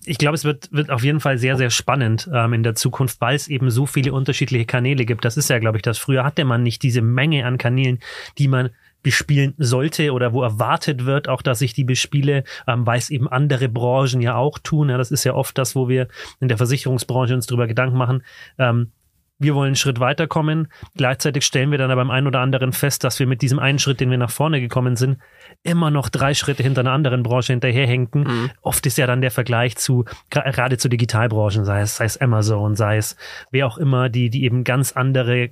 ich 0.04 0.18
glaube, 0.18 0.34
es 0.34 0.44
wird, 0.44 0.72
wird 0.72 0.90
auf 0.90 1.04
jeden 1.04 1.20
Fall 1.20 1.38
sehr, 1.38 1.56
sehr 1.56 1.70
spannend 1.70 2.28
ähm, 2.32 2.52
in 2.52 2.62
der 2.62 2.74
Zukunft, 2.74 3.20
weil 3.20 3.36
es 3.36 3.48
eben 3.48 3.70
so 3.70 3.86
viele 3.86 4.12
unterschiedliche 4.12 4.64
Kanäle 4.64 5.04
gibt. 5.04 5.24
Das 5.24 5.36
ist 5.36 5.50
ja, 5.50 5.58
glaube 5.58 5.78
ich, 5.78 5.82
das. 5.82 5.98
Früher 5.98 6.24
hatte 6.24 6.44
man 6.44 6.62
nicht 6.62 6.82
diese 6.82 7.00
Menge 7.00 7.46
an 7.46 7.58
Kanälen, 7.58 8.00
die 8.38 8.48
man 8.48 8.70
bespielen 9.02 9.54
sollte 9.58 10.12
oder 10.12 10.32
wo 10.32 10.42
erwartet 10.42 11.04
wird, 11.04 11.28
auch 11.28 11.42
dass 11.42 11.60
ich 11.60 11.74
die 11.74 11.84
bespiele, 11.84 12.42
ähm, 12.66 12.86
weil 12.86 12.98
es 12.98 13.10
eben 13.10 13.28
andere 13.28 13.68
Branchen 13.68 14.20
ja 14.20 14.34
auch 14.34 14.58
tun. 14.58 14.88
Ja, 14.88 14.98
das 14.98 15.12
ist 15.12 15.24
ja 15.24 15.34
oft 15.34 15.56
das, 15.58 15.76
wo 15.76 15.88
wir 15.88 16.08
in 16.40 16.48
der 16.48 16.56
Versicherungsbranche 16.56 17.34
uns 17.34 17.46
darüber 17.46 17.66
Gedanken 17.66 17.98
machen. 17.98 18.24
Ähm, 18.58 18.90
wir 19.38 19.54
wollen 19.54 19.68
einen 19.68 19.76
Schritt 19.76 20.00
weiterkommen. 20.00 20.68
Gleichzeitig 20.96 21.44
stellen 21.44 21.70
wir 21.70 21.78
dann 21.78 21.90
aber 21.90 22.00
beim 22.00 22.10
einen 22.10 22.26
oder 22.26 22.40
anderen 22.40 22.72
fest, 22.72 23.04
dass 23.04 23.18
wir 23.18 23.26
mit 23.26 23.42
diesem 23.42 23.58
einen 23.58 23.78
Schritt, 23.78 24.00
den 24.00 24.10
wir 24.10 24.18
nach 24.18 24.30
vorne 24.30 24.60
gekommen 24.60 24.96
sind, 24.96 25.18
immer 25.64 25.90
noch 25.90 26.08
drei 26.10 26.34
Schritte 26.34 26.62
hinter 26.62 26.82
einer 26.82 26.92
anderen 26.92 27.22
Branche 27.22 27.54
hinterherhinken. 27.54 28.22
Mhm. 28.22 28.50
Oft 28.62 28.86
ist 28.86 28.98
ja 28.98 29.06
dann 29.06 29.22
der 29.22 29.30
Vergleich 29.30 29.76
zu, 29.76 30.04
gerade 30.30 30.78
zu 30.78 30.88
Digitalbranchen, 30.88 31.64
sei 31.64 31.80
es, 31.80 31.96
sei 31.96 32.04
es 32.04 32.18
Amazon, 32.18 32.76
sei 32.76 32.98
es 32.98 33.16
wer 33.50 33.66
auch 33.66 33.78
immer, 33.78 34.08
die, 34.08 34.30
die 34.30 34.44
eben 34.44 34.62
ganz 34.62 34.92
andere 34.92 35.50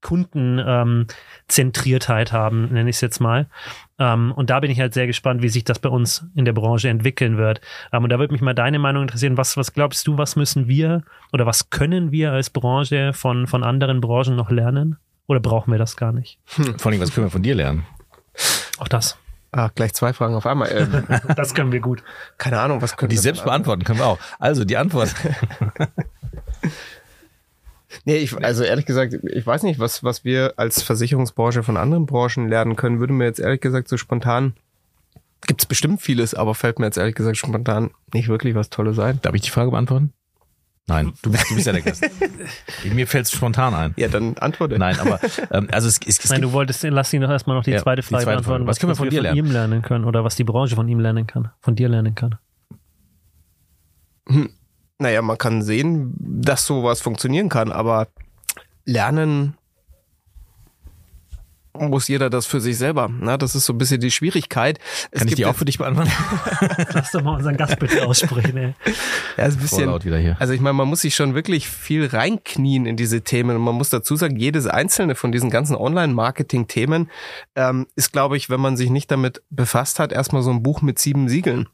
Kundenzentriertheit 0.00 0.86
ähm, 0.86 1.06
Zentriertheit 1.46 2.32
haben, 2.32 2.72
nenne 2.72 2.90
ich 2.90 2.96
es 2.96 3.00
jetzt 3.00 3.20
mal. 3.20 3.48
Ähm, 3.98 4.32
und 4.32 4.50
da 4.50 4.60
bin 4.60 4.70
ich 4.70 4.80
halt 4.80 4.94
sehr 4.94 5.06
gespannt, 5.06 5.42
wie 5.42 5.48
sich 5.48 5.64
das 5.64 5.78
bei 5.78 5.88
uns 5.88 6.26
in 6.34 6.44
der 6.44 6.52
Branche 6.52 6.88
entwickeln 6.88 7.36
wird. 7.36 7.60
Ähm, 7.92 8.04
und 8.04 8.10
da 8.10 8.18
würde 8.18 8.32
mich 8.32 8.42
mal 8.42 8.54
deine 8.54 8.78
Meinung 8.78 9.02
interessieren. 9.02 9.36
Was, 9.36 9.56
was 9.56 9.72
glaubst 9.72 10.06
du, 10.06 10.18
was 10.18 10.36
müssen 10.36 10.68
wir 10.68 11.02
oder 11.32 11.46
was 11.46 11.70
können 11.70 12.12
wir 12.12 12.32
als 12.32 12.50
Branche 12.50 13.12
von, 13.12 13.46
von 13.46 13.62
anderen 13.62 14.00
Branchen 14.00 14.36
noch 14.36 14.50
lernen? 14.50 14.96
Oder 15.26 15.40
brauchen 15.40 15.70
wir 15.70 15.78
das 15.78 15.96
gar 15.96 16.12
nicht? 16.12 16.38
Vor 16.46 16.90
allem, 16.90 17.00
was 17.00 17.12
können 17.12 17.26
wir 17.26 17.30
von 17.30 17.42
dir 17.42 17.54
lernen? 17.54 17.86
Auch 18.78 18.88
das. 18.88 19.16
Ah, 19.50 19.70
gleich 19.74 19.94
zwei 19.94 20.12
Fragen 20.12 20.34
auf 20.34 20.46
einmal. 20.46 20.70
Ähm, 20.70 21.04
Das 21.36 21.54
können 21.54 21.72
wir 21.72 21.80
gut. 21.80 22.02
keine 22.36 22.60
Ahnung, 22.60 22.82
was 22.82 22.96
können 22.96 23.10
Die 23.10 23.16
wir 23.16 23.22
selbst 23.22 23.40
denn 23.40 23.46
beantworten 23.46 23.84
können 23.84 23.98
wir 23.98 24.06
auch. 24.06 24.18
Also 24.38 24.64
die 24.64 24.76
Antwort. 24.76 25.14
Nee, 28.04 28.16
ich, 28.18 28.36
also 28.44 28.64
ehrlich 28.64 28.84
gesagt, 28.84 29.14
ich 29.22 29.46
weiß 29.46 29.62
nicht, 29.62 29.80
was, 29.80 30.04
was 30.04 30.24
wir 30.24 30.54
als 30.56 30.82
Versicherungsbranche 30.82 31.62
von 31.62 31.76
anderen 31.76 32.04
Branchen 32.06 32.48
lernen 32.48 32.76
können, 32.76 33.00
würde 33.00 33.14
mir 33.14 33.24
jetzt 33.24 33.40
ehrlich 33.40 33.60
gesagt 33.62 33.88
so 33.88 33.96
spontan, 33.96 34.54
gibt's 35.46 35.64
bestimmt 35.66 36.02
vieles, 36.02 36.34
aber 36.34 36.54
fällt 36.54 36.78
mir 36.78 36.86
jetzt 36.86 36.98
ehrlich 36.98 37.14
gesagt 37.14 37.38
spontan 37.38 37.90
nicht 38.12 38.28
wirklich 38.28 38.54
was 38.54 38.68
Tolles 38.70 38.98
ein. 38.98 39.20
Darf 39.22 39.34
ich 39.34 39.40
die 39.42 39.50
Frage 39.50 39.70
beantworten? 39.70 40.12
Nein, 40.88 41.12
du 41.20 41.30
bist, 41.30 41.50
du 41.50 41.54
bist 41.54 41.66
ja 41.66 41.72
der 41.72 41.82
Gast. 41.82 42.02
Mir 42.84 43.06
fällt 43.06 43.26
es 43.26 43.32
spontan 43.32 43.74
ein. 43.74 43.94
Ja, 43.98 44.08
dann 44.08 44.38
antworte. 44.38 44.78
Nein, 44.78 44.98
aber 44.98 45.20
ähm, 45.50 45.68
also 45.70 45.86
es, 45.86 46.00
es, 46.06 46.18
es 46.18 46.30
Nein, 46.30 46.40
du 46.40 46.52
wolltest, 46.52 46.82
lass 46.82 47.12
ihn 47.12 47.20
doch 47.20 47.28
erstmal 47.28 47.56
noch 47.56 47.64
die 47.64 47.72
Ja, 47.72 47.82
zweite 47.82 48.02
Frage 48.02 48.24
beantworten. 48.24 48.64
Frage. 48.64 48.66
Was 48.66 48.80
können 48.80 48.92
wir 48.92 48.96
von 48.96 49.10
dir 49.10 49.22
von 49.22 49.36
ihm 49.36 49.50
lernen 49.50 49.82
können 49.82 50.06
oder 50.06 50.24
was 50.24 50.36
die 50.36 50.44
Branche 50.44 50.76
von 50.76 50.88
ihm 50.88 50.98
lernen 50.98 51.26
kann, 51.26 51.50
von 51.60 51.76
dir 51.76 51.90
lernen 51.90 52.14
kann. 52.14 52.36
Naja, 54.98 55.20
man 55.20 55.36
kann 55.36 55.60
sehen, 55.62 56.14
dass 56.18 56.64
sowas 56.64 57.02
funktionieren 57.02 57.50
kann, 57.50 57.70
aber 57.70 58.08
lernen 58.86 59.57
muss 61.80 62.08
jeder 62.08 62.30
das 62.30 62.46
für 62.46 62.60
sich 62.60 62.78
selber. 62.78 63.10
Na, 63.20 63.36
das 63.36 63.54
ist 63.54 63.66
so 63.66 63.72
ein 63.72 63.78
bisschen 63.78 64.00
die 64.00 64.10
Schwierigkeit. 64.10 64.78
Es 65.10 65.20
kann 65.20 65.28
ich 65.28 65.34
die 65.34 65.46
auch 65.46 65.54
für 65.54 65.64
dich 65.64 65.78
beantworten? 65.78 66.10
Lass 66.94 67.12
doch 67.12 67.22
mal 67.22 67.36
unseren 67.36 67.56
Gast 67.56 67.78
bitte 67.78 68.06
aussprechen. 68.06 68.56
Ey. 68.56 68.74
Ja, 69.36 69.44
ist 69.46 69.56
ein 69.56 69.60
bisschen, 69.60 69.84
Vorlaut 69.84 70.04
wieder 70.04 70.18
hier. 70.18 70.36
Also 70.38 70.52
ich 70.52 70.60
meine, 70.60 70.74
man 70.74 70.88
muss 70.88 71.02
sich 71.02 71.14
schon 71.14 71.34
wirklich 71.34 71.68
viel 71.68 72.06
reinknien 72.06 72.86
in 72.86 72.96
diese 72.96 73.22
Themen 73.22 73.56
und 73.56 73.62
man 73.62 73.74
muss 73.74 73.90
dazu 73.90 74.16
sagen, 74.16 74.36
jedes 74.36 74.66
einzelne 74.66 75.14
von 75.14 75.32
diesen 75.32 75.50
ganzen 75.50 75.76
Online-Marketing-Themen 75.76 77.10
ähm, 77.54 77.86
ist, 77.94 78.12
glaube 78.12 78.36
ich, 78.36 78.50
wenn 78.50 78.60
man 78.60 78.76
sich 78.76 78.90
nicht 78.90 79.10
damit 79.10 79.42
befasst 79.50 79.98
hat, 79.98 80.12
erstmal 80.12 80.42
so 80.42 80.50
ein 80.50 80.62
Buch 80.62 80.82
mit 80.82 80.98
sieben 80.98 81.28
Siegeln. 81.28 81.68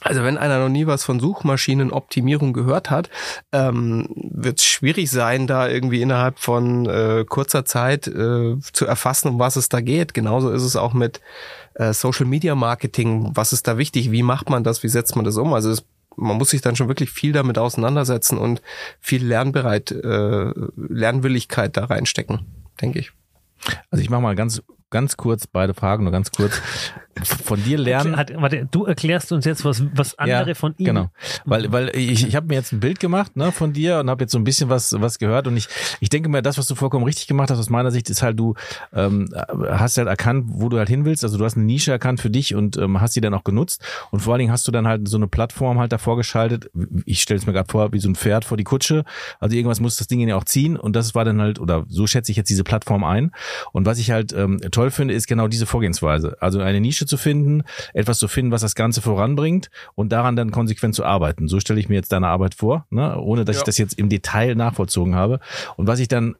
Also 0.00 0.22
wenn 0.22 0.38
einer 0.38 0.60
noch 0.60 0.68
nie 0.68 0.86
was 0.86 1.02
von 1.02 1.18
Suchmaschinenoptimierung 1.18 2.52
gehört 2.52 2.88
hat, 2.90 3.10
ähm, 3.52 4.08
wird 4.14 4.60
es 4.60 4.64
schwierig 4.64 5.10
sein, 5.10 5.48
da 5.48 5.68
irgendwie 5.68 6.00
innerhalb 6.00 6.38
von 6.38 6.86
äh, 6.86 7.24
kurzer 7.28 7.64
Zeit 7.64 8.06
äh, 8.06 8.56
zu 8.60 8.86
erfassen, 8.86 9.28
um 9.28 9.38
was 9.40 9.56
es 9.56 9.68
da 9.68 9.80
geht. 9.80 10.14
Genauso 10.14 10.50
ist 10.50 10.62
es 10.62 10.76
auch 10.76 10.92
mit 10.92 11.20
äh, 11.74 11.92
Social 11.92 12.26
Media 12.26 12.54
Marketing. 12.54 13.32
Was 13.34 13.52
ist 13.52 13.66
da 13.66 13.76
wichtig? 13.76 14.12
Wie 14.12 14.22
macht 14.22 14.50
man 14.50 14.62
das? 14.62 14.84
Wie 14.84 14.88
setzt 14.88 15.16
man 15.16 15.24
das 15.24 15.36
um? 15.36 15.52
Also 15.52 15.70
es, 15.70 15.84
man 16.14 16.36
muss 16.36 16.50
sich 16.50 16.60
dann 16.60 16.76
schon 16.76 16.88
wirklich 16.88 17.10
viel 17.10 17.32
damit 17.32 17.58
auseinandersetzen 17.58 18.38
und 18.38 18.62
viel 19.00 19.26
Lernbereit, 19.26 19.90
äh, 19.90 20.52
Lernwilligkeit 20.76 21.76
da 21.76 21.86
reinstecken, 21.86 22.46
denke 22.80 23.00
ich. 23.00 23.10
Also 23.90 24.00
ich 24.00 24.10
mache 24.10 24.22
mal 24.22 24.36
ganz 24.36 24.62
ganz 24.90 25.16
kurz 25.16 25.46
beide 25.46 25.74
Fragen, 25.74 26.04
nur 26.04 26.12
ganz 26.12 26.30
kurz. 26.30 26.60
Von 27.24 27.62
dir 27.62 27.78
lernen. 27.78 28.16
Hat, 28.16 28.32
warte, 28.34 28.68
du 28.70 28.84
erklärst 28.84 29.32
uns 29.32 29.44
jetzt 29.44 29.64
was, 29.64 29.82
was 29.94 30.18
andere 30.18 30.48
ja, 30.48 30.54
von 30.54 30.74
ihm. 30.78 30.86
Genau, 30.86 31.10
weil 31.44 31.70
weil 31.72 31.96
ich, 31.96 32.26
ich 32.26 32.36
habe 32.36 32.46
mir 32.46 32.54
jetzt 32.54 32.72
ein 32.72 32.80
Bild 32.80 33.00
gemacht 33.00 33.36
ne, 33.36 33.52
von 33.52 33.72
dir 33.72 34.00
und 34.00 34.10
habe 34.10 34.24
jetzt 34.24 34.32
so 34.32 34.38
ein 34.38 34.44
bisschen 34.44 34.68
was 34.68 34.94
was 34.98 35.18
gehört 35.18 35.46
und 35.46 35.56
ich 35.56 35.68
ich 36.00 36.08
denke 36.08 36.28
mir, 36.28 36.42
das 36.42 36.58
was 36.58 36.66
du 36.66 36.74
vollkommen 36.74 37.04
richtig 37.04 37.26
gemacht 37.26 37.50
hast 37.50 37.58
aus 37.58 37.70
meiner 37.70 37.90
Sicht 37.90 38.10
ist 38.10 38.22
halt 38.22 38.38
du 38.38 38.54
ähm, 38.92 39.28
hast 39.70 39.98
halt 39.98 40.08
erkannt, 40.08 40.46
wo 40.48 40.68
du 40.68 40.78
halt 40.78 40.88
hin 40.88 41.04
willst. 41.04 41.24
Also 41.24 41.38
du 41.38 41.44
hast 41.44 41.56
eine 41.56 41.66
Nische 41.66 41.90
erkannt 41.90 42.20
für 42.20 42.30
dich 42.30 42.54
und 42.54 42.76
ähm, 42.76 43.00
hast 43.00 43.16
die 43.16 43.20
dann 43.20 43.34
auch 43.34 43.44
genutzt 43.44 43.82
und 44.10 44.20
vor 44.20 44.34
allen 44.34 44.40
Dingen 44.40 44.52
hast 44.52 44.66
du 44.68 44.72
dann 44.72 44.86
halt 44.86 45.08
so 45.08 45.16
eine 45.16 45.28
Plattform 45.28 45.78
halt 45.78 45.92
davor 45.92 46.16
geschaltet. 46.16 46.70
Ich 47.04 47.22
stelle 47.22 47.38
es 47.38 47.46
mir 47.46 47.52
gerade 47.52 47.70
vor 47.70 47.92
wie 47.92 47.98
so 47.98 48.08
ein 48.08 48.14
Pferd 48.14 48.44
vor 48.44 48.56
die 48.56 48.64
Kutsche. 48.64 49.04
Also 49.40 49.56
irgendwas 49.56 49.80
muss 49.80 49.96
das 49.96 50.06
Ding 50.06 50.26
ja 50.26 50.36
auch 50.36 50.44
ziehen 50.44 50.76
und 50.76 50.94
das 50.94 51.14
war 51.14 51.24
dann 51.24 51.40
halt 51.40 51.58
oder 51.58 51.84
so 51.88 52.06
schätze 52.06 52.30
ich 52.32 52.36
jetzt 52.36 52.50
diese 52.50 52.64
Plattform 52.64 53.04
ein. 53.04 53.32
Und 53.72 53.86
was 53.86 53.98
ich 53.98 54.10
halt 54.10 54.32
ähm, 54.32 54.60
toll 54.70 54.90
finde, 54.90 55.14
ist 55.14 55.26
genau 55.26 55.48
diese 55.48 55.66
Vorgehensweise. 55.66 56.36
Also 56.40 56.60
eine 56.60 56.80
Nische 56.80 57.06
zu 57.08 57.16
finden, 57.16 57.62
etwas 57.94 58.18
zu 58.18 58.28
finden, 58.28 58.52
was 58.52 58.62
das 58.62 58.74
Ganze 58.74 59.00
voranbringt 59.00 59.70
und 59.94 60.12
daran 60.12 60.36
dann 60.36 60.50
konsequent 60.50 60.94
zu 60.94 61.04
arbeiten. 61.04 61.48
So 61.48 61.60
stelle 61.60 61.80
ich 61.80 61.88
mir 61.88 61.96
jetzt 61.96 62.12
deine 62.12 62.28
Arbeit 62.28 62.54
vor, 62.54 62.86
ne? 62.90 63.18
ohne 63.20 63.44
dass 63.44 63.56
ja. 63.56 63.60
ich 63.60 63.64
das 63.64 63.78
jetzt 63.78 63.98
im 63.98 64.08
Detail 64.08 64.54
nachvollzogen 64.54 65.14
habe. 65.14 65.40
Und 65.76 65.86
was 65.86 65.98
ich 65.98 66.08
dann 66.08 66.36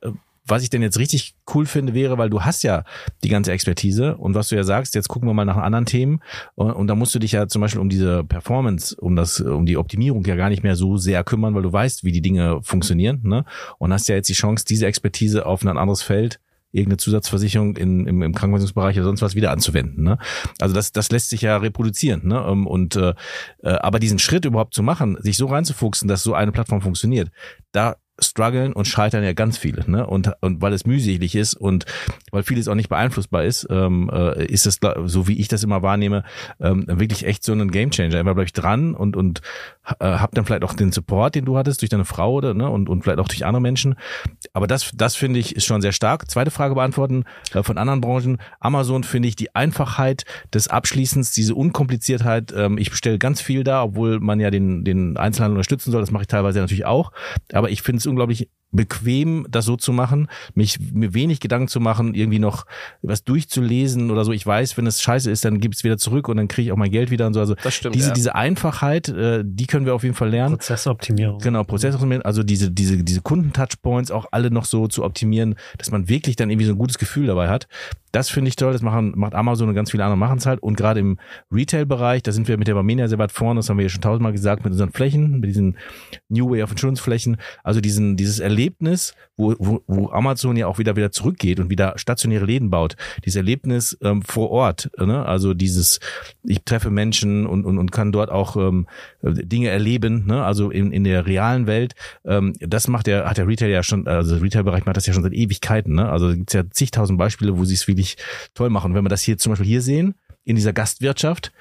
was 0.48 0.62
ich 0.62 0.70
denn 0.70 0.82
jetzt 0.82 0.98
richtig 0.98 1.34
cool 1.54 1.66
finde, 1.66 1.94
wäre, 1.94 2.18
weil 2.18 2.30
du 2.30 2.42
hast 2.42 2.62
ja 2.62 2.84
die 3.22 3.28
ganze 3.28 3.52
Expertise 3.52 4.16
und 4.16 4.34
was 4.34 4.48
du 4.48 4.56
ja 4.56 4.64
sagst, 4.64 4.94
jetzt 4.94 5.08
gucken 5.08 5.28
wir 5.28 5.34
mal 5.34 5.44
nach 5.44 5.56
anderen 5.56 5.86
Themen 5.86 6.20
und, 6.54 6.72
und 6.72 6.86
da 6.86 6.94
musst 6.94 7.14
du 7.14 7.18
dich 7.18 7.32
ja 7.32 7.48
zum 7.48 7.60
Beispiel 7.60 7.80
um 7.80 7.88
diese 7.88 8.24
Performance, 8.24 8.96
um 8.96 9.14
das, 9.14 9.40
um 9.40 9.66
die 9.66 9.76
Optimierung 9.76 10.24
ja 10.24 10.36
gar 10.36 10.48
nicht 10.48 10.62
mehr 10.62 10.76
so 10.76 10.96
sehr 10.96 11.22
kümmern, 11.24 11.54
weil 11.54 11.62
du 11.62 11.72
weißt, 11.72 12.04
wie 12.04 12.12
die 12.12 12.22
Dinge 12.22 12.60
funktionieren, 12.62 13.20
ne? 13.24 13.44
Und 13.78 13.92
hast 13.92 14.08
ja 14.08 14.14
jetzt 14.14 14.28
die 14.28 14.34
Chance, 14.34 14.64
diese 14.66 14.86
Expertise 14.86 15.46
auf 15.46 15.62
ein 15.62 15.68
anderes 15.68 16.02
Feld 16.02 16.40
irgendeine 16.72 16.98
Zusatzversicherung 16.98 17.76
in, 17.76 18.06
im, 18.06 18.22
im 18.22 18.34
Krankenversicherungsbereich 18.34 18.96
oder 18.96 19.06
sonst 19.06 19.22
was 19.22 19.34
wieder 19.34 19.50
anzuwenden. 19.50 20.04
Ne? 20.04 20.18
Also 20.60 20.74
das, 20.74 20.92
das 20.92 21.10
lässt 21.10 21.30
sich 21.30 21.42
ja 21.42 21.56
reproduzieren. 21.56 22.26
Ne? 22.26 22.44
Ähm, 22.46 22.66
und 22.66 22.96
äh, 22.96 23.14
äh, 23.62 23.70
aber 23.70 23.98
diesen 23.98 24.18
Schritt 24.18 24.44
überhaupt 24.44 24.74
zu 24.74 24.82
machen, 24.82 25.16
sich 25.20 25.36
so 25.36 25.46
reinzufuchsen, 25.46 26.08
dass 26.08 26.22
so 26.22 26.34
eine 26.34 26.52
Plattform 26.52 26.80
funktioniert, 26.80 27.30
da 27.72 27.96
strugglen 28.20 28.72
und 28.72 28.86
scheitern 28.86 29.22
ja 29.22 29.32
ganz 29.32 29.58
viele, 29.58 29.88
ne? 29.88 30.06
Und 30.06 30.32
und 30.40 30.60
weil 30.60 30.72
es 30.72 30.86
mühselig 30.86 31.34
ist 31.34 31.54
und 31.54 31.84
weil 32.32 32.42
vieles 32.42 32.68
auch 32.68 32.74
nicht 32.74 32.88
beeinflussbar 32.88 33.44
ist, 33.44 33.66
ähm, 33.70 34.10
äh, 34.12 34.44
ist 34.46 34.66
es 34.66 34.80
so 35.04 35.28
wie 35.28 35.38
ich 35.38 35.48
das 35.48 35.62
immer 35.62 35.82
wahrnehme 35.82 36.24
ähm, 36.60 36.84
wirklich 36.88 37.24
echt 37.24 37.44
so 37.44 37.52
ein 37.52 37.70
Gamechanger. 37.70 38.18
Immer 38.18 38.34
bleib 38.34 38.46
ich 38.46 38.52
dran 38.52 38.94
und 38.94 39.16
und 39.16 39.40
äh, 40.00 40.04
hab 40.04 40.34
dann 40.34 40.44
vielleicht 40.44 40.64
auch 40.64 40.74
den 40.74 40.92
Support, 40.92 41.34
den 41.34 41.44
du 41.44 41.56
hattest 41.56 41.80
durch 41.80 41.90
deine 41.90 42.04
Frau 42.04 42.32
oder 42.32 42.54
ne 42.54 42.68
und 42.68 42.88
und 42.88 43.02
vielleicht 43.02 43.20
auch 43.20 43.28
durch 43.28 43.46
andere 43.46 43.62
Menschen. 43.62 43.94
Aber 44.52 44.66
das 44.66 44.90
das 44.94 45.16
finde 45.16 45.38
ich 45.40 45.56
ist 45.56 45.66
schon 45.66 45.80
sehr 45.80 45.92
stark. 45.92 46.30
Zweite 46.30 46.50
Frage 46.50 46.74
beantworten 46.74 47.24
äh, 47.52 47.62
von 47.62 47.78
anderen 47.78 48.00
Branchen. 48.00 48.38
Amazon 48.60 49.04
finde 49.04 49.28
ich 49.28 49.36
die 49.36 49.54
Einfachheit 49.54 50.24
des 50.52 50.68
Abschließens, 50.68 51.32
diese 51.32 51.54
Unkompliziertheit. 51.54 52.52
Ähm, 52.56 52.78
ich 52.78 52.90
bestelle 52.90 53.18
ganz 53.18 53.40
viel 53.40 53.64
da, 53.64 53.82
obwohl 53.82 54.20
man 54.20 54.40
ja 54.40 54.50
den 54.50 54.84
den 54.84 55.16
Einzelhandel 55.16 55.56
unterstützen 55.56 55.92
soll. 55.92 56.00
Das 56.00 56.10
mache 56.10 56.22
ich 56.22 56.28
teilweise 56.28 56.60
natürlich 56.60 56.86
auch. 56.86 57.12
Aber 57.52 57.70
ich 57.70 57.82
finde 57.82 57.98
es 57.98 58.06
unglaublich 58.06 58.48
bequem, 58.70 59.46
das 59.50 59.64
so 59.64 59.76
zu 59.76 59.92
machen, 59.92 60.28
mich 60.54 60.78
mir 60.92 61.14
wenig 61.14 61.40
Gedanken 61.40 61.68
zu 61.68 61.80
machen, 61.80 62.14
irgendwie 62.14 62.38
noch 62.38 62.66
was 63.02 63.24
durchzulesen 63.24 64.10
oder 64.10 64.24
so. 64.24 64.32
Ich 64.32 64.46
weiß, 64.46 64.76
wenn 64.76 64.86
es 64.86 65.00
scheiße 65.00 65.30
ist, 65.30 65.44
dann 65.44 65.60
gibt's 65.60 65.84
wieder 65.84 65.96
zurück 65.96 66.28
und 66.28 66.36
dann 66.36 66.48
kriege 66.48 66.66
ich 66.66 66.72
auch 66.72 66.76
mein 66.76 66.90
Geld 66.90 67.10
wieder 67.10 67.26
und 67.26 67.34
so. 67.34 67.40
Also 67.40 67.54
das 67.54 67.74
stimmt, 67.74 67.94
diese, 67.94 68.08
ja. 68.08 68.14
diese 68.14 68.34
Einfachheit, 68.34 69.08
äh, 69.08 69.42
die 69.44 69.66
können 69.66 69.86
wir 69.86 69.94
auf 69.94 70.02
jeden 70.02 70.14
Fall 70.14 70.28
lernen. 70.28 70.56
Prozessoptimierung. 70.56 71.38
Genau, 71.38 71.64
Prozessoptimierung, 71.64 72.24
also 72.24 72.42
diese, 72.42 72.70
diese, 72.70 73.02
diese 73.02 73.22
Kundentouchpoints 73.22 74.10
auch 74.10 74.26
alle 74.32 74.50
noch 74.50 74.66
so 74.66 74.86
zu 74.86 75.04
optimieren, 75.04 75.54
dass 75.78 75.90
man 75.90 76.08
wirklich 76.08 76.36
dann 76.36 76.50
irgendwie 76.50 76.66
so 76.66 76.72
ein 76.72 76.78
gutes 76.78 76.98
Gefühl 76.98 77.26
dabei 77.26 77.48
hat. 77.48 77.68
Das 78.12 78.30
finde 78.30 78.48
ich 78.48 78.56
toll, 78.56 78.72
das 78.72 78.82
machen, 78.82 79.12
macht 79.16 79.34
Amazon 79.34 79.68
und 79.68 79.74
ganz 79.74 79.90
viele 79.90 80.04
andere 80.04 80.18
machen 80.18 80.38
es 80.38 80.46
halt. 80.46 80.62
Und 80.62 80.76
gerade 80.76 81.00
im 81.00 81.18
Retail-Bereich, 81.52 82.22
da 82.22 82.32
sind 82.32 82.48
wir 82.48 82.56
mit 82.56 82.68
der 82.68 82.74
Barmenia 82.74 83.08
sehr 83.08 83.18
weit 83.18 83.32
vorne, 83.32 83.58
das 83.58 83.68
haben 83.68 83.78
wir 83.78 83.84
ja 83.84 83.88
schon 83.88 84.00
tausendmal 84.00 84.32
gesagt, 84.32 84.64
mit 84.64 84.72
unseren 84.72 84.92
Flächen, 84.92 85.40
mit 85.40 85.50
diesen 85.50 85.76
New 86.28 86.50
Way 86.50 86.62
of 86.62 86.70
Insurance 86.70 87.02
Flächen. 87.02 87.36
Also 87.62 87.80
diesen, 87.80 88.16
dieses 88.16 88.38
Erlebnis, 88.38 89.14
wo, 89.36 89.54
wo, 89.58 89.82
wo 89.86 90.10
Amazon 90.10 90.56
ja 90.56 90.66
auch 90.66 90.78
wieder 90.78 90.96
wieder 90.96 91.12
zurückgeht 91.12 91.60
und 91.60 91.70
wieder 91.70 91.94
stationäre 91.96 92.44
Läden 92.44 92.70
baut. 92.70 92.96
Dieses 93.24 93.36
Erlebnis 93.36 93.96
ähm, 94.02 94.22
vor 94.22 94.50
Ort, 94.50 94.90
ne? 94.98 95.24
also 95.24 95.54
dieses, 95.54 96.00
ich 96.44 96.62
treffe 96.64 96.90
Menschen 96.90 97.46
und, 97.46 97.64
und, 97.64 97.78
und 97.78 97.92
kann 97.92 98.12
dort 98.12 98.30
auch 98.30 98.56
ähm, 98.56 98.86
Dinge 99.22 99.68
erleben, 99.68 100.26
ne? 100.26 100.44
also 100.44 100.70
in, 100.70 100.92
in 100.92 101.04
der 101.04 101.26
realen 101.26 101.66
Welt. 101.66 101.94
Ähm, 102.24 102.54
das 102.60 102.88
macht 102.88 103.06
der, 103.06 103.28
hat 103.28 103.38
der 103.38 103.46
Retail 103.46 103.70
ja 103.70 103.82
schon, 103.82 104.06
also 104.06 104.34
der 104.34 104.42
Retail-Bereich 104.42 104.86
macht 104.86 104.96
das 104.96 105.06
ja 105.06 105.12
schon 105.12 105.22
seit 105.22 105.32
Ewigkeiten. 105.32 105.94
Ne? 105.94 106.08
Also 106.08 106.28
gibt 106.34 106.52
ja 106.52 106.68
zigtausend 106.70 107.18
Beispiele, 107.18 107.56
wo 107.58 107.64
sie 107.64 107.74
es 107.74 107.88
wirklich 107.98 108.16
toll 108.54 108.70
machen. 108.70 108.94
wenn 108.94 109.04
wir 109.04 109.08
das 109.08 109.22
hier 109.22 109.36
zum 109.36 109.52
Beispiel 109.52 109.66
hier 109.66 109.82
sehen, 109.82 110.14
in 110.44 110.56
dieser 110.56 110.72
Gastwirtschaft, 110.72 111.52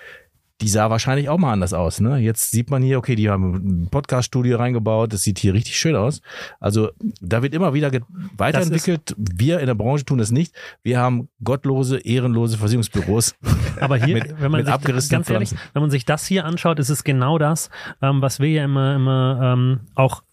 die 0.61 0.69
sah 0.69 0.89
wahrscheinlich 0.89 1.29
auch 1.29 1.37
mal 1.37 1.53
anders 1.53 1.73
aus. 1.73 1.99
Ne? 1.99 2.17
Jetzt 2.17 2.49
sieht 2.49 2.71
man 2.71 2.81
hier, 2.81 2.97
okay, 2.97 3.15
die 3.15 3.29
haben 3.29 3.83
ein 3.83 3.89
Podcast-Studio 3.91 4.57
reingebaut, 4.57 5.13
das 5.13 5.21
sieht 5.21 5.37
hier 5.37 5.53
richtig 5.53 5.77
schön 5.77 5.95
aus. 5.95 6.21
Also 6.59 6.89
da 7.21 7.43
wird 7.43 7.53
immer 7.53 7.75
wieder 7.75 7.91
weiterentwickelt. 8.35 9.13
Wir 9.17 9.59
in 9.59 9.67
der 9.67 9.75
Branche 9.75 10.05
tun 10.05 10.17
das 10.17 10.31
nicht. 10.31 10.55
Wir 10.81 10.99
haben 10.99 11.29
gottlose, 11.43 11.99
ehrenlose 11.99 12.57
Versicherungsbüros. 12.57 13.35
Aber 13.79 13.97
hier, 13.97 14.15
mit, 14.15 14.41
wenn 14.41 14.51
man 14.51 14.65
sich, 14.65 15.09
ganz 15.09 15.29
ehrlich, 15.29 15.53
wenn 15.73 15.81
man 15.81 15.91
sich 15.91 16.05
das 16.05 16.25
hier 16.25 16.45
anschaut, 16.45 16.79
ist 16.79 16.89
es 16.89 17.03
genau 17.03 17.37
das, 17.37 17.69
ähm, 18.01 18.21
was 18.21 18.39
wir 18.39 18.49
ja 18.49 18.65
immer, 18.65 18.95
immer 18.95 19.53
ähm, 19.53 19.79
auch 19.93 20.23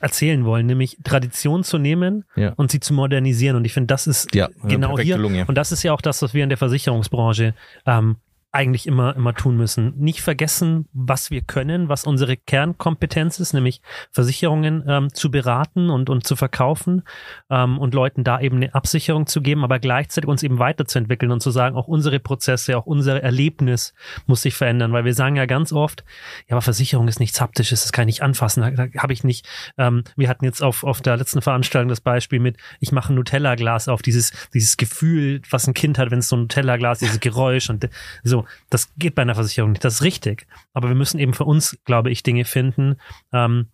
erzählen 0.00 0.44
wollen, 0.44 0.66
nämlich 0.66 0.98
Tradition 1.04 1.62
zu 1.62 1.78
nehmen 1.78 2.24
ja. 2.34 2.52
und 2.56 2.70
sie 2.70 2.80
zu 2.80 2.94
modernisieren. 2.94 3.56
Und 3.56 3.64
ich 3.64 3.72
finde, 3.72 3.88
das 3.88 4.06
ist 4.06 4.34
ja, 4.34 4.48
genau 4.64 4.98
hier. 4.98 5.18
Lunge. 5.18 5.44
Und 5.46 5.56
das 5.56 5.72
ist 5.72 5.82
ja 5.82 5.92
auch 5.92 6.00
das, 6.00 6.22
was 6.22 6.34
wir 6.34 6.42
in 6.42 6.48
der 6.48 6.58
Versicherungsbranche 6.58 7.54
ähm, 7.86 8.16
eigentlich 8.52 8.86
immer, 8.86 9.14
immer 9.16 9.34
tun 9.34 9.56
müssen. 9.56 9.94
Nicht 9.96 10.22
vergessen, 10.22 10.88
was 10.92 11.30
wir 11.30 11.42
können, 11.42 11.88
was 11.88 12.04
unsere 12.04 12.36
Kernkompetenz 12.36 13.38
ist, 13.38 13.52
nämlich 13.52 13.80
Versicherungen 14.10 14.84
ähm, 14.86 15.14
zu 15.14 15.30
beraten 15.30 15.88
und, 15.88 16.10
und 16.10 16.26
zu 16.26 16.36
verkaufen 16.36 17.02
ähm, 17.48 17.78
und 17.78 17.94
Leuten 17.94 18.24
da 18.24 18.40
eben 18.40 18.56
eine 18.56 18.74
Absicherung 18.74 19.26
zu 19.26 19.40
geben, 19.40 19.62
aber 19.62 19.78
gleichzeitig 19.78 20.28
uns 20.28 20.42
eben 20.42 20.58
weiterzuentwickeln 20.58 21.30
und 21.30 21.40
zu 21.40 21.50
sagen, 21.50 21.76
auch 21.76 21.86
unsere 21.86 22.18
Prozesse, 22.18 22.76
auch 22.76 22.86
unser 22.86 23.22
Erlebnis 23.22 23.94
muss 24.26 24.42
sich 24.42 24.54
verändern, 24.54 24.92
weil 24.92 25.04
wir 25.04 25.14
sagen 25.14 25.36
ja 25.36 25.46
ganz 25.46 25.72
oft, 25.72 26.04
ja, 26.48 26.56
aber 26.56 26.62
Versicherung 26.62 27.06
ist 27.06 27.20
nichts 27.20 27.40
Haptisches, 27.40 27.82
das 27.82 27.92
kann 27.92 28.08
ich 28.08 28.10
nicht 28.10 28.22
anfassen, 28.22 28.62
da, 28.62 28.86
da 28.86 29.00
habe 29.00 29.12
ich 29.12 29.22
nicht. 29.22 29.46
Ähm, 29.78 30.02
wir 30.16 30.28
hatten 30.28 30.44
jetzt 30.44 30.62
auf, 30.62 30.82
auf 30.82 31.00
der 31.00 31.16
letzten 31.16 31.40
Veranstaltung 31.40 31.88
das 31.88 32.00
Beispiel 32.00 32.40
mit, 32.40 32.56
ich 32.80 32.90
mache 32.90 33.12
ein 33.12 33.16
Nutella-Glas 33.16 33.86
auf, 33.86 34.02
dieses, 34.02 34.32
dieses 34.52 34.76
Gefühl, 34.76 35.40
was 35.50 35.68
ein 35.68 35.74
Kind 35.74 35.98
hat, 35.98 36.10
wenn 36.10 36.18
es 36.18 36.28
so 36.28 36.36
ein 36.36 36.42
Nutella-Glas, 36.42 36.98
dieses 36.98 37.20
Geräusch 37.20 37.70
und 37.70 37.88
so 38.24 38.39
das 38.70 38.92
geht 38.96 39.14
bei 39.14 39.22
einer 39.22 39.34
Versicherung 39.34 39.72
nicht, 39.72 39.84
das 39.84 39.94
ist 39.94 40.02
richtig. 40.02 40.46
Aber 40.72 40.88
wir 40.88 40.94
müssen 40.94 41.18
eben 41.18 41.34
für 41.34 41.44
uns, 41.44 41.78
glaube 41.84 42.10
ich, 42.10 42.22
Dinge 42.22 42.44
finden, 42.44 42.96
ähm, 43.32 43.68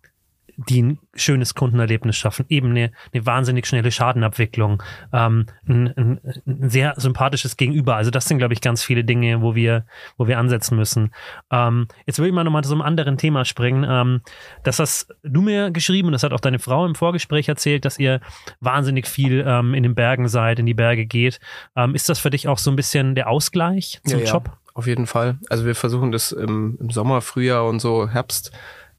die 0.57 0.81
ein 0.81 0.99
schönes 1.13 1.53
Kundenerlebnis 1.53 2.15
schaffen, 2.15 2.45
eben 2.49 2.71
eine, 2.71 2.91
eine 3.13 3.25
wahnsinnig 3.25 3.67
schnelle 3.67 3.91
Schadenabwicklung, 3.91 4.81
ähm, 5.13 5.45
ein, 5.67 5.93
ein, 5.95 6.19
ein 6.47 6.69
sehr 6.69 6.95
sympathisches 6.97 7.57
Gegenüber. 7.57 7.95
Also 7.95 8.09
das 8.09 8.25
sind, 8.25 8.39
glaube 8.39 8.55
ich, 8.55 8.61
ganz 8.61 8.83
viele 8.83 9.03
Dinge, 9.03 9.41
wo 9.41 9.53
wir, 9.53 9.85
wo 10.17 10.27
wir 10.27 10.39
ansetzen 10.39 10.75
müssen. 10.75 11.13
Ähm, 11.51 11.87
jetzt 12.07 12.17
will 12.17 12.27
ich 12.27 12.33
mal 12.33 12.43
nochmal 12.43 12.63
zu 12.63 12.71
einem 12.71 12.81
anderen 12.81 13.17
Thema 13.19 13.45
springen. 13.45 13.85
Ähm, 13.87 14.21
das 14.63 14.79
hast 14.79 15.13
du 15.21 15.41
mir 15.41 15.69
geschrieben 15.69 16.07
und 16.07 16.13
das 16.13 16.23
hat 16.23 16.33
auch 16.33 16.39
deine 16.39 16.59
Frau 16.59 16.87
im 16.87 16.95
Vorgespräch 16.95 17.47
erzählt, 17.47 17.85
dass 17.85 17.99
ihr 17.99 18.19
wahnsinnig 18.59 19.07
viel 19.07 19.43
ähm, 19.45 19.75
in 19.75 19.83
den 19.83 19.93
Bergen 19.93 20.27
seid, 20.27 20.57
in 20.57 20.65
die 20.65 20.73
Berge 20.73 21.05
geht. 21.05 21.39
Ähm, 21.75 21.93
ist 21.93 22.09
das 22.09 22.17
für 22.17 22.31
dich 22.31 22.47
auch 22.47 22.57
so 22.57 22.71
ein 22.71 22.75
bisschen 22.75 23.13
der 23.13 23.29
Ausgleich 23.29 24.01
zum 24.05 24.19
ja, 24.21 24.25
Job? 24.25 24.45
Ja, 24.47 24.57
auf 24.73 24.87
jeden 24.87 25.05
Fall. 25.05 25.37
Also 25.49 25.65
wir 25.65 25.75
versuchen 25.75 26.11
das 26.11 26.31
im, 26.31 26.77
im 26.79 26.89
Sommer, 26.89 27.21
Frühjahr 27.21 27.67
und 27.67 27.79
so 27.79 28.09
Herbst 28.09 28.51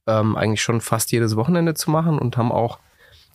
ähm, 0.09 0.37
eigentlich 0.37 0.63
schon 0.63 0.81
fast 0.81 1.13
jedes 1.13 1.37
Wochenende 1.37 1.75
zu 1.75 1.91
machen 1.91 2.19
und 2.19 2.37
haben 2.37 2.51
auch 2.51 2.79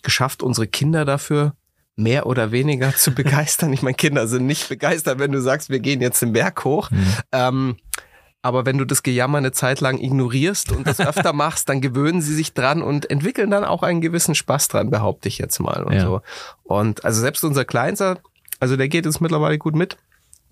geschafft, 0.01 0.43
unsere 0.43 0.67
Kinder 0.67 1.05
dafür 1.05 1.53
mehr 1.95 2.25
oder 2.25 2.51
weniger 2.51 2.93
zu 2.95 3.11
begeistern. 3.15 3.71
Ich 3.71 3.81
meine, 3.81 3.95
Kinder 3.95 4.27
sind 4.27 4.45
nicht 4.45 4.67
begeistert, 4.67 5.19
wenn 5.19 5.31
du 5.31 5.41
sagst, 5.41 5.69
wir 5.69 5.79
gehen 5.79 6.01
jetzt 6.01 6.21
den 6.21 6.33
Berg 6.33 6.65
hoch. 6.65 6.91
Mhm. 6.91 7.07
Ähm, 7.31 7.75
aber 8.41 8.65
wenn 8.65 8.77
du 8.77 8.83
das 8.83 9.03
Gejammer 9.03 9.37
eine 9.37 9.53
Zeit 9.53 9.79
lang 9.79 9.97
ignorierst 9.99 10.73
und 10.73 10.85
das 10.85 10.99
öfter 10.99 11.31
machst, 11.33 11.69
dann 11.69 11.79
gewöhnen 11.79 12.21
sie 12.21 12.35
sich 12.35 12.53
dran 12.53 12.81
und 12.81 13.09
entwickeln 13.09 13.49
dann 13.49 13.63
auch 13.63 13.83
einen 13.83 14.01
gewissen 14.01 14.35
Spaß 14.35 14.67
dran, 14.67 14.89
behaupte 14.89 15.29
ich 15.29 15.37
jetzt 15.37 15.59
mal 15.59 15.83
und 15.83 15.93
ja. 15.93 16.01
so. 16.01 16.21
Und 16.63 17.05
also 17.05 17.21
selbst 17.21 17.45
unser 17.45 17.63
Kleinster, 17.63 18.17
also 18.59 18.75
der 18.75 18.89
geht 18.89 19.05
jetzt 19.05 19.21
mittlerweile 19.21 19.57
gut 19.57 19.75
mit. 19.75 19.97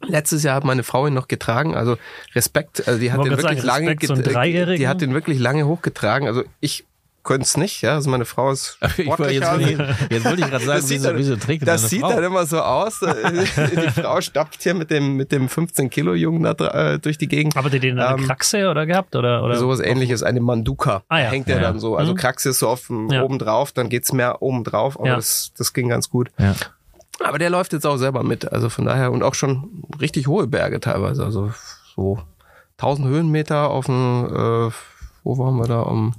Letztes 0.08 0.44
Jahr 0.44 0.56
hat 0.56 0.64
meine 0.64 0.84
Frau 0.84 1.08
ihn 1.08 1.14
noch 1.14 1.28
getragen, 1.28 1.76
also 1.76 1.98
Respekt, 2.34 2.88
also 2.88 3.00
die 3.00 3.12
hat 3.12 3.24
den 3.24 3.38
wirklich 3.38 3.62
sagen, 3.62 3.86
lange, 3.86 3.96
so 4.02 4.16
die 4.16 4.88
hat 4.88 5.02
den 5.02 5.14
wirklich 5.14 5.40
lange 5.40 5.66
hochgetragen. 5.68 6.28
Also 6.28 6.44
ich 6.60 6.86
könnte 7.24 7.44
es 7.44 7.58
nicht, 7.58 7.82
ja. 7.82 7.94
Also 7.94 8.10
meine 8.10 8.26
Frau 8.26 8.52
ist 8.52 8.78
sportlicher. 9.00 9.32
Jetzt, 9.32 9.52
wollte 9.52 9.72
ich, 9.72 10.12
jetzt 10.12 10.26
wollte 10.26 10.42
ich 10.42 10.50
gerade 10.50 10.66
sagen, 10.66 10.84
wieso, 10.88 11.08
dann, 11.08 11.18
wieso 11.18 11.36
trägt 11.36 11.68
Das 11.68 11.90
sieht 11.90 12.02
Frau? 12.02 12.14
dann 12.14 12.24
immer 12.24 12.46
so 12.46 12.60
aus. 12.60 13.00
Die 13.02 14.02
Frau 14.02 14.22
stappt 14.22 14.62
hier 14.64 14.74
mit 14.74 14.90
dem 14.90 15.18
mit 15.18 15.32
dem 15.32 15.50
15 15.50 15.90
Kilo 15.90 16.14
Jungen 16.14 16.44
da 16.44 16.94
äh, 16.94 17.00
durch 17.00 17.18
die 17.18 17.28
Gegend. 17.28 17.56
Aber 17.58 17.70
die 17.70 17.80
den 17.80 18.00
eine 18.00 18.22
ähm, 18.22 18.28
Kraxe 18.28 18.70
oder 18.70 18.86
gehabt 18.86 19.16
oder 19.16 19.44
oder 19.44 19.56
sowas 19.56 19.80
Ähnliches, 19.80 20.24
eine 20.24 20.42
Manduka. 20.42 21.04
Ah, 21.10 21.20
ja. 21.20 21.30
Hängt 21.30 21.48
der 21.48 21.58
ja, 21.58 21.62
dann 21.62 21.80
so. 21.80 21.96
Also 21.96 22.14
mhm. 22.14 22.18
Kraxe 22.18 22.50
ist 22.50 22.60
so 22.60 22.68
auf 22.68 22.90
ja. 22.90 23.24
oben 23.24 23.40
drauf, 23.40 23.72
dann 23.72 23.90
geht's 23.90 24.14
mehr 24.14 24.42
oben 24.42 24.64
drauf. 24.64 25.00
Aber 25.00 25.10
ja. 25.10 25.16
das 25.16 25.52
das 25.58 25.74
ging 25.74 25.90
ganz 25.90 26.10
gut. 26.10 26.32
Aber 27.24 27.38
der 27.38 27.50
läuft 27.50 27.74
jetzt 27.74 27.86
auch 27.86 27.98
selber 27.98 28.24
mit. 28.24 28.52
Also 28.52 28.70
von 28.70 28.86
daher 28.86 29.12
und 29.12 29.24
auch 29.24 29.36
schon 29.36 29.84
richtig 30.00 30.28
hohe 30.28 30.48
Berge 30.48 30.80
teilweise. 30.80 31.24
Also 31.24 31.52
so 31.96 32.20
1000 32.78 33.08
Höhenmeter 33.08 33.70
auf 33.70 33.86
dem, 33.86 34.26
äh, 34.26 34.72
wo 35.24 35.38
waren 35.38 35.58
wir 35.58 35.68
da? 35.68 35.82
Um 35.82 36.14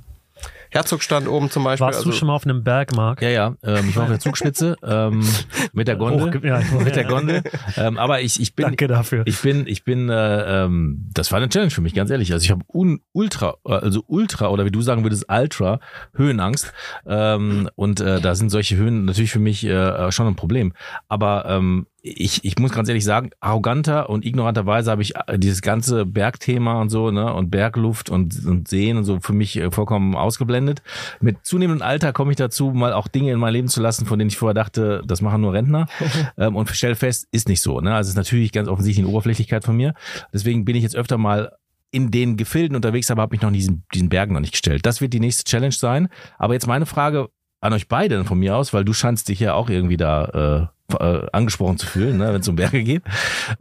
Herzogstand 0.73 1.29
oben 1.29 1.51
zum 1.51 1.65
Beispiel. 1.65 1.85
Warst 1.85 1.99
also, 1.99 2.11
du 2.11 2.17
schon 2.17 2.29
mal 2.29 2.35
auf 2.35 2.45
einem 2.47 2.65
Berg, 2.65 2.97
Marc? 2.97 3.21
Ja, 3.21 3.29
ja, 3.29 3.55
ähm, 3.63 3.91
ich 3.91 3.97
war 3.97 4.05
auf 4.05 4.09
der 4.09 4.21
Zugspitze 4.21 4.77
ähm, 4.83 5.23
mit 5.75 5.87
der 5.87 5.97
Gondel. 5.97 6.31
Hochge- 6.31 6.47
ja, 6.47 6.63
mit 6.83 6.97
der 6.97 7.05
Gondel. 7.05 7.43
Ähm, 7.77 7.99
aber 7.99 8.23
ich, 8.23 8.41
ich 8.41 8.55
bin, 8.55 8.65
Danke 8.65 8.89
dafür. 8.89 9.23
ich 9.27 9.39
bin, 9.43 9.67
ich 9.67 9.85
bin, 9.85 10.09
äh, 10.09 10.65
ähm, 10.65 11.11
das 11.13 11.31
war 11.31 11.37
eine 11.37 11.51
Challenge 11.51 11.71
für 11.71 11.83
mich, 11.83 11.93
ganz 11.93 12.11
ehrlich. 12.11 12.33
Also 12.33 12.45
ich 12.45 12.51
habe 12.51 12.63
un, 12.73 13.03
ultra, 13.13 13.57
äh, 13.67 13.73
also 13.73 14.03
ultra 14.07 14.49
oder 14.49 14.65
wie 14.65 14.71
du 14.71 14.81
sagen 14.81 15.03
würdest, 15.03 15.27
ultra 15.29 15.79
Höhenangst. 16.15 16.73
Ähm, 17.07 17.69
und 17.75 18.01
äh, 18.01 18.23
da 18.23 18.35
sind 18.35 18.49
solche 18.49 18.77
Höhen 18.77 19.05
natürlich 19.05 19.31
für 19.33 19.41
mich 19.41 19.65
äh, 19.65 20.11
schon 20.11 20.27
ein 20.27 20.37
Problem. 20.37 20.73
Aber 21.07 21.45
ähm, 21.49 21.87
ich, 22.05 22.45
ich 22.45 22.59
muss 22.59 22.73
ganz 22.73 22.89
ehrlich 22.89 23.05
sagen, 23.05 23.31
arroganter 23.39 24.11
und 24.11 24.25
ignoranterweise 24.25 24.91
habe 24.91 25.03
ich 25.03 25.15
äh, 25.17 25.39
dieses 25.39 25.63
ganze 25.63 26.05
Bergthema 26.05 26.81
und 26.81 26.89
so, 26.89 27.13
ne, 27.13 27.33
und 27.33 27.51
Bergluft 27.51 28.11
und, 28.11 28.45
und 28.45 28.67
Seen 28.67 28.97
und 28.97 29.05
so 29.05 29.21
für 29.21 29.33
mich 29.33 29.57
äh, 29.57 29.71
vollkommen 29.71 30.17
ausgeblendet. 30.17 30.83
Mit 31.21 31.47
zunehmendem 31.47 31.87
Alter 31.87 32.13
komme 32.13 32.33
ich 32.33 32.37
dazu, 32.37 32.73
mal 32.73 32.93
auch 32.93 33.07
Dinge 33.07 33.31
in 33.31 33.39
mein 33.39 33.53
Leben 33.53 33.69
zu 33.69 33.81
lassen, 33.81 34.05
von 34.05 34.19
denen 34.19 34.31
ich 34.31 34.37
vorher 34.37 34.55
dachte, 34.55 35.03
das 35.07 35.21
machen 35.21 35.43
nur 35.43 35.53
Rentner. 35.53 35.87
ähm, 36.37 36.57
und 36.57 36.69
stell 36.71 36.97
fest, 36.97 37.29
ist 37.31 37.49
nicht 37.49 37.61
so. 37.61 37.81
Ne? 37.81 37.95
Also 37.95 38.09
es 38.09 38.15
ist 38.15 38.17
natürlich 38.17 38.51
ganz 38.51 38.69
offensichtlich 38.69 39.05
eine 39.05 39.13
Oberflächlichkeit 39.13 39.65
von 39.65 39.77
mir. 39.77 39.95
Deswegen 40.33 40.65
bin 40.65 40.75
ich 40.75 40.83
jetzt 40.83 40.97
öfter 40.97 41.19
mal 41.19 41.53
in 41.93 42.11
den 42.11 42.37
Gefilden 42.37 42.75
unterwegs, 42.75 43.13
aber 43.13 43.23
habe 43.23 43.35
mich 43.35 43.43
noch 43.43 43.53
diesen, 43.53 43.85
diesen 43.95 44.09
Bergen 44.09 44.33
noch 44.33 44.41
nicht 44.41 44.53
gestellt. 44.53 44.87
Das 44.87 45.01
wird 45.01 45.13
die 45.13 45.21
nächste 45.21 45.45
Challenge 45.45 45.73
sein. 45.73 46.09
Aber 46.39 46.55
jetzt 46.55 46.67
meine 46.67 46.87
Frage 46.87 47.29
an 47.61 47.73
euch 47.73 47.87
beide 47.87 48.25
von 48.25 48.41
mir 48.41 48.57
aus, 48.57 48.73
weil 48.73 48.85
du 48.85 48.93
scheinst 48.93 49.29
dich 49.29 49.39
ja 49.39 49.55
auch 49.55 49.71
irgendwie 49.71 49.97
da 49.97 50.71
äh, 50.73 50.82
angesprochen 51.01 51.79
zu 51.79 51.87
fühlen, 51.87 52.19
ne, 52.19 52.33
wenn 52.33 52.41
es 52.41 52.49
um 52.49 52.57
Berge 52.57 52.83
geht. 52.83 53.03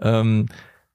Ähm, 0.02 0.48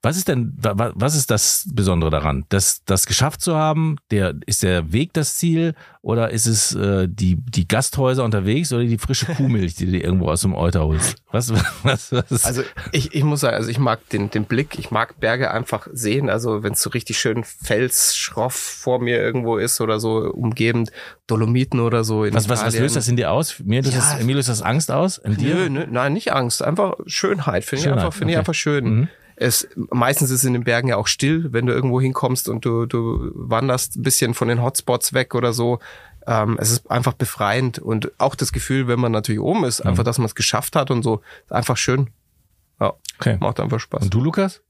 was 0.03 0.15
ist 0.15 0.27
denn, 0.27 0.53
wa- 0.61 0.77
wa- 0.77 0.93
was 0.95 1.15
ist 1.15 1.31
das 1.31 1.67
Besondere 1.73 2.11
daran? 2.11 2.45
Das, 2.49 2.83
das 2.85 3.07
geschafft 3.07 3.41
zu 3.41 3.55
haben, 3.55 3.97
der, 4.11 4.35
ist 4.45 4.61
der 4.63 4.91
Weg 4.93 5.11
das 5.13 5.35
Ziel 5.37 5.73
oder 6.01 6.29
ist 6.29 6.45
es 6.45 6.73
äh, 6.75 7.07
die, 7.09 7.35
die 7.37 7.67
Gasthäuser 7.67 8.23
unterwegs 8.23 8.71
oder 8.71 8.83
die 8.83 8.99
frische 8.99 9.25
Kuhmilch, 9.25 9.73
die 9.75 9.87
du 9.91 9.97
irgendwo 9.97 10.29
aus 10.29 10.41
dem 10.41 10.53
Euter 10.53 10.85
holst? 10.85 11.15
Was, 11.31 11.51
was, 11.83 12.11
was 12.11 12.45
Also 12.45 12.61
ich, 12.91 13.13
ich 13.15 13.23
muss 13.23 13.39
sagen, 13.41 13.55
also 13.57 13.69
ich 13.69 13.79
mag 13.79 14.07
den, 14.09 14.29
den 14.29 14.45
Blick, 14.45 14.77
ich 14.77 14.91
mag 14.91 15.19
Berge 15.19 15.49
einfach 15.51 15.87
sehen. 15.91 16.29
Also 16.29 16.61
wenn 16.63 16.73
es 16.73 16.81
so 16.81 16.91
richtig 16.91 17.17
schön 17.17 17.43
felsschroff 17.43 18.53
vor 18.55 18.99
mir 18.99 19.17
irgendwo 19.17 19.57
ist 19.57 19.81
oder 19.81 19.99
so 19.99 20.19
umgebend, 20.31 20.91
Dolomiten 21.25 21.79
oder 21.79 22.03
so. 22.03 22.23
In 22.23 22.33
was, 22.35 22.47
was, 22.47 22.63
was 22.63 22.77
löst 22.77 22.95
das 22.95 23.07
in 23.07 23.15
dir 23.17 23.31
aus? 23.31 23.59
Mir 23.63 23.81
löst, 23.81 23.93
Ja. 23.95 23.99
das, 24.17 24.23
mir 24.23 24.35
löst 24.35 24.47
das 24.49 24.61
Angst 24.61 24.91
aus? 24.91 25.17
In 25.17 25.35
dir? 25.37 25.55
Nö, 25.55 25.69
nö, 25.69 25.85
nein, 25.89 26.13
nicht 26.13 26.31
Angst, 26.33 26.61
einfach 26.63 26.93
Schönheit. 27.07 27.65
Finde 27.65 27.85
ich 27.85 27.91
einfach, 27.91 28.13
finde 28.13 28.31
ich 28.33 28.37
okay. 28.37 28.39
einfach 28.39 28.53
schön. 28.53 28.85
Mhm. 28.85 29.07
Es, 29.39 29.67
meistens 29.91 30.31
ist 30.31 30.39
es 30.39 30.43
in 30.45 30.53
den 30.53 30.63
Bergen 30.63 30.87
ja 30.87 30.97
auch 30.97 31.05
still, 31.07 31.53
wenn 31.53 31.67
du 31.67 31.73
irgendwo 31.73 32.01
hinkommst 32.01 32.49
und 32.49 32.65
du, 32.65 32.87
du 32.87 33.31
wanderst 33.35 33.95
ein 33.95 34.01
bisschen 34.01 34.33
von 34.33 34.47
den 34.47 34.61
Hotspots 34.63 35.13
weg 35.13 35.35
oder 35.35 35.53
so. 35.53 35.77
Ähm, 36.25 36.57
es 36.59 36.71
ist 36.71 36.89
einfach 36.89 37.13
befreiend 37.13 37.77
und 37.79 38.11
auch 38.19 38.33
das 38.35 38.51
Gefühl, 38.51 38.87
wenn 38.87 38.99
man 38.99 39.11
natürlich 39.11 39.39
oben 39.39 39.63
ist, 39.63 39.83
Mhm. 39.83 39.91
einfach, 39.91 40.03
dass 40.03 40.17
man 40.17 40.25
es 40.25 40.33
geschafft 40.35 40.75
hat 40.75 40.89
und 40.91 41.03
so, 41.03 41.21
einfach 41.49 41.77
schön. 41.77 42.09
Ja, 42.81 42.93
Okay. 43.19 43.37
macht 43.39 43.59
einfach 43.59 43.79
Spaß. 43.79 44.03
Und 44.03 44.13
du, 44.13 44.21
Lukas? 44.21 44.61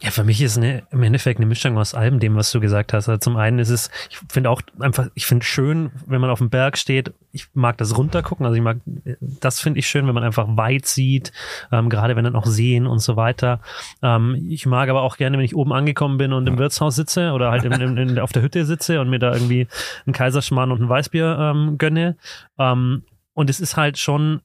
Ja, 0.00 0.12
für 0.12 0.22
mich 0.22 0.40
ist 0.40 0.56
eine, 0.56 0.84
im 0.90 1.02
Endeffekt 1.02 1.40
eine 1.40 1.46
Mischung 1.46 1.76
aus 1.76 1.92
allem 1.92 2.20
dem, 2.20 2.36
was 2.36 2.52
du 2.52 2.60
gesagt 2.60 2.92
hast. 2.92 3.08
Also 3.08 3.18
zum 3.18 3.36
einen 3.36 3.58
ist 3.58 3.68
es, 3.68 3.90
ich 4.10 4.18
finde 4.28 4.50
auch 4.50 4.62
einfach, 4.78 5.08
ich 5.14 5.26
finde 5.26 5.44
schön, 5.44 5.90
wenn 6.06 6.20
man 6.20 6.30
auf 6.30 6.38
dem 6.38 6.50
Berg 6.50 6.78
steht. 6.78 7.12
Ich 7.32 7.48
mag 7.54 7.76
das 7.78 7.98
runtergucken. 7.98 8.46
Also 8.46 8.56
ich 8.56 8.62
mag, 8.62 8.78
das 9.20 9.60
finde 9.60 9.80
ich 9.80 9.88
schön, 9.88 10.06
wenn 10.06 10.14
man 10.14 10.22
einfach 10.22 10.46
weit 10.50 10.86
sieht, 10.86 11.32
ähm, 11.72 11.90
gerade 11.90 12.14
wenn 12.14 12.24
dann 12.24 12.36
auch 12.36 12.46
Seen 12.46 12.86
und 12.86 13.00
so 13.00 13.16
weiter. 13.16 13.60
Ähm, 14.00 14.36
ich 14.48 14.66
mag 14.66 14.88
aber 14.88 15.02
auch 15.02 15.16
gerne, 15.16 15.36
wenn 15.36 15.44
ich 15.44 15.56
oben 15.56 15.72
angekommen 15.72 16.16
bin 16.16 16.32
und 16.32 16.46
im 16.46 16.58
Wirtshaus 16.58 16.94
sitze 16.94 17.32
oder 17.32 17.50
halt 17.50 17.64
im, 17.64 17.72
im, 17.72 17.96
in, 17.96 18.18
auf 18.20 18.32
der 18.32 18.42
Hütte 18.42 18.64
sitze 18.64 19.00
und 19.00 19.10
mir 19.10 19.18
da 19.18 19.32
irgendwie 19.32 19.66
einen 20.06 20.14
Kaiserschmarrn 20.14 20.70
und 20.70 20.80
ein 20.80 20.88
Weißbier 20.88 21.38
ähm, 21.40 21.76
gönne. 21.76 22.16
Ähm, 22.56 23.02
und 23.34 23.50
es 23.50 23.58
ist 23.58 23.76
halt 23.76 23.98
schon 23.98 24.42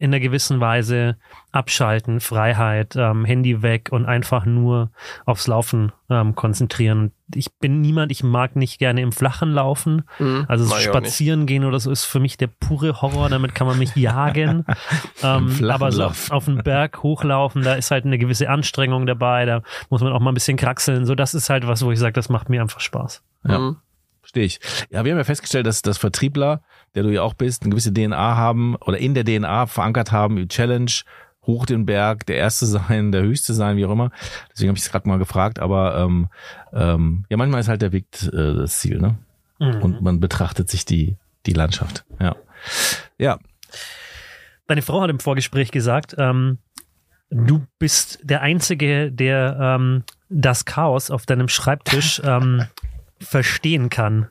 in 0.00 0.08
einer 0.08 0.20
gewissen 0.20 0.60
Weise 0.60 1.18
abschalten, 1.52 2.20
Freiheit, 2.20 2.96
ähm, 2.96 3.26
Handy 3.26 3.60
weg 3.60 3.88
und 3.90 4.06
einfach 4.06 4.46
nur 4.46 4.90
aufs 5.26 5.46
Laufen 5.46 5.92
ähm, 6.08 6.34
konzentrieren. 6.34 7.12
Ich 7.34 7.52
bin 7.52 7.82
niemand, 7.82 8.10
ich 8.10 8.24
mag 8.24 8.56
nicht 8.56 8.78
gerne 8.78 9.02
im 9.02 9.12
Flachen 9.12 9.52
laufen. 9.52 10.04
Mhm. 10.18 10.46
Also 10.48 10.64
so 10.64 10.74
spazieren 10.76 11.44
gehen 11.44 11.66
oder 11.66 11.78
so 11.78 11.90
ist 11.90 12.06
für 12.06 12.18
mich 12.18 12.38
der 12.38 12.46
pure 12.46 13.02
Horror, 13.02 13.28
damit 13.28 13.54
kann 13.54 13.66
man 13.66 13.78
mich 13.78 13.94
jagen. 13.94 14.64
ähm, 15.22 15.70
aber 15.70 15.92
so 15.92 16.04
auf 16.04 16.44
den 16.46 16.62
Berg 16.62 17.02
hochlaufen, 17.02 17.62
da 17.62 17.74
ist 17.74 17.90
halt 17.90 18.06
eine 18.06 18.16
gewisse 18.16 18.48
Anstrengung 18.48 19.04
dabei, 19.04 19.44
da 19.44 19.62
muss 19.90 20.00
man 20.00 20.14
auch 20.14 20.20
mal 20.20 20.30
ein 20.30 20.34
bisschen 20.34 20.56
kraxeln. 20.56 21.04
So, 21.04 21.14
das 21.14 21.34
ist 21.34 21.50
halt 21.50 21.66
was, 21.66 21.84
wo 21.84 21.92
ich 21.92 21.98
sage, 21.98 22.14
das 22.14 22.30
macht 22.30 22.48
mir 22.48 22.62
einfach 22.62 22.80
Spaß. 22.80 23.22
Ja. 23.46 23.58
Mhm. 23.58 23.76
Verstehe 24.20 24.44
ich. 24.44 24.60
Ja, 24.90 25.04
wir 25.04 25.12
haben 25.12 25.18
ja 25.18 25.24
festgestellt, 25.24 25.66
dass, 25.66 25.82
dass 25.82 25.98
Vertriebler, 25.98 26.62
der 26.94 27.02
du 27.02 27.10
ja 27.10 27.22
auch 27.22 27.34
bist, 27.34 27.62
eine 27.62 27.70
gewisse 27.70 27.92
DNA 27.92 28.36
haben 28.36 28.76
oder 28.76 28.98
in 28.98 29.14
der 29.14 29.24
DNA 29.24 29.66
verankert 29.66 30.12
haben, 30.12 30.48
Challenge, 30.48 30.92
hoch 31.46 31.66
den 31.66 31.86
Berg, 31.86 32.26
der 32.26 32.36
Erste 32.36 32.66
sein, 32.66 33.12
der 33.12 33.22
Höchste 33.22 33.54
sein, 33.54 33.76
wie 33.76 33.86
auch 33.86 33.92
immer. 33.92 34.10
Deswegen 34.52 34.68
habe 34.68 34.78
ich 34.78 34.84
es 34.84 34.90
gerade 34.90 35.08
mal 35.08 35.18
gefragt, 35.18 35.58
aber 35.58 35.98
ähm, 35.98 36.28
ähm, 36.72 37.24
ja, 37.30 37.36
manchmal 37.36 37.60
ist 37.60 37.68
halt 37.68 37.82
der 37.82 37.92
Weg 37.92 38.06
äh, 38.24 38.54
das 38.54 38.80
Ziel, 38.80 39.00
ne? 39.00 39.18
Mhm. 39.58 39.82
Und 39.82 40.02
man 40.02 40.20
betrachtet 40.20 40.70
sich 40.70 40.84
die, 40.84 41.16
die 41.46 41.52
Landschaft. 41.52 42.04
Ja. 42.18 42.36
Ja, 43.18 43.38
Deine 44.70 44.82
Frau 44.82 45.00
hat 45.00 45.10
im 45.10 45.18
Vorgespräch 45.18 45.72
gesagt, 45.72 46.14
ähm, 46.16 46.58
du 47.28 47.66
bist 47.80 48.20
der 48.22 48.42
Einzige, 48.42 49.10
der 49.10 49.58
ähm, 49.60 50.04
das 50.28 50.64
Chaos 50.64 51.10
auf 51.10 51.26
deinem 51.26 51.48
Schreibtisch 51.48 52.22
ähm, 52.24 52.66
verstehen 53.20 53.90
kann. 53.90 54.28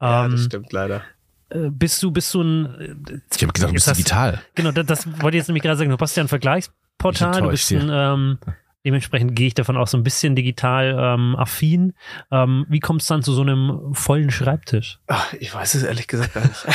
Ja, 0.00 0.24
Ähm, 0.26 0.32
das 0.32 0.44
stimmt 0.44 0.72
leider. 0.72 1.02
äh, 1.50 1.68
bist 1.70 2.02
du, 2.02 2.10
bist 2.10 2.32
du 2.34 2.42
ein. 2.42 3.22
ich 3.34 3.42
habe 3.42 3.52
gesagt, 3.52 3.70
du 3.70 3.74
bist 3.74 3.86
hast- 3.86 3.96
digital. 3.98 4.40
Genau, 4.54 4.70
das, 4.72 4.86
das 4.86 5.06
wollte 5.22 5.36
ich 5.36 5.40
jetzt 5.42 5.48
nämlich 5.48 5.62
gerade 5.62 5.76
sagen. 5.76 5.90
Du 5.90 5.96
hast 5.98 6.16
ja 6.16 6.22
ein 6.22 6.26
Ich 6.26 6.30
Vergleichsportal, 6.30 7.42
du 7.42 7.48
bist 7.50 7.70
ein, 7.72 7.88
ähm, 7.92 8.38
dementsprechend 8.84 9.36
gehe 9.36 9.46
ich 9.48 9.54
davon 9.54 9.76
aus, 9.76 9.90
so 9.90 9.98
ein 9.98 10.02
bisschen 10.02 10.34
digital 10.34 10.96
ähm, 10.98 11.36
affin. 11.36 11.92
Ähm, 12.30 12.66
wie 12.68 12.80
kommst 12.80 13.10
du 13.10 13.14
dann 13.14 13.22
zu 13.22 13.32
so 13.32 13.42
einem 13.42 13.94
vollen 13.94 14.30
Schreibtisch? 14.30 14.98
Ach, 15.06 15.32
ich 15.34 15.54
weiß 15.54 15.74
es 15.74 15.82
ehrlich 15.82 16.06
gesagt 16.08 16.32
gar 16.34 16.42
nicht. 16.44 16.66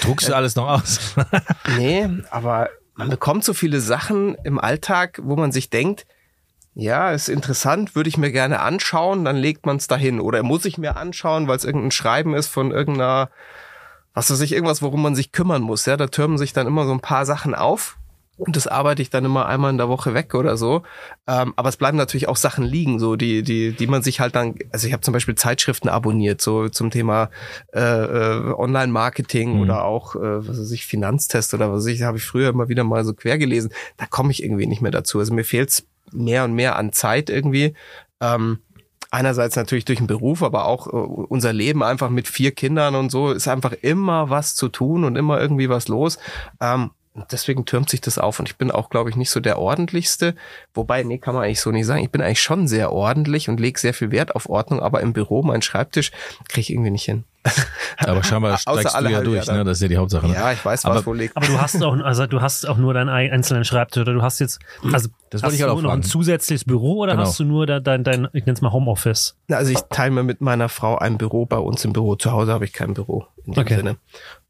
Druckst 0.04 0.28
du 0.28 0.34
alles 0.36 0.56
noch 0.56 0.68
aus? 0.68 1.14
nee, 1.78 2.08
aber 2.30 2.68
man 2.96 3.08
bekommt 3.08 3.44
so 3.44 3.54
viele 3.54 3.80
Sachen 3.80 4.36
im 4.44 4.58
Alltag, 4.60 5.20
wo 5.24 5.36
man 5.36 5.50
sich 5.52 5.70
denkt, 5.70 6.06
ja, 6.74 7.12
ist 7.12 7.28
interessant, 7.28 7.94
würde 7.94 8.08
ich 8.08 8.18
mir 8.18 8.32
gerne 8.32 8.60
anschauen, 8.60 9.24
dann 9.24 9.36
legt 9.36 9.64
man 9.66 9.76
es 9.76 9.86
dahin. 9.86 10.20
Oder 10.20 10.42
muss 10.42 10.64
ich 10.64 10.76
mir 10.78 10.96
anschauen, 10.96 11.46
weil 11.48 11.56
es 11.56 11.64
irgendein 11.64 11.92
Schreiben 11.92 12.34
ist 12.34 12.48
von 12.48 12.72
irgendeiner, 12.72 13.30
was 14.12 14.30
weiß 14.30 14.40
ich, 14.40 14.52
irgendwas, 14.52 14.82
worum 14.82 15.02
man 15.02 15.14
sich 15.14 15.32
kümmern 15.32 15.62
muss. 15.62 15.86
Ja, 15.86 15.96
da 15.96 16.08
türmen 16.08 16.38
sich 16.38 16.52
dann 16.52 16.66
immer 16.66 16.86
so 16.86 16.92
ein 16.92 17.00
paar 17.00 17.26
Sachen 17.26 17.54
auf. 17.54 17.96
Und 18.36 18.56
das 18.56 18.66
arbeite 18.66 19.00
ich 19.00 19.10
dann 19.10 19.24
immer 19.24 19.46
einmal 19.46 19.70
in 19.70 19.78
der 19.78 19.88
Woche 19.88 20.12
weg 20.12 20.34
oder 20.34 20.56
so. 20.56 20.82
Ähm, 21.28 21.52
aber 21.54 21.68
es 21.68 21.76
bleiben 21.76 21.96
natürlich 21.96 22.26
auch 22.26 22.36
Sachen 22.36 22.64
liegen, 22.64 22.98
so 22.98 23.14
die, 23.14 23.44
die, 23.44 23.70
die 23.70 23.86
man 23.86 24.02
sich 24.02 24.18
halt 24.18 24.34
dann. 24.34 24.56
Also 24.72 24.88
ich 24.88 24.92
habe 24.92 25.02
zum 25.02 25.12
Beispiel 25.14 25.36
Zeitschriften 25.36 25.88
abonniert, 25.88 26.40
so 26.40 26.68
zum 26.68 26.90
Thema 26.90 27.30
äh, 27.72 27.78
äh, 27.80 28.52
Online-Marketing 28.52 29.54
Mhm. 29.54 29.60
oder 29.60 29.84
auch, 29.84 30.16
äh, 30.16 30.48
was 30.48 30.58
weiß 30.58 30.72
ich, 30.72 30.84
Finanztest 30.84 31.54
oder 31.54 31.70
was 31.70 31.84
weiß 31.84 31.92
ich, 31.92 32.02
habe 32.02 32.16
ich 32.18 32.24
früher 32.24 32.48
immer 32.48 32.68
wieder 32.68 32.82
mal 32.82 33.04
so 33.04 33.14
quer 33.14 33.38
gelesen. 33.38 33.70
Da 33.98 34.06
komme 34.06 34.32
ich 34.32 34.42
irgendwie 34.42 34.66
nicht 34.66 34.82
mehr 34.82 34.90
dazu. 34.90 35.20
Also 35.20 35.32
mir 35.32 35.44
fehlt's 35.44 35.86
mehr 36.12 36.44
und 36.44 36.54
mehr 36.54 36.76
an 36.76 36.92
Zeit 36.92 37.30
irgendwie. 37.30 37.74
Ähm, 38.20 38.60
einerseits 39.10 39.56
natürlich 39.56 39.84
durch 39.84 39.98
den 39.98 40.06
Beruf, 40.06 40.42
aber 40.42 40.66
auch 40.66 40.86
äh, 40.88 40.90
unser 40.90 41.52
Leben 41.52 41.82
einfach 41.82 42.10
mit 42.10 42.28
vier 42.28 42.52
Kindern 42.52 42.94
und 42.94 43.10
so 43.10 43.30
ist 43.30 43.48
einfach 43.48 43.72
immer 43.72 44.28
was 44.30 44.54
zu 44.54 44.68
tun 44.68 45.04
und 45.04 45.16
immer 45.16 45.40
irgendwie 45.40 45.68
was 45.68 45.88
los. 45.88 46.18
Ähm, 46.60 46.90
deswegen 47.30 47.64
türmt 47.64 47.88
sich 47.90 48.00
das 48.00 48.18
auf 48.18 48.40
und 48.40 48.48
ich 48.48 48.56
bin 48.56 48.70
auch, 48.70 48.90
glaube 48.90 49.10
ich, 49.10 49.16
nicht 49.16 49.30
so 49.30 49.40
der 49.40 49.58
ordentlichste. 49.58 50.34
Wobei, 50.74 51.02
nee, 51.02 51.18
kann 51.18 51.34
man 51.34 51.44
eigentlich 51.44 51.60
so 51.60 51.70
nicht 51.70 51.86
sagen. 51.86 52.02
Ich 52.02 52.10
bin 52.10 52.20
eigentlich 52.22 52.42
schon 52.42 52.66
sehr 52.68 52.92
ordentlich 52.92 53.48
und 53.48 53.60
lege 53.60 53.78
sehr 53.78 53.94
viel 53.94 54.10
Wert 54.10 54.34
auf 54.34 54.48
Ordnung, 54.48 54.80
aber 54.80 55.00
im 55.00 55.12
Büro, 55.12 55.42
mein 55.42 55.62
Schreibtisch, 55.62 56.10
kriege 56.48 56.60
ich 56.62 56.70
irgendwie 56.70 56.90
nicht 56.90 57.04
hin. 57.04 57.24
Aber 57.98 58.22
scheinbar 58.24 58.54
Außer 58.54 58.60
steigst 58.72 58.94
du 58.94 58.96
alle 58.96 59.10
ja 59.10 59.20
durch, 59.20 59.46
ne? 59.48 59.64
Das 59.64 59.76
ist 59.76 59.82
ja 59.82 59.88
die 59.88 59.98
Hauptsache. 59.98 60.26
Ne? 60.26 60.32
Ja, 60.32 60.52
ich 60.52 60.64
weiß, 60.64 60.86
Aber- 60.86 60.94
was 60.94 61.06
wo 61.06 61.12
liegt. 61.12 61.36
Aber 61.36 61.44
du 61.46 61.60
hast 61.60 61.80
auch, 61.82 61.94
also 61.98 62.26
du 62.26 62.40
hast 62.40 62.66
auch 62.66 62.78
nur 62.78 62.94
deinen 62.94 63.10
ei- 63.10 63.30
einzelnen 63.30 63.66
Schreibtisch 63.66 64.00
oder 64.00 64.14
du 64.14 64.22
hast 64.22 64.38
jetzt, 64.38 64.60
also 64.90 65.10
Das 65.28 65.42
hast 65.42 65.52
ich 65.52 65.58
du 65.58 65.66
halt 65.66 65.76
auch 65.76 65.82
noch 65.82 65.92
ein 65.92 66.02
zusätzliches 66.02 66.64
Büro 66.64 67.00
oder 67.02 67.12
Genau. 67.12 67.26
hast 67.26 67.38
du 67.38 67.44
nur 67.44 67.66
dein, 67.66 67.84
dein, 67.84 68.02
dein 68.02 68.28
ich 68.32 68.46
nenne 68.46 68.54
es 68.54 68.62
mal 68.62 68.72
Homeoffice? 68.72 69.36
Also 69.50 69.72
ich 69.72 69.80
teile 69.90 70.10
mir 70.12 70.22
mit 70.22 70.40
meiner 70.40 70.70
Frau 70.70 70.96
ein 70.96 71.18
Büro 71.18 71.44
bei 71.44 71.58
uns 71.58 71.84
im 71.84 71.92
Büro. 71.92 72.16
Zu 72.16 72.32
Hause 72.32 72.50
habe 72.50 72.64
ich 72.64 72.72
kein 72.72 72.94
Büro 72.94 73.26
in 73.44 73.52
dem 73.52 73.60
Okay. 73.62 73.76
Sinne. 73.76 73.96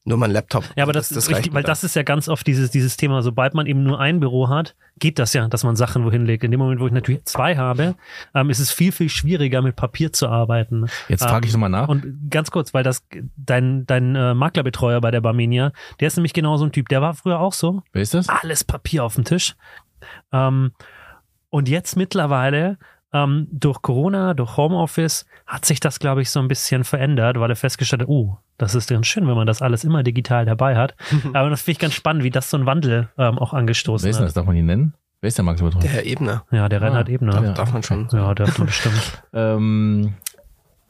Nur 0.07 0.19
mein 0.19 0.33
Laptop. 0.33 0.65
Ja, 0.77 0.83
aber 0.85 0.93
das, 0.93 1.09
das 1.09 1.17
ist 1.17 1.31
richtig, 1.31 1.55
weil 1.55 1.63
das 1.63 1.83
ist 1.83 1.97
ja 1.97 2.03
ganz 2.03 2.29
oft 2.29 2.47
dieses, 2.47 2.71
dieses 2.71 2.99
Thema, 2.99 3.23
sobald 3.23 3.55
man 3.55 3.67
eben 3.67 3.83
nur 3.83 3.99
ein 4.01 4.21
Büro 4.21 4.51
hat, 4.51 4.77
geht 4.99 5.19
das 5.19 5.33
ja, 5.33 5.49
dass 5.49 5.65
man 5.65 5.77
Sachen 5.77 6.05
wohin 6.05 6.27
legt. 6.27 6.45
In 6.45 6.51
dem 6.51 6.61
Moment, 6.61 6.79
wo 6.79 6.87
ich 6.87 6.93
natürlich 6.93 7.25
zwei 7.25 7.57
habe, 7.57 7.95
ähm, 8.35 8.51
ist 8.51 8.59
es 8.59 8.71
viel, 8.71 8.93
viel 8.93 9.09
schwieriger, 9.09 9.63
mit 9.63 9.77
Papier 9.77 10.13
zu 10.13 10.29
arbeiten. 10.29 10.87
Jetzt 11.09 11.23
Ähm, 11.23 11.29
frage 11.29 11.47
ich 11.47 11.55
nochmal 11.55 11.71
nach. 11.71 11.89
Und 11.89 12.31
ganz 12.31 12.51
kurz, 12.51 12.75
weil 12.75 12.83
das 12.83 13.07
dein, 13.37 13.87
dein 13.87 14.15
äh, 14.15 14.35
Maklerbetreuer 14.35 15.01
bei 15.01 15.11
der 15.11 15.23
Barmenia, 15.23 15.73
der 16.01 16.09
ist 16.09 16.17
nämlich 16.17 16.35
genau 16.35 16.59
so 16.59 16.67
ein 16.67 16.73
Typ, 16.73 16.91
der 16.91 17.01
war 17.01 17.15
früher 17.15 17.41
auch 17.41 17.55
so. 17.55 17.83
Wer 17.95 18.03
ist 18.03 18.13
das? 18.13 18.29
Alles 18.29 18.63
Papier 18.63 19.05
auf 19.05 19.15
dem 19.15 19.25
Tisch. 19.25 19.55
Ähm, 20.33 20.73
und 21.49 21.69
jetzt 21.69 21.97
mittlerweile, 21.97 22.77
ähm, 23.15 23.47
durch 23.51 23.81
Corona, 23.81 24.35
durch 24.35 24.57
Homeoffice, 24.59 25.25
hat 25.47 25.65
sich 25.65 25.81
das, 25.81 25.99
glaube 25.99 26.21
ich, 26.21 26.31
so 26.31 26.41
ein 26.41 26.49
bisschen 26.49 26.85
verändert, 26.85 27.39
weil 27.41 27.49
er 27.49 27.57
festgestellt 27.57 28.03
hat, 28.03 28.09
uh, 28.09 28.37
das 28.59 28.75
ist 28.75 28.91
ganz 28.91 29.07
schön, 29.07 29.27
wenn 29.27 29.37
man 29.37 29.47
das 29.47 29.63
alles 29.63 29.85
immer 29.85 30.03
digital 30.03 30.45
dabei 30.45 30.77
hat. 30.77 30.95
Aber 31.33 31.49
das 31.49 31.63
finde 31.63 31.73
ich 31.73 31.79
ganz 31.79 31.95
spannend, 31.95 32.25
wie 32.25 32.31
das 32.31 32.51
so 32.51 32.59
ein 32.59 32.67
Wandel 32.67 33.09
ähm, 33.17 33.39
auch 33.39 33.53
Wer 33.53 33.61
angestoßen 33.61 34.09
ist 34.11 34.17
denn 34.19 34.27
das? 34.27 34.33
hat. 34.33 34.37
Darf 34.37 34.47
man 34.47 34.57
ihn 34.57 34.67
nennen? 34.67 34.95
Wer 35.21 35.29
ist 35.29 35.39
der 35.39 35.45
Maklerbetreuer? 35.45 35.81
Der 35.83 35.91
Herr 35.91 36.05
Ebner. 36.05 36.45
Ja, 36.51 36.69
der 36.69 36.83
Reinhard 36.83 37.09
Ah, 37.09 37.13
Ebner. 37.13 37.43
ja. 37.43 37.53
Darf 37.55 37.73
man 37.73 37.83
schon. 37.83 38.09
Ja, 38.13 38.35
der 38.35 38.47
hat 38.49 38.59
ihn 38.59 38.67
bestimmt. 38.67 39.23
Ähm, 39.33 40.15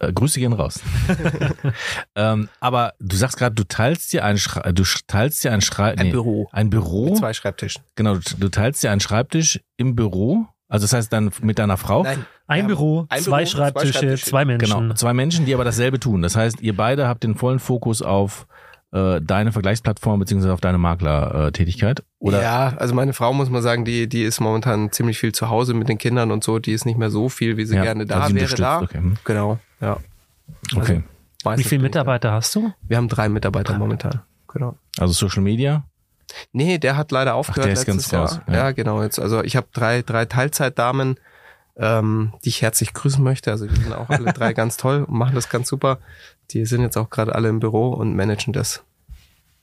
äh, 0.00 0.12
Grüße 0.12 0.40
gehen 0.40 0.52
raus. 0.52 0.80
ähm, 2.16 2.48
aber 2.60 2.94
du 3.00 3.16
sagst 3.16 3.36
gerade, 3.36 3.54
du 3.54 3.64
teilst 3.64 4.12
dir 4.12 4.24
ein 4.24 4.38
Schra 4.38 4.72
du 4.72 4.82
teilst 5.06 5.44
dir 5.44 5.52
ein 5.52 5.60
Schrei 5.60 5.96
Ein 5.96 6.10
Büro. 6.10 6.48
ein 6.52 6.68
Büro. 6.70 7.06
Mit 7.06 7.18
zwei 7.18 7.32
Schreibtischen. 7.32 7.82
Genau, 7.94 8.14
du, 8.16 8.20
du 8.38 8.48
teilst 8.48 8.82
dir 8.82 8.90
einen 8.90 9.00
Schreibtisch 9.00 9.60
im 9.76 9.94
Büro. 9.94 10.46
Also 10.74 10.84
das 10.84 10.92
heißt 10.92 11.12
dann 11.12 11.30
mit 11.40 11.60
deiner 11.60 11.76
Frau. 11.76 12.02
Nein. 12.02 12.26
Ein 12.48 12.66
Büro, 12.66 13.06
ein 13.08 13.22
zwei 13.22 13.44
Büro, 13.44 13.46
zwei 13.46 13.46
Schreibtische, 13.46 13.92
Schreibtische. 13.92 14.26
zwei 14.26 14.44
Menschen. 14.44 14.80
Genau, 14.80 14.94
zwei 14.94 15.14
Menschen, 15.14 15.46
die 15.46 15.54
aber 15.54 15.62
dasselbe 15.62 16.00
tun. 16.00 16.20
Das 16.20 16.34
heißt, 16.34 16.60
ihr 16.62 16.76
beide 16.76 17.06
habt 17.06 17.22
den 17.22 17.36
vollen 17.36 17.60
Fokus 17.60 18.02
auf 18.02 18.48
äh, 18.90 19.20
deine 19.22 19.52
Vergleichsplattform 19.52 20.18
beziehungsweise 20.18 20.52
auf 20.52 20.60
deine 20.60 20.78
Maklertätigkeit. 20.78 22.02
Oder 22.18 22.42
Ja, 22.42 22.74
also 22.76 22.92
meine 22.92 23.12
Frau 23.12 23.32
muss 23.32 23.50
man 23.50 23.62
sagen, 23.62 23.84
die, 23.84 24.08
die 24.08 24.24
ist 24.24 24.40
momentan 24.40 24.90
ziemlich 24.90 25.20
viel 25.20 25.30
zu 25.30 25.48
Hause 25.48 25.74
mit 25.74 25.88
den 25.88 25.96
Kindern 25.96 26.32
und 26.32 26.42
so. 26.42 26.58
Die 26.58 26.72
ist 26.72 26.86
nicht 26.86 26.98
mehr 26.98 27.10
so 27.10 27.28
viel, 27.28 27.56
wie 27.56 27.66
sie 27.66 27.76
Ja, 27.76 27.82
gerne 27.84 28.04
da 28.04 28.22
also 28.22 28.34
sie 28.34 28.40
wäre 28.40 28.54
da. 28.56 28.80
okay. 28.80 28.98
hm. 28.98 29.16
Genau, 29.24 29.60
ja. 29.80 29.98
okay. 30.76 31.04
Wie 31.54 31.62
viele. 31.62 31.82
Mitarbeiter 31.82 32.32
hast 32.32 32.52
du? 32.56 32.72
Wir 32.88 32.96
haben 32.96 33.08
drei 33.08 33.28
Mitarbeiter 33.28 33.78
momentan. 33.78 34.22
Genau. 34.48 34.76
Also 34.98 35.12
Social 35.12 35.44
Media. 35.44 35.84
Nee, 36.52 36.78
der 36.78 36.96
hat 36.96 37.12
leider 37.12 37.34
aufgehört 37.34 37.66
der 37.66 37.72
ist 37.72 37.86
letztes 37.86 38.10
ganz 38.10 38.10
Jahr. 38.10 38.22
raus, 38.22 38.40
ja. 38.48 38.54
Ja. 38.54 38.70
genau. 38.72 39.02
Jetzt, 39.02 39.18
also 39.18 39.42
ich 39.42 39.56
habe 39.56 39.66
drei, 39.72 40.02
drei 40.02 40.24
Teilzeitdamen, 40.24 41.18
ähm, 41.76 42.32
die 42.44 42.48
ich 42.50 42.62
herzlich 42.62 42.92
grüßen 42.94 43.22
möchte. 43.22 43.50
Also 43.50 43.66
die 43.66 43.80
sind 43.80 43.92
auch 43.92 44.08
alle 44.08 44.32
drei 44.32 44.52
ganz 44.54 44.76
toll 44.76 45.04
und 45.04 45.16
machen 45.16 45.34
das 45.34 45.48
ganz 45.48 45.68
super. 45.68 45.98
Die 46.50 46.66
sind 46.66 46.82
jetzt 46.82 46.96
auch 46.96 47.10
gerade 47.10 47.34
alle 47.34 47.48
im 47.48 47.60
Büro 47.60 47.90
und 47.90 48.14
managen 48.14 48.52
das. 48.52 48.82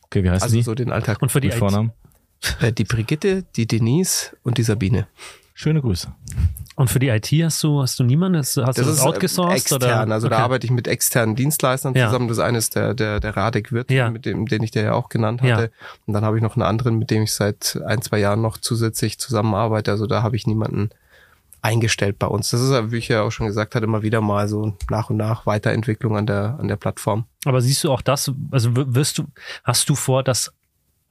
Okay, 0.06 0.24
wie 0.24 0.30
heißt 0.30 0.44
Also 0.44 0.56
die? 0.56 0.64
so 0.64 0.76
den 0.76 0.92
Alltag. 0.92 1.22
Und 1.22 1.32
für 1.32 1.42
die 1.42 1.50
Mit 1.50 1.58
Vornamen? 1.58 1.92
Äh, 2.60 2.72
die 2.74 2.84
Brigitte, 2.84 3.44
die 3.56 3.68
Denise 3.68 4.36
und 4.44 4.58
die 4.58 4.64
Sabine. 4.64 5.08
Schöne 5.54 5.82
Grüße. 5.82 6.14
Und 6.82 6.88
für 6.90 6.98
die 6.98 7.10
IT 7.10 7.28
hast 7.44 7.62
du, 7.64 7.80
hast 7.82 8.00
du 8.00 8.04
niemanden? 8.04 8.40
Hast 8.40 8.58
du 8.58 8.62
das, 8.62 8.76
ist 8.80 9.00
äh, 9.00 9.02
outgesourced? 9.04 9.54
extern. 9.72 9.78
oder? 10.08 10.14
Also 10.16 10.30
da 10.30 10.38
Okay. 10.38 10.44
arbeite 10.44 10.66
ich 10.66 10.72
mit 10.72 10.88
externen 10.88 11.36
Dienstleistern 11.36 11.94
Ja. 11.94 12.08
zusammen. 12.08 12.28
Das 12.28 12.40
eine 12.40 12.58
ist 12.58 12.74
der, 12.76 12.96
der, 12.96 13.20
der 13.20 13.38
Radek 13.38 13.72
Wirt, 13.72 13.92
Ja. 13.92 14.10
mit 14.10 14.26
dem, 14.26 14.48
den 14.48 14.64
ich 14.64 14.72
dir 14.72 14.82
ja 14.82 14.94
auch 14.94 15.08
genannt 15.10 15.42
Ja. 15.44 15.58
hatte. 15.58 15.72
Und 16.08 16.14
dann 16.16 16.26
habe 16.26 16.38
ich 16.38 16.44
noch 16.44 16.56
einen 16.56 16.64
anderen, 16.64 16.98
mit 16.98 17.12
dem 17.12 17.22
ich 17.22 17.34
seit 17.34 17.80
ein, 17.86 18.02
zwei 18.02 18.18
Jahren 18.18 18.42
noch 18.42 18.58
zusätzlich 18.58 19.20
zusammenarbeite. 19.20 19.92
Also 19.92 20.08
da 20.08 20.24
habe 20.24 20.36
ich 20.36 20.48
niemanden 20.48 20.90
eingestellt 21.62 22.18
bei 22.18 22.26
uns. 22.26 22.50
Das 22.50 22.62
ist, 22.62 22.72
ja, 22.72 22.92
wie 22.92 22.98
ich 22.98 23.08
ja 23.10 23.22
auch 23.22 23.32
schon 23.32 23.46
gesagt 23.46 23.76
hatte, 23.76 23.86
immer 23.86 24.02
wieder 24.02 24.20
mal 24.22 24.48
so 24.48 24.76
nach 24.90 25.12
und 25.12 25.18
nach 25.18 25.46
Weiterentwicklung 25.46 26.18
an 26.18 26.26
der, 26.26 26.58
an 26.60 26.68
der 26.68 26.78
Plattform. 26.78 27.26
Aber 27.46 27.62
siehst 27.62 27.84
du 27.84 27.92
auch 27.92 28.02
das, 28.02 28.32
also 28.50 28.72
wirst 28.74 29.20
du, 29.20 29.26
hast 29.64 29.88
du 29.88 29.94
vor, 29.94 30.24
das 30.24 30.52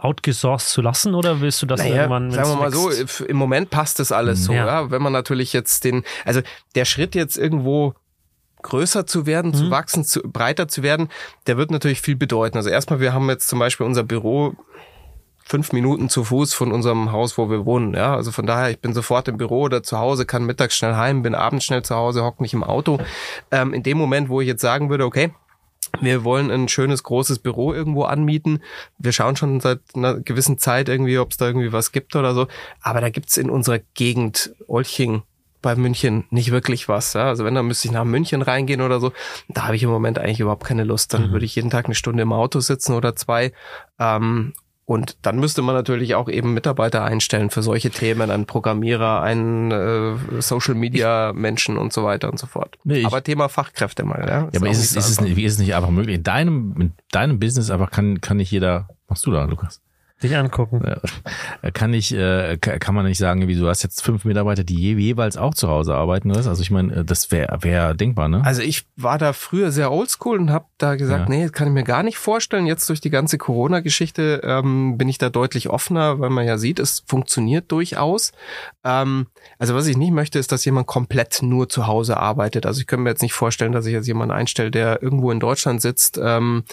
outgesourced 0.01 0.68
zu 0.68 0.80
lassen 0.82 1.14
oder 1.14 1.40
willst 1.40 1.61
du 1.62 1.66
das 1.66 1.80
Naja, 1.80 1.94
irgendwann, 1.96 2.30
sagen 2.30 2.48
wir 2.51 2.57
mal 2.57 2.72
so, 2.72 2.88
wächst? 2.88 3.01
f- 3.20 3.24
im 3.28 3.36
Moment 3.36 3.70
passt 3.70 3.98
das 3.98 4.12
alles 4.12 4.44
so, 4.44 4.53
Ja. 4.53 4.66
ja. 4.66 4.90
Wenn 4.90 5.03
man 5.03 5.12
natürlich 5.12 5.53
jetzt 5.53 5.84
den, 5.84 6.05
also 6.24 6.40
der 6.74 6.84
Schritt 6.84 7.14
jetzt 7.14 7.36
irgendwo 7.36 7.94
größer 8.62 9.07
zu 9.07 9.26
werden, 9.26 9.53
Mhm. 9.53 9.55
zu 9.55 9.70
wachsen, 9.70 10.05
zu, 10.05 10.20
breiter 10.22 10.68
zu 10.68 10.82
werden, 10.82 11.09
der 11.46 11.57
wird 11.57 11.70
natürlich 11.70 12.01
viel 12.01 12.16
bedeuten. 12.16 12.57
Also 12.57 12.68
erstmal, 12.70 13.01
wir 13.01 13.12
haben 13.12 13.28
jetzt 13.30 13.48
zum 13.48 13.59
Beispiel 13.59 13.86
unser 13.86 14.03
Büro 14.03 14.55
fünf 15.44 15.72
Minuten 15.72 16.09
zu 16.09 16.22
Fuß 16.24 16.55
von 16.55 16.70
unserem 16.70 17.11
Haus, 17.11 17.36
wo 17.36 17.51
wir 17.51 17.64
wohnen. 17.66 17.94
Ja, 17.94 18.14
also 18.14 18.30
von 18.30 18.46
daher, 18.46 18.70
ich 18.70 18.78
bin 18.80 18.92
sofort 18.94 19.26
im 19.28 19.36
Büro 19.36 19.62
oder 19.62 19.82
zu 19.82 19.98
Hause, 19.98 20.24
kann 20.26 20.44
mittags 20.44 20.76
schnell 20.76 20.94
heim, 20.94 21.22
bin 21.22 21.34
abends 21.34 21.64
schnell 21.64 21.82
zu 21.82 21.96
Hause, 21.96 22.22
hock 22.22 22.40
nicht 22.40 22.55
im 22.55 22.62
Auto. 22.62 22.98
Ähm, 23.51 23.74
in 23.74 23.82
dem 23.82 23.98
Moment, 23.98 24.28
wo 24.28 24.40
ich 24.40 24.46
jetzt 24.46 24.62
sagen 24.62 24.90
würde, 24.90 25.05
okay, 25.07 25.32
wir 26.01 26.24
wollen 26.24 26.51
ein 26.51 26.68
schönes, 26.68 27.03
großes 27.03 27.41
Büro 27.41 27.72
irgendwo 27.72 28.05
anmieten. 28.05 28.62
Wir 28.99 29.12
schauen 29.12 29.36
schon 29.36 29.61
seit 29.61 29.80
einer 29.95 30.20
gewissen 30.20 30.59
Zeit 30.59 30.88
irgendwie, 30.88 31.18
ob 31.18 31.32
es 31.32 31.36
da 31.36 31.47
irgendwie 31.47 31.72
was 31.72 31.93
gibt 31.93 32.16
oder 32.16 32.34
so. 32.34 32.47
Aber 32.80 33.01
da 33.01 33.11
gibt's 33.11 33.36
in 33.36 33.51
unserer 33.51 33.80
Gegend, 33.95 34.55
Olching, 34.66 35.22
bei 35.62 35.76
München 35.76 36.24
nicht 36.30 36.51
wirklich 36.51 36.88
was. 36.88 37.12
Ja? 37.12 37.24
Also 37.24 37.45
wenn, 37.45 37.55
dann 37.55 37.66
müsste 37.66 37.88
ich 37.88 37.93
nach 37.93 38.05
München 38.05 38.43
reingehen 38.43 38.80
oder 38.80 39.01
so. 39.01 39.12
Da 39.49 39.64
habe 39.64 39.76
ich 39.76 39.82
im 39.82 39.91
Moment 39.91 40.18
eigentlich 40.18 40.41
überhaupt 40.41 40.64
keine 40.64 40.84
Lust. 40.84 41.12
Dann 41.12 41.32
würde 41.32 41.45
ich 41.45 41.55
jeden 41.55 41.70
Tag 41.70 41.84
eine 41.86 41.95
Stunde 41.95 42.22
im 42.22 42.32
Auto 42.32 42.61
sitzen 42.61 42.95
oder 42.95 43.14
zwei. 43.14 43.53
Ähm, 43.99 44.55
und 44.91 45.16
dann 45.22 45.38
müsste 45.38 45.62
man 45.62 45.76
natürlich 45.76 46.16
auch 46.16 46.28
eben 46.28 46.53
Mitarbeiter 46.53 47.05
einstellen 47.05 47.51
für 47.51 47.62
solche 47.62 47.91
Themen, 47.91 48.28
einen 48.32 48.45
Programmierer, 48.47 49.22
einen 49.22 49.70
äh, 49.70 50.43
Social 50.43 50.74
Media 50.74 51.32
Menschen 51.32 51.76
und 51.78 51.93
so 51.93 52.03
weiter 52.03 52.28
und 52.28 52.41
so 52.41 52.49
fort. 52.49 52.76
Nee, 52.82 53.05
aber 53.05 53.22
Thema 53.22 53.49
Fachkräftemangel, 53.49 54.28
ja. 54.28 54.49
Ja, 54.53 54.61
aber 54.61 54.68
ist 54.68 54.78
es, 54.78 54.97
ist, 54.97 55.09
es, 55.09 55.20
nicht- 55.20 55.36
wie 55.36 55.45
ist 55.45 55.53
es 55.55 55.59
nicht 55.61 55.76
einfach 55.76 55.91
möglich? 55.91 56.16
In 56.16 56.24
deinem, 56.24 56.74
in 56.80 56.93
deinem 57.12 57.38
Business 57.38 57.70
einfach 57.70 57.93
kann, 57.93 58.20
kann 58.20 58.38
nicht 58.38 58.51
jeder, 58.51 58.88
machst 59.09 59.24
du 59.26 59.30
da, 59.30 59.45
Lukas? 59.45 59.80
Dich 60.22 60.36
angucken. 60.36 60.82
Kann 61.72 61.94
ich, 61.94 62.14
äh, 62.14 62.56
ka- 62.60 62.78
kann 62.78 62.94
man 62.94 63.04
nicht 63.06 63.18
sagen, 63.18 63.48
wie 63.48 63.54
du 63.54 63.68
hast 63.68 63.82
jetzt 63.82 64.02
fünf 64.02 64.24
Mitarbeiter, 64.24 64.64
die 64.64 64.74
je, 64.78 64.94
jeweils 64.96 65.36
auch 65.36 65.54
zu 65.54 65.68
Hause 65.68 65.94
arbeiten, 65.94 66.30
oder? 66.30 66.40
was? 66.40 66.46
Also 66.46 66.62
ich 66.62 66.70
meine, 66.70 66.94
äh, 66.96 67.04
das 67.04 67.30
wäre 67.30 67.58
wär 67.62 67.94
denkbar, 67.94 68.28
ne? 68.28 68.42
Also 68.44 68.62
ich 68.62 68.86
war 68.96 69.18
da 69.18 69.32
früher 69.32 69.70
sehr 69.72 69.90
oldschool 69.92 70.38
und 70.38 70.50
habe 70.50 70.66
da 70.78 70.96
gesagt, 70.96 71.28
Ja. 71.28 71.34
nee, 71.34 71.42
das 71.42 71.52
kann 71.52 71.68
ich 71.68 71.74
mir 71.74 71.84
gar 71.84 72.02
nicht 72.02 72.18
vorstellen. 72.18 72.66
Jetzt 72.66 72.88
durch 72.88 73.00
die 73.00 73.10
ganze 73.10 73.38
Corona-Geschichte 73.38 74.40
ähm, 74.44 74.98
bin 74.98 75.08
ich 75.08 75.18
da 75.18 75.30
deutlich 75.30 75.68
offener, 75.70 76.20
weil 76.20 76.30
man 76.30 76.46
ja 76.46 76.58
sieht, 76.58 76.78
es 76.78 77.02
funktioniert 77.06 77.70
durchaus. 77.72 78.32
Ähm, 78.84 79.26
also 79.58 79.74
was 79.74 79.86
ich 79.86 79.96
nicht 79.96 80.12
möchte, 80.12 80.38
ist, 80.38 80.52
dass 80.52 80.64
jemand 80.64 80.86
komplett 80.86 81.42
nur 81.42 81.68
zu 81.68 81.86
Hause 81.86 82.16
arbeitet. 82.16 82.66
Also 82.66 82.80
ich 82.80 82.86
könnte 82.86 83.04
mir 83.04 83.10
jetzt 83.10 83.22
nicht 83.22 83.32
vorstellen, 83.34 83.72
dass 83.72 83.86
ich 83.86 83.92
jetzt 83.92 84.06
jemanden 84.06 84.32
einstelle, 84.34 84.70
der 84.70 85.02
irgendwo 85.02 85.30
in 85.30 85.40
Deutschland 85.40 85.80
sitzt. 85.82 86.18
Ähm, 86.22 86.64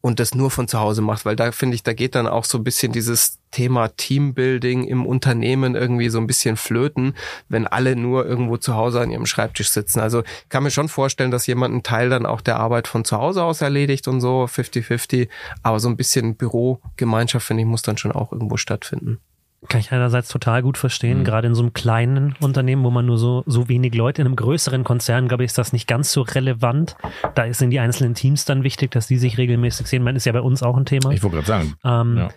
und 0.00 0.20
das 0.20 0.34
nur 0.34 0.50
von 0.50 0.68
zu 0.68 0.78
Hause 0.78 1.02
macht, 1.02 1.24
weil 1.24 1.36
da 1.36 1.50
finde 1.52 1.74
ich, 1.74 1.82
da 1.82 1.92
geht 1.92 2.14
dann 2.14 2.26
auch 2.26 2.44
so 2.44 2.58
ein 2.58 2.64
bisschen 2.64 2.92
dieses 2.92 3.38
Thema 3.50 3.88
Teambuilding 3.88 4.84
im 4.84 5.06
Unternehmen 5.06 5.74
irgendwie 5.74 6.08
so 6.08 6.18
ein 6.18 6.26
bisschen 6.26 6.56
flöten, 6.56 7.14
wenn 7.48 7.66
alle 7.66 7.96
nur 7.96 8.24
irgendwo 8.26 8.58
zu 8.58 8.74
Hause 8.74 9.00
an 9.00 9.10
ihrem 9.10 9.26
Schreibtisch 9.26 9.70
sitzen. 9.70 10.00
Also 10.00 10.22
kann 10.48 10.62
mir 10.62 10.70
schon 10.70 10.88
vorstellen, 10.88 11.30
dass 11.30 11.46
jemand 11.46 11.72
einen 11.72 11.82
Teil 11.82 12.10
dann 12.10 12.26
auch 12.26 12.40
der 12.40 12.58
Arbeit 12.58 12.86
von 12.86 13.04
zu 13.04 13.18
Hause 13.18 13.42
aus 13.42 13.60
erledigt 13.60 14.06
und 14.06 14.20
so, 14.20 14.44
50-50, 14.44 15.28
aber 15.62 15.80
so 15.80 15.88
ein 15.88 15.96
bisschen 15.96 16.36
Bürogemeinschaft, 16.36 17.46
finde 17.46 17.62
ich, 17.62 17.68
muss 17.68 17.82
dann 17.82 17.98
schon 17.98 18.12
auch 18.12 18.32
irgendwo 18.32 18.56
stattfinden. 18.56 19.20
Kann 19.68 19.80
ich 19.80 19.90
einerseits 19.90 20.28
total 20.28 20.62
gut 20.62 20.78
verstehen, 20.78 21.18
Mhm. 21.20 21.24
gerade 21.24 21.48
in 21.48 21.54
so 21.56 21.62
einem 21.62 21.72
kleinen 21.72 22.36
Unternehmen, 22.40 22.84
wo 22.84 22.90
man 22.90 23.06
nur 23.06 23.18
so, 23.18 23.42
so 23.46 23.68
wenig 23.68 23.92
Leute, 23.94 24.22
in 24.22 24.26
einem 24.28 24.36
größeren 24.36 24.84
Konzern, 24.84 25.26
glaube 25.26 25.42
ich, 25.42 25.48
ist 25.48 25.58
das 25.58 25.72
nicht 25.72 25.88
ganz 25.88 26.12
so 26.12 26.22
relevant. 26.22 26.96
Da 27.34 27.52
sind 27.52 27.70
die 27.70 27.80
einzelnen 27.80 28.14
Teams 28.14 28.44
dann 28.44 28.62
wichtig, 28.62 28.92
dass 28.92 29.08
die 29.08 29.18
sich 29.18 29.36
regelmäßig 29.36 29.88
sehen. 29.88 30.04
Man 30.04 30.14
ist 30.14 30.26
ja 30.26 30.32
bei 30.32 30.42
uns 30.42 30.62
auch 30.62 30.76
ein 30.76 30.86
Thema. 30.86 31.10
Ich 31.10 31.22
wollte 31.24 31.36
gerade 31.42 31.46
sagen. 31.48 31.74
Ähm, 31.84 32.16
Ja. 32.18 32.28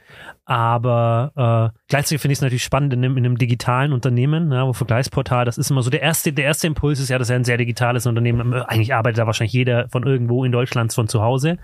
Aber 0.45 1.71
äh, 1.73 1.80
gleichzeitig 1.91 2.21
finde 2.21 2.31
ich 2.31 2.37
es 2.37 2.41
natürlich 2.41 2.63
spannend 2.63 2.93
in 2.93 3.03
einem, 3.03 3.17
in 3.17 3.25
einem 3.25 3.37
digitalen 3.37 3.91
Unternehmen, 3.91 4.49
ja, 4.53 4.65
wo 4.65 4.71
Vergleichsportal, 4.71 5.43
das 5.43 5.57
ist 5.57 5.69
immer 5.71 5.83
so 5.83 5.89
der 5.89 6.01
erste, 6.01 6.31
der 6.31 6.45
erste 6.45 6.67
Impuls 6.67 7.01
ist 7.01 7.09
ja, 7.09 7.17
das 7.17 7.27
ist 7.27 7.31
ja 7.31 7.35
ein 7.35 7.43
sehr 7.43 7.57
digitales 7.57 8.05
Unternehmen. 8.05 8.53
Äh, 8.53 8.61
Eigentlich 8.61 8.93
arbeitet 8.93 9.17
da 9.17 9.25
wahrscheinlich 9.25 9.51
jeder 9.51 9.89
von 9.89 10.03
irgendwo 10.03 10.45
in 10.45 10.53
Deutschland 10.53 10.93
von 10.93 11.09
zu 11.09 11.21
Hause. 11.21 11.57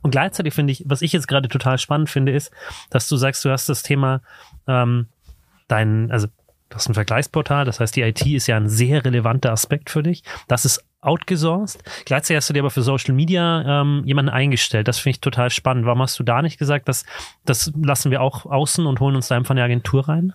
Und 0.00 0.10
gleichzeitig 0.10 0.54
finde 0.54 0.72
ich, 0.72 0.84
was 0.86 1.02
ich 1.02 1.12
jetzt 1.12 1.28
gerade 1.28 1.50
total 1.50 1.76
spannend 1.76 2.08
finde, 2.08 2.32
ist, 2.32 2.50
dass 2.88 3.08
du 3.08 3.16
sagst, 3.16 3.44
du 3.44 3.50
hast 3.50 3.68
das 3.68 3.82
Thema 3.82 4.22
ähm, 4.66 5.08
dein, 5.68 6.10
also 6.10 6.28
das 6.70 6.84
ist 6.84 6.88
ein 6.88 6.94
Vergleichsportal, 6.94 7.66
das 7.66 7.78
heißt, 7.78 7.94
die 7.94 8.02
IT 8.02 8.24
ist 8.24 8.46
ja 8.46 8.56
ein 8.56 8.70
sehr 8.70 9.04
relevanter 9.04 9.52
Aspekt 9.52 9.90
für 9.90 10.02
dich. 10.02 10.22
Das 10.48 10.64
ist 10.64 10.82
outgesourced. 11.04 11.82
Gleichzeitig 12.04 12.36
hast 12.38 12.48
du 12.48 12.54
dir 12.54 12.60
aber 12.60 12.70
für 12.70 12.82
Social 12.82 13.14
Media 13.14 13.80
ähm, 13.82 14.02
jemanden 14.04 14.30
eingestellt. 14.30 14.88
Das 14.88 14.98
finde 14.98 15.16
ich 15.16 15.20
total 15.20 15.50
spannend. 15.50 15.86
Warum 15.86 16.00
hast 16.02 16.18
du 16.18 16.22
da 16.22 16.42
nicht 16.42 16.58
gesagt, 16.58 16.88
dass 16.88 17.04
das 17.44 17.72
lassen 17.80 18.10
wir 18.10 18.20
auch 18.22 18.46
außen 18.46 18.86
und 18.86 19.00
holen 19.00 19.16
uns 19.16 19.28
da 19.28 19.36
einfach 19.36 19.50
eine 19.52 19.62
Agentur 19.62 20.08
rein? 20.08 20.32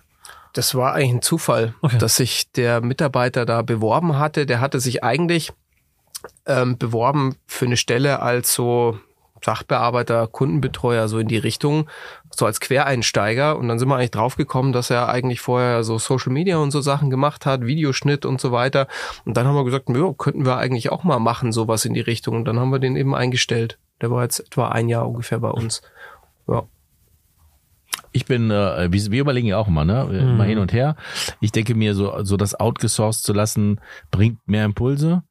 Das 0.52 0.74
war 0.74 0.94
eigentlich 0.94 1.10
ein 1.14 1.22
Zufall, 1.22 1.74
Okay. 1.80 1.98
dass 1.98 2.16
sich 2.16 2.50
der 2.52 2.80
Mitarbeiter 2.80 3.46
da 3.46 3.62
beworben 3.62 4.18
hatte. 4.18 4.46
Der 4.46 4.60
hatte 4.60 4.80
sich 4.80 5.04
eigentlich 5.04 5.52
ähm, 6.46 6.76
beworben 6.76 7.36
für 7.46 7.66
eine 7.66 7.76
Stelle 7.76 8.20
als 8.20 8.52
so 8.52 8.98
Sachbearbeiter, 9.44 10.26
Kundenbetreuer, 10.26 11.08
so 11.08 11.18
in 11.18 11.28
die 11.28 11.38
Richtung, 11.38 11.88
so 12.30 12.46
als 12.46 12.60
Quereinsteiger. 12.60 13.56
Und 13.56 13.68
dann 13.68 13.78
sind 13.78 13.88
wir 13.88 13.96
eigentlich 13.96 14.10
draufgekommen, 14.10 14.72
dass 14.72 14.90
er 14.90 15.08
eigentlich 15.08 15.40
vorher 15.40 15.84
so 15.84 15.98
Social 15.98 16.32
Media 16.32 16.58
und 16.58 16.70
so 16.70 16.80
Sachen 16.80 17.10
gemacht 17.10 17.46
hat, 17.46 17.64
Videoschnitt 17.64 18.24
und 18.24 18.40
so 18.40 18.52
weiter. 18.52 18.86
Und 19.24 19.36
dann 19.36 19.46
haben 19.46 19.54
wir 19.54 19.64
gesagt, 19.64 19.88
ja, 19.88 20.12
könnten 20.16 20.44
wir 20.44 20.56
eigentlich 20.56 20.90
auch 20.90 21.04
mal 21.04 21.18
machen, 21.18 21.52
sowas 21.52 21.84
in 21.84 21.94
die 21.94 22.00
Richtung. 22.00 22.36
Und 22.36 22.44
dann 22.46 22.58
haben 22.58 22.70
wir 22.70 22.78
den 22.78 22.96
eben 22.96 23.14
eingestellt. 23.14 23.78
Der 24.00 24.10
war 24.10 24.22
jetzt 24.22 24.40
etwa 24.40 24.68
ein 24.68 24.88
Jahr 24.88 25.06
ungefähr 25.06 25.40
bei 25.40 25.50
uns. 25.50 25.82
Ja. 26.48 26.64
Ich 28.12 28.24
bin, 28.24 28.50
äh, 28.50 28.88
wir, 28.90 29.10
wir 29.12 29.20
überlegen 29.20 29.46
ja 29.46 29.58
auch 29.58 29.68
immer, 29.68 29.84
ne? 29.84 30.08
Immer 30.10 30.44
hin 30.44 30.58
und 30.58 30.72
her. 30.72 30.96
Ich 31.40 31.52
denke 31.52 31.74
mir, 31.74 31.94
so, 31.94 32.24
so 32.24 32.36
das 32.36 32.58
outgesourced 32.58 33.22
zu 33.22 33.32
lassen, 33.32 33.80
bringt 34.10 34.38
mehr 34.46 34.64
Impulse. 34.64 35.22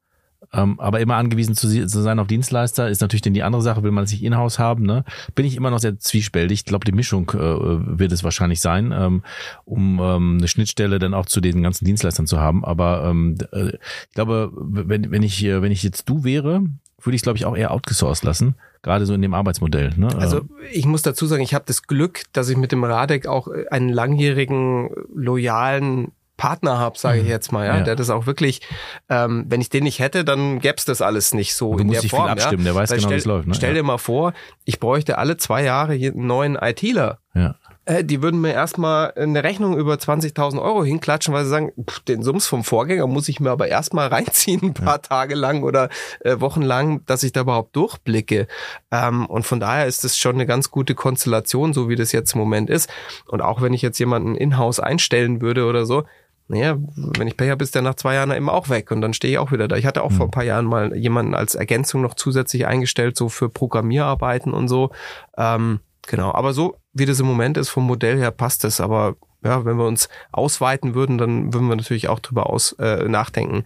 Ähm, 0.52 0.80
aber 0.80 1.00
immer 1.00 1.16
angewiesen 1.16 1.54
zu, 1.54 1.68
sein 1.68 2.18
auf 2.18 2.26
Dienstleister 2.26 2.88
ist 2.88 3.00
natürlich 3.00 3.22
dann 3.22 3.34
die 3.34 3.42
andere 3.42 3.62
Sache, 3.62 3.82
will 3.82 3.92
man 3.92 4.04
es 4.04 4.10
nicht 4.10 4.24
in-house 4.24 4.58
haben, 4.58 4.84
ne? 4.84 5.04
Bin 5.34 5.46
ich 5.46 5.56
immer 5.56 5.70
noch 5.70 5.78
sehr 5.78 5.98
zwiespältig. 5.98 6.60
Ich 6.60 6.64
glaube, 6.64 6.84
die 6.84 6.92
Mischung 6.92 7.30
äh, 7.30 7.38
wird 7.38 8.10
es 8.10 8.24
wahrscheinlich 8.24 8.60
sein, 8.60 8.92
ähm, 8.92 9.22
um 9.64 10.00
ähm, 10.00 10.38
eine 10.38 10.48
Schnittstelle 10.48 10.98
dann 10.98 11.14
auch 11.14 11.26
zu 11.26 11.40
den 11.40 11.62
ganzen 11.62 11.84
Dienstleistern 11.84 12.26
zu 12.26 12.40
haben. 12.40 12.64
Aber 12.64 13.14
äh, 13.52 13.68
ich 13.68 14.14
glaube, 14.14 14.50
wenn, 14.54 15.10
wenn 15.10 15.22
ich, 15.22 15.44
äh, 15.44 15.62
wenn 15.62 15.72
ich 15.72 15.82
jetzt 15.82 16.08
du 16.08 16.24
wäre, 16.24 16.62
würde 17.02 17.16
ich 17.16 17.22
glaube 17.22 17.38
ich 17.38 17.46
auch 17.46 17.56
eher 17.56 17.70
outgesourced 17.70 18.24
lassen. 18.24 18.56
Gerade 18.82 19.04
so 19.04 19.14
in 19.14 19.22
dem 19.22 19.34
Arbeitsmodell. 19.34 19.92
Ne? 19.96 20.08
Also 20.16 20.42
ich 20.72 20.86
muss 20.86 21.02
dazu 21.02 21.26
sagen, 21.26 21.42
ich 21.42 21.54
habe 21.54 21.64
das 21.66 21.82
Glück, 21.82 22.22
dass 22.32 22.48
ich 22.48 22.56
mit 22.56 22.72
dem 22.72 22.82
Radek 22.82 23.26
auch 23.26 23.48
einen 23.70 23.90
langjährigen, 23.90 24.90
loyalen 25.14 26.12
Partner 26.40 26.78
habe, 26.78 26.96
sage 26.98 27.20
ich 27.20 27.26
jetzt 27.28 27.52
mal, 27.52 27.66
ja, 27.66 27.76
Ja. 27.76 27.82
der 27.82 27.96
das 27.96 28.08
auch 28.08 28.24
wirklich, 28.24 28.62
ähm, 29.10 29.44
wenn 29.48 29.60
ich 29.60 29.68
den 29.68 29.84
nicht 29.84 29.98
hätte, 29.98 30.24
dann 30.24 30.58
gäb's 30.58 30.86
das 30.86 31.02
alles 31.02 31.34
nicht 31.34 31.54
so 31.54 31.74
Du 31.74 31.80
in 31.80 31.86
musst 31.88 31.96
der 31.96 32.00
dich 32.02 32.10
viel 32.12 32.18
Form. 32.18 32.28
abstimmen, 32.30 32.64
ja. 32.64 32.72
der 32.72 32.74
weiß 32.80 32.90
Weil 32.90 32.96
genau, 32.98 33.08
wie 33.08 33.12
stell, 33.12 33.18
es 33.18 33.24
läuft, 33.26 33.48
ne? 33.48 33.54
Stell 33.54 33.68
Ja. 33.70 33.74
dir 33.74 33.82
mal 33.82 33.98
vor, 33.98 34.32
ich 34.64 34.80
bräuchte 34.80 35.18
alle 35.18 35.36
zwei 35.36 35.62
Jahre 35.62 35.92
hier 35.92 36.12
einen 36.12 36.26
neuen 36.26 36.56
ITler. 36.56 37.18
ja. 37.34 37.54
Äh, 37.86 38.04
die 38.04 38.22
würden 38.22 38.42
mir 38.42 38.52
erstmal 38.52 39.12
eine 39.14 39.42
Rechnung 39.42 39.74
über 39.76 39.94
20.000 39.94 40.60
Euro 40.60 40.84
hinklatschen, 40.84 41.32
weil 41.32 41.44
sie 41.44 41.50
sagen, 41.50 41.72
pff, 41.82 42.00
den 42.00 42.22
Sums 42.22 42.46
vom 42.46 42.62
Vorgänger 42.62 43.06
muss 43.06 43.26
ich 43.30 43.40
mir 43.40 43.50
aber 43.50 43.68
erstmal 43.68 44.08
reinziehen, 44.14 44.60
ein 44.62 44.74
paar 44.74 45.00
Tage 45.00 45.34
lang 45.34 45.62
oder 45.62 45.88
äh, 46.20 46.40
Wochen 46.40 46.60
lang, 46.60 47.04
dass 47.06 47.22
ich 47.22 47.32
da 47.32 47.40
überhaupt 47.40 47.74
durchblicke. 47.76 48.46
Ähm, 48.90 49.24
und 49.26 49.44
von 49.46 49.60
daher 49.60 49.86
ist 49.86 50.04
es 50.04 50.18
schon 50.18 50.34
eine 50.34 50.44
ganz 50.46 50.70
gute 50.70 50.94
Konstellation, 50.94 51.72
so 51.72 51.88
wie 51.88 51.96
das 51.96 52.12
jetzt 52.12 52.34
im 52.34 52.38
Moment 52.40 52.68
ist. 52.68 52.90
Und 53.26 53.40
auch 53.40 53.62
wenn 53.62 53.72
ich 53.72 53.80
jetzt 53.82 53.98
jemanden 53.98 54.34
in-house 54.36 54.78
einstellen 54.78 55.40
würde 55.40 55.64
oder 55.66 55.86
so, 55.86 56.04
naja, 56.50 56.76
wenn 56.96 57.28
ich 57.28 57.36
Pech 57.36 57.48
habe, 57.48 57.62
ist 57.62 57.76
der 57.76 57.82
nach 57.82 57.94
zwei 57.94 58.14
Jahren 58.14 58.32
eben 58.32 58.50
auch 58.50 58.68
weg 58.68 58.90
und 58.90 59.00
dann 59.00 59.14
stehe 59.14 59.32
ich 59.32 59.38
auch 59.38 59.52
wieder 59.52 59.68
da. 59.68 59.76
Ich 59.76 59.86
hatte 59.86 60.02
auch 60.02 60.10
vor 60.10 60.26
ein 60.26 60.32
paar 60.32 60.42
Jahren 60.42 60.66
mal 60.66 60.96
jemanden 60.96 61.36
als 61.36 61.54
Ergänzung 61.54 62.02
noch 62.02 62.14
zusätzlich 62.14 62.66
eingestellt, 62.66 63.16
so 63.16 63.28
für 63.28 63.48
Programmierarbeiten 63.48 64.52
und 64.52 64.66
so. 64.66 64.90
Ähm, 65.38 65.78
genau, 66.08 66.32
aber 66.32 66.52
so 66.52 66.76
wie 66.92 67.06
das 67.06 67.20
im 67.20 67.26
Moment 67.26 67.56
ist, 67.56 67.68
vom 67.68 67.86
Modell 67.86 68.18
her 68.18 68.32
passt 68.32 68.64
es. 68.64 68.80
Aber 68.80 69.14
ja, 69.44 69.64
wenn 69.64 69.76
wir 69.76 69.86
uns 69.86 70.08
ausweiten 70.32 70.96
würden, 70.96 71.18
dann 71.18 71.54
würden 71.54 71.68
wir 71.68 71.76
natürlich 71.76 72.08
auch 72.08 72.18
drüber 72.18 72.50
aus, 72.50 72.72
äh, 72.80 73.08
nachdenken, 73.08 73.64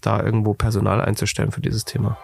da 0.00 0.20
irgendwo 0.20 0.54
Personal 0.54 1.00
einzustellen 1.00 1.52
für 1.52 1.60
dieses 1.60 1.84
Thema. 1.84 2.18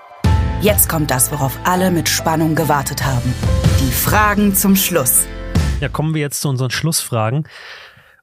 Jetzt 0.61 0.88
kommt 0.88 1.12
das, 1.12 1.30
worauf 1.30 1.56
alle 1.62 1.92
mit 1.92 2.08
Spannung 2.08 2.56
gewartet 2.56 3.04
haben. 3.04 3.32
Die 3.78 3.92
Fragen 3.92 4.56
zum 4.56 4.74
Schluss. 4.74 5.24
Ja, 5.80 5.88
kommen 5.88 6.14
wir 6.14 6.20
jetzt 6.20 6.40
zu 6.40 6.48
unseren 6.48 6.72
Schlussfragen. 6.72 7.46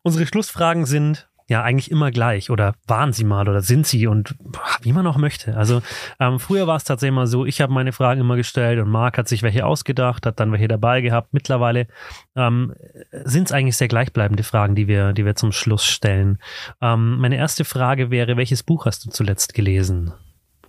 Unsere 0.03 0.27
Schlussfragen 0.27 0.85
sind 0.85 1.29
ja 1.47 1.63
eigentlich 1.63 1.91
immer 1.91 2.11
gleich 2.11 2.49
oder 2.49 2.75
waren 2.87 3.13
sie 3.13 3.23
mal 3.23 3.47
oder 3.47 3.61
sind 3.61 3.87
sie 3.87 4.07
und 4.07 4.35
wie 4.81 4.91
man 4.91 5.07
auch 5.07 5.17
möchte. 5.17 5.55
Also 5.55 5.81
ähm, 6.19 6.39
früher 6.39 6.67
war 6.67 6.75
es 6.75 6.83
tatsächlich 6.83 7.15
mal 7.15 7.27
so, 7.27 7.45
ich 7.45 7.61
habe 7.61 7.73
meine 7.73 7.93
Fragen 7.93 8.21
immer 8.21 8.35
gestellt 8.35 8.79
und 8.79 8.89
Marc 8.89 9.17
hat 9.17 9.27
sich 9.27 9.43
welche 9.43 9.65
ausgedacht, 9.65 10.25
hat 10.25 10.39
dann 10.39 10.51
welche 10.51 10.67
dabei 10.67 11.01
gehabt. 11.01 11.33
Mittlerweile 11.33 11.87
ähm, 12.35 12.73
sind 13.11 13.47
es 13.47 13.51
eigentlich 13.51 13.77
sehr 13.77 13.87
gleichbleibende 13.87 14.43
Fragen, 14.43 14.75
die 14.75 14.87
wir, 14.87 15.13
die 15.13 15.25
wir 15.25 15.35
zum 15.35 15.51
Schluss 15.51 15.85
stellen. 15.85 16.39
Ähm, 16.81 17.17
meine 17.19 17.37
erste 17.37 17.63
Frage 17.63 18.11
wäre, 18.11 18.35
welches 18.35 18.63
Buch 18.63 18.85
hast 18.85 19.05
du 19.05 19.09
zuletzt 19.09 19.53
gelesen? 19.53 20.13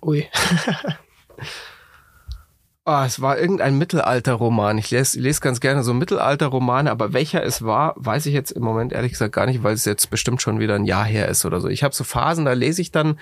Ui. 0.01 0.27
Ah, 2.89 3.05
es 3.05 3.21
war 3.21 3.37
irgendein 3.37 3.77
Mittelalterroman. 3.77 4.79
Ich 4.79 4.89
lese, 4.89 5.19
lese 5.19 5.41
ganz 5.41 5.59
gerne 5.59 5.83
so 5.83 5.93
Mittelalterromane, 5.93 6.89
aber 6.89 7.13
welcher 7.13 7.43
es 7.43 7.61
war, 7.61 7.93
weiß 7.97 8.25
ich 8.25 8.33
jetzt 8.33 8.49
im 8.49 8.63
Moment 8.63 8.93
ehrlich 8.93 9.11
gesagt 9.11 9.35
gar 9.35 9.45
nicht, 9.45 9.61
weil 9.61 9.75
es 9.75 9.85
jetzt 9.85 10.09
bestimmt 10.09 10.41
schon 10.41 10.59
wieder 10.59 10.73
ein 10.73 10.85
Jahr 10.85 11.05
her 11.05 11.27
ist 11.27 11.45
oder 11.45 11.61
so. 11.61 11.67
Ich 11.67 11.83
habe 11.83 11.93
so 11.93 12.03
Phasen, 12.03 12.45
da 12.45 12.53
lese 12.53 12.81
ich 12.81 12.91
dann 12.91 13.19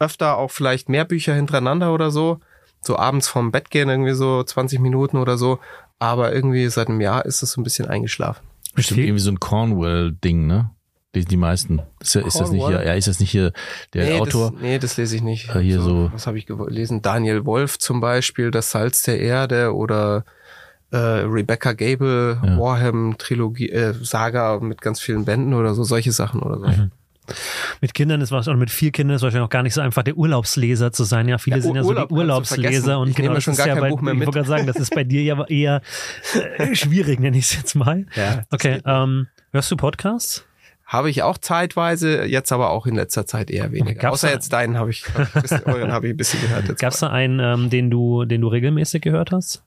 öfter 0.00 0.38
auch 0.38 0.50
vielleicht 0.50 0.88
mehr 0.88 1.04
Bücher 1.04 1.34
hintereinander 1.34 1.92
oder 1.92 2.10
so. 2.10 2.40
So 2.80 2.96
abends 2.96 3.28
vorm 3.28 3.52
Bett 3.52 3.70
gehen, 3.70 3.90
irgendwie 3.90 4.14
so 4.14 4.42
20 4.42 4.80
Minuten 4.80 5.18
oder 5.18 5.36
so. 5.36 5.58
Aber 5.98 6.32
irgendwie 6.32 6.66
seit 6.70 6.88
einem 6.88 7.02
Jahr 7.02 7.26
ist 7.26 7.42
es 7.42 7.52
so 7.52 7.60
ein 7.60 7.64
bisschen 7.64 7.88
eingeschlafen. 7.88 8.42
Bestimmt 8.74 9.00
irgendwie 9.00 9.20
so 9.20 9.30
ein 9.30 9.40
Cornwall-Ding, 9.40 10.46
ne? 10.46 10.70
Die, 11.14 11.24
die 11.26 11.36
meisten. 11.36 11.82
Ist, 12.00 12.16
ist 12.16 12.40
das 12.40 12.50
nicht 12.50 12.66
hier, 12.66 12.84
ja, 12.86 12.94
ist 12.94 13.06
das 13.06 13.20
nicht 13.20 13.30
hier 13.30 13.52
der 13.92 14.06
nee, 14.06 14.20
Autor? 14.20 14.52
Das, 14.52 14.60
nee, 14.62 14.78
das 14.78 14.96
lese 14.96 15.16
ich 15.16 15.22
nicht. 15.22 15.54
Äh, 15.54 15.60
hier 15.60 15.80
so- 15.80 16.10
Was 16.14 16.26
habe 16.26 16.38
ich 16.38 16.46
gelesen? 16.46 17.02
Daniel 17.02 17.44
Wolf 17.44 17.78
zum 17.78 18.00
Beispiel, 18.00 18.50
Das 18.50 18.70
Salz 18.70 19.02
der 19.02 19.20
Erde 19.20 19.74
oder 19.74 20.24
äh, 20.90 20.96
Rebecca 20.96 21.74
Gable, 21.74 22.40
Ja. 22.42 22.58
Warham 22.58 23.16
Trilogie, 23.18 23.68
äh, 23.70 23.92
Saga 24.02 24.58
mit 24.60 24.80
ganz 24.80 25.00
vielen 25.00 25.24
Bänden 25.26 25.52
oder 25.52 25.74
so, 25.74 25.84
solche 25.84 26.12
Sachen 26.12 26.40
oder 26.40 26.58
so. 26.60 26.66
Mhm. 26.66 26.90
Mit 27.80 27.94
Kindern 27.94 28.20
ist 28.20 28.30
wahrscheinlich, 28.32 28.48
oder 28.56 28.58
mit 28.60 28.70
vier 28.70 28.90
Kindern 28.90 29.16
ist 29.16 29.22
wahrscheinlich 29.22 29.44
auch 29.46 29.50
gar 29.50 29.62
nicht 29.62 29.74
so 29.74 29.80
einfach, 29.80 30.02
der 30.02 30.16
Urlaubsleser 30.16 30.92
zu 30.92 31.04
sein. 31.04 31.28
Ja, 31.28 31.38
viele 31.38 31.56
Ja, 31.58 31.62
sind 31.62 31.76
ja 31.76 31.82
Urlaub 31.82 31.86
so 31.86 31.92
die 31.92 32.14
vergessen. 32.14 32.18
Urlaubsleser 32.18 32.98
und 32.98 33.08
Ich 33.10 33.16
genau 33.16 33.26
nehme 33.28 33.34
das 33.36 33.44
schon 33.44 33.52
ist 33.52 33.58
gar 33.58 33.68
ja 33.68 33.74
kein 33.74 33.82
bei, 33.82 33.90
Buch 33.90 34.00
mehr 34.00 34.12
ich 34.14 34.18
mit. 34.18 34.26
wollte 34.26 34.38
gerade 34.40 34.48
sagen, 34.48 34.66
das 34.66 34.76
ist 34.76 34.94
bei 34.94 35.04
dir 35.04 35.22
ja 35.22 35.44
eher 35.46 35.82
äh, 36.58 36.74
schwierig, 36.74 37.20
nenne 37.20 37.36
ich 37.38 37.44
es 37.44 37.54
jetzt 37.56 37.74
mal. 37.74 38.06
Ja, 38.16 38.42
Okay, 38.50 38.80
ähm, 38.84 39.28
hörst 39.52 39.70
du 39.70 39.76
Podcasts? 39.76 40.44
Habe 40.92 41.08
ich 41.08 41.22
auch 41.22 41.38
zeitweise, 41.38 42.24
jetzt 42.26 42.52
aber 42.52 42.68
auch 42.70 42.84
in 42.86 42.94
letzter 42.96 43.24
Zeit 43.24 43.50
eher 43.50 43.72
weniger. 43.72 43.98
Gab's 43.98 44.16
Außer 44.18 44.26
da- 44.28 44.34
jetzt 44.34 44.52
deinen 44.52 44.76
habe 44.76 44.90
ich, 44.90 45.04
euren 45.64 45.90
habe 45.90 46.06
ich 46.08 46.12
ein 46.14 46.18
bisschen 46.18 46.42
gehört. 46.42 46.68
Jetzt 46.68 46.80
Gab 46.80 46.92
es 46.92 47.00
da 47.00 47.08
einen, 47.08 47.40
ähm, 47.40 47.70
den 47.70 47.90
du, 47.90 48.26
den 48.26 48.42
du 48.42 48.48
regelmäßig 48.48 49.00
gehört 49.00 49.32
hast? 49.32 49.62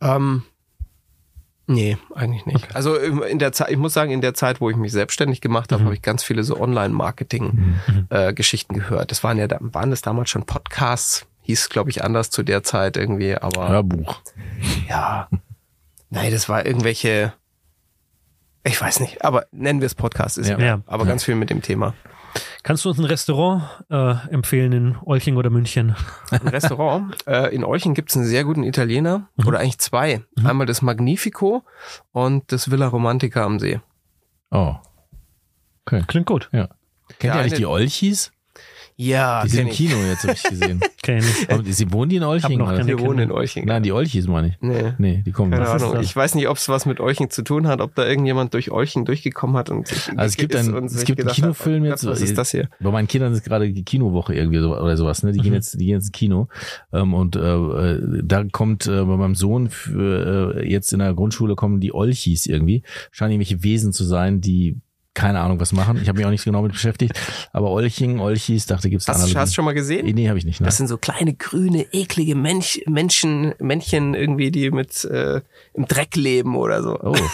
Ähm, 0.00 0.42
nee, 1.68 1.96
eigentlich 2.14 2.46
nicht. 2.46 2.74
Also 2.74 2.96
im- 2.96 3.22
in 3.22 3.38
der 3.38 3.52
Zeit, 3.52 3.70
ich 3.70 3.76
muss 3.76 3.92
sagen, 3.94 4.10
in 4.10 4.20
der 4.20 4.34
Zeit, 4.34 4.60
wo 4.60 4.68
ich 4.68 4.74
mich 4.76 4.90
selbstständig 4.90 5.40
gemacht 5.40 5.70
habe, 5.70 5.84
habe 5.84 5.94
ich 5.94 6.02
ganz 6.02 6.24
viele 6.24 6.42
so 6.42 6.60
Online-Marketing-Geschichten 6.60 8.74
gehört. 8.74 9.10
Das 9.12 9.22
waren 9.24 9.38
ja, 9.38 9.46
waren 9.60 9.90
das 9.90 10.02
damals 10.02 10.30
schon 10.30 10.46
Podcasts, 10.46 11.26
hieß 11.42 11.68
glaube 11.68 11.90
ich 11.90 12.02
anders 12.02 12.30
zu 12.30 12.42
der 12.42 12.64
Zeit 12.64 12.96
irgendwie, 12.96 13.36
aber 13.36 13.68
Hörbuch. 13.68 14.16
ja, 14.88 15.28
nein, 16.10 16.32
das 16.32 16.48
war 16.48 16.66
irgendwelche, 16.66 17.32
ich 18.66 18.80
weiß 18.80 19.00
nicht, 19.00 19.24
aber 19.24 19.46
nennen 19.52 19.80
wir 19.80 19.86
es 19.86 19.94
Podcast, 19.94 20.38
ist 20.38 20.48
Ja. 20.48 20.58
ja, 20.58 20.64
Ja. 20.66 20.80
aber 20.86 21.04
ganz 21.06 21.24
viel 21.24 21.34
mit 21.34 21.50
dem 21.50 21.62
Thema. 21.62 21.94
Kannst 22.62 22.84
du 22.84 22.90
uns 22.90 22.98
ein 22.98 23.04
Restaurant 23.06 23.62
äh, 23.90 24.14
empfehlen 24.30 24.72
in 24.72 24.96
Olching 25.02 25.36
oder 25.36 25.48
München? 25.48 25.96
Ein 26.30 26.48
Restaurant. 26.48 27.16
äh, 27.26 27.54
in 27.54 27.64
Olchen 27.64 27.94
gibt 27.94 28.10
es 28.10 28.16
einen 28.16 28.26
sehr 28.26 28.44
guten 28.44 28.62
Italiener 28.62 29.28
oder 29.46 29.60
eigentlich 29.60 29.78
zwei. 29.78 30.22
Einmal 30.44 30.66
das 30.66 30.82
Magnifico 30.82 31.64
und 32.12 32.52
das 32.52 32.70
Villa 32.70 32.88
Romantica 32.88 33.42
am 33.44 33.58
See. 33.58 33.80
Oh. 34.50 34.74
Okay. 35.86 36.02
Klingt 36.06 36.26
gut. 36.26 36.50
Ja. 36.52 36.68
Kennt 37.18 37.22
Ja, 37.22 37.34
ihr 37.36 37.40
eigentlich 37.40 37.54
die 37.54 37.66
Olchis? 37.66 38.32
Ja, 38.98 39.42
Die 39.44 39.50
sind 39.50 39.66
im. 39.68 39.72
Kino 39.74 39.94
jetzt, 40.08 40.22
habe 40.22 40.32
ich 40.32 40.42
gesehen. 40.42 40.80
Kenn 41.02 41.18
ich. 41.18 41.50
Aber 41.50 41.62
sie 41.64 41.92
wohnen 41.92 42.08
die 42.08 42.16
in 42.16 42.22
Olching? 42.22 42.58
noch 42.58 42.68
oder? 42.68 42.78
keine 42.78 42.88
Wir 42.88 42.98
wohnen 42.98 43.18
in. 43.18 43.30
Olching. 43.30 43.66
Nein, 43.66 43.82
die 43.82 43.92
Olchis 43.92 44.26
meine 44.26 44.48
ich. 44.48 44.54
Nee. 44.60 44.94
Nee, 44.96 45.22
die 45.24 45.32
kommen. 45.32 45.50
Keine 45.50 45.68
Ahnung. 45.68 46.00
Ich 46.00 46.16
weiß 46.16 46.34
nicht, 46.34 46.48
ob 46.48 46.56
es 46.56 46.68
was 46.70 46.86
mit 46.86 46.98
Olching 46.98 47.28
zu 47.28 47.42
tun 47.42 47.66
hat, 47.66 47.82
ob 47.82 47.94
da 47.94 48.06
irgendjemand 48.06 48.54
durch 48.54 48.70
Olching 48.70 49.04
durchgekommen 49.04 49.54
hat 49.56 49.68
und 49.68 49.86
sich 49.86 50.08
Also 50.16 50.22
es 50.24 50.36
gibt 50.38 50.56
ein- 50.56 50.72
und 50.74 50.86
es 50.86 51.04
gibt 51.04 51.10
einen 51.20 51.28
gedacht 51.28 51.36
hat, 51.36 51.36
Kinofilm 51.36 51.82
oh 51.82 51.86
jetzt, 51.86 52.06
Was 52.06 52.22
ist 52.22 52.38
das 52.38 52.50
hier? 52.52 52.68
Bei 52.80 52.90
meinen 52.90 53.06
Kindern 53.06 53.32
ist 53.34 53.44
gerade 53.44 53.70
die 53.70 53.84
Kinowoche 53.84 54.34
irgendwie 54.34 54.60
so, 54.60 54.74
oder 54.74 54.96
sowas, 54.96 55.22
ne? 55.22 55.32
Die 55.32 55.40
Mhm. 55.40 55.42
gehen 55.44 55.52
jetzt, 55.54 55.74
die 55.74 55.84
gehen 55.84 55.94
jetzt 55.96 56.04
ins 56.04 56.12
Kino. 56.12 56.48
Ähm, 56.92 57.12
und 57.12 57.36
äh, 57.36 57.40
äh, 57.40 58.22
da 58.24 58.44
kommt 58.50 58.86
äh, 58.86 59.04
bei 59.04 59.16
meinem 59.16 59.34
Sohn 59.34 59.68
für, 59.68 60.56
äh, 60.56 60.70
jetzt 60.70 60.92
in 60.94 61.00
der 61.00 61.12
Grundschule 61.12 61.54
kommen 61.54 61.80
die 61.80 61.92
Olchis 61.94 62.46
irgendwie. 62.46 62.82
Scheinen 63.10 63.32
irgendwelche 63.32 63.62
Wesen 63.62 63.92
zu 63.92 64.04
sein, 64.04 64.40
die 64.40 64.78
keine 65.16 65.40
Ahnung 65.40 65.58
was 65.58 65.72
machen. 65.72 65.98
Ich 66.00 66.08
habe 66.08 66.18
mich 66.18 66.26
auch 66.26 66.30
nicht 66.30 66.42
so 66.42 66.50
genau 66.50 66.62
mit 66.62 66.72
beschäftigt. 66.72 67.18
Aber 67.52 67.70
Olching, 67.70 68.20
Olchis, 68.20 68.66
dachte, 68.66 68.88
gibt's 68.90 69.06
da 69.06 69.14
Hast, 69.14 69.18
du- 69.18 69.22
Analogien? 69.24 69.40
hast 69.40 69.50
du 69.50 69.54
schon 69.54 69.64
mal 69.64 69.74
gesehen? 69.74 70.06
Nee, 70.14 70.28
habe 70.28 70.38
ich 70.38 70.44
nicht. 70.44 70.60
Ne? 70.60 70.66
Das 70.66 70.76
sind 70.76 70.86
so 70.86 70.98
kleine, 70.98 71.34
grüne, 71.34 71.86
eklige 71.92 72.34
Mensch, 72.36 72.80
Menschen, 72.86 73.54
Männchen 73.58 74.14
irgendwie, 74.14 74.50
die 74.50 74.70
mit 74.70 75.04
äh, 75.06 75.40
im 75.74 75.86
Dreck 75.86 76.14
leben 76.14 76.54
oder 76.56 76.82
so. 76.82 76.98
Oh. 77.02 77.16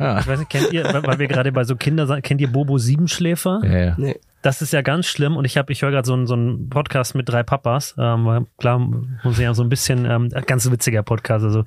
Ja. 0.00 0.18
Ich 0.18 0.26
weiß 0.26 0.38
nicht, 0.40 0.50
kennt 0.50 0.72
ihr, 0.72 0.84
weil 1.04 1.18
wir 1.20 1.28
gerade 1.28 1.52
bei 1.52 1.62
so 1.62 1.76
Kindern 1.76 2.08
sind, 2.08 2.22
kennt 2.24 2.40
ihr 2.40 2.48
Bobo 2.48 2.78
Siebenschläfer? 2.78 3.60
Ja, 3.62 3.78
ja. 3.78 3.94
Nee. 3.98 4.16
Das 4.44 4.60
ist 4.60 4.74
ja 4.74 4.82
ganz 4.82 5.06
schlimm 5.06 5.38
und 5.38 5.46
ich 5.46 5.56
habe, 5.56 5.72
ich 5.72 5.80
höre 5.80 5.90
gerade 5.90 6.06
so 6.06 6.12
einen 6.12 6.26
so 6.26 6.34
einen 6.34 6.68
Podcast 6.68 7.14
mit 7.14 7.26
drei 7.26 7.42
Papas. 7.42 7.94
Ähm, 7.96 8.46
klar, 8.58 8.78
muss 8.78 9.38
ich 9.38 9.38
ja 9.38 9.54
so 9.54 9.62
ein 9.62 9.70
bisschen 9.70 10.04
ähm, 10.04 10.28
ganz 10.46 10.70
witziger 10.70 11.02
Podcast. 11.02 11.46
Also 11.46 11.64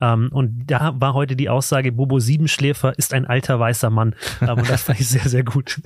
ähm, 0.00 0.28
und 0.30 0.70
da 0.70 0.94
war 0.94 1.14
heute 1.14 1.34
die 1.34 1.48
Aussage: 1.48 1.90
Bobo 1.90 2.20
Siebenschläfer 2.20 2.96
ist 2.96 3.14
ein 3.14 3.26
alter 3.26 3.58
weißer 3.58 3.90
Mann. 3.90 4.14
Ähm, 4.42 4.58
und 4.58 4.70
das 4.70 4.84
fand 4.84 5.00
ich 5.00 5.08
sehr 5.08 5.28
sehr 5.28 5.42
gut. 5.42 5.80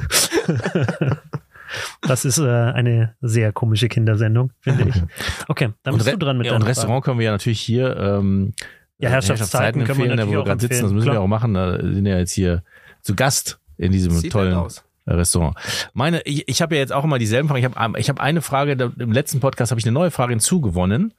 das 2.03 2.27
ist 2.27 2.37
äh, 2.37 2.47
eine 2.47 3.15
sehr 3.23 3.51
komische 3.53 3.89
Kindersendung, 3.89 4.53
finde 4.61 4.91
ich. 4.91 5.03
Okay, 5.49 5.71
dann 5.83 5.97
bist 5.97 6.13
du 6.13 6.19
dran 6.19 6.37
mit 6.37 6.49
ja, 6.49 6.57
und 6.57 6.63
Restaurant 6.63 7.07
können 7.07 7.21
wir 7.21 7.25
ja 7.25 7.33
natürlich 7.33 7.61
hier 7.61 7.97
ähm, 7.97 8.53
Ja, 8.99 9.09
äh, 9.09 9.13
Herrschaftszeiten 9.13 9.85
können 9.85 9.99
wir 9.99 10.11
empfehlen, 10.11 10.11
da 10.11 10.17
natürlich 10.17 10.29
wo 10.29 10.33
wir 10.33 10.41
auch 10.41 10.45
gerade 10.45 10.61
sitzen, 10.61 10.73
das 10.73 10.81
empfehlen, 10.81 10.95
müssen 10.95 11.07
wir 11.07 11.13
klar. 11.13 11.23
auch 11.23 11.27
machen. 11.27 11.55
Da 11.55 11.81
sind 11.81 12.05
ja 12.05 12.19
jetzt 12.19 12.33
hier 12.33 12.63
zu 13.01 13.15
Gast 13.15 13.61
in 13.79 13.93
diesem 13.93 14.13
Sieht 14.13 14.31
tollen 14.31 14.51
nett 14.51 14.59
aus. 14.59 14.85
Restaurant. 15.07 15.55
Meine, 15.93 16.23
ich, 16.23 16.49
ich 16.49 16.63
habe 16.63 16.75
ja 16.77 16.81
jetzt 16.81 16.93
auch 16.93 17.05
immer 17.05 17.19
dieselben 17.19 17.49
Fragen. 17.49 17.59
Ich 17.59 17.65
habe 17.79 17.99
ich 18.01 18.09
hab 18.09 18.21
eine 18.21 18.41
Frage, 18.41 18.77
da- 18.77 18.91
im 18.99 19.13
letzten 19.13 19.41
Podcast 19.41 19.71
habe 19.71 19.79
ich 19.79 19.85
eine 19.87 19.93
neue 19.93 20.11
Frage 20.11 20.31
hinzugewonnen 20.33 21.13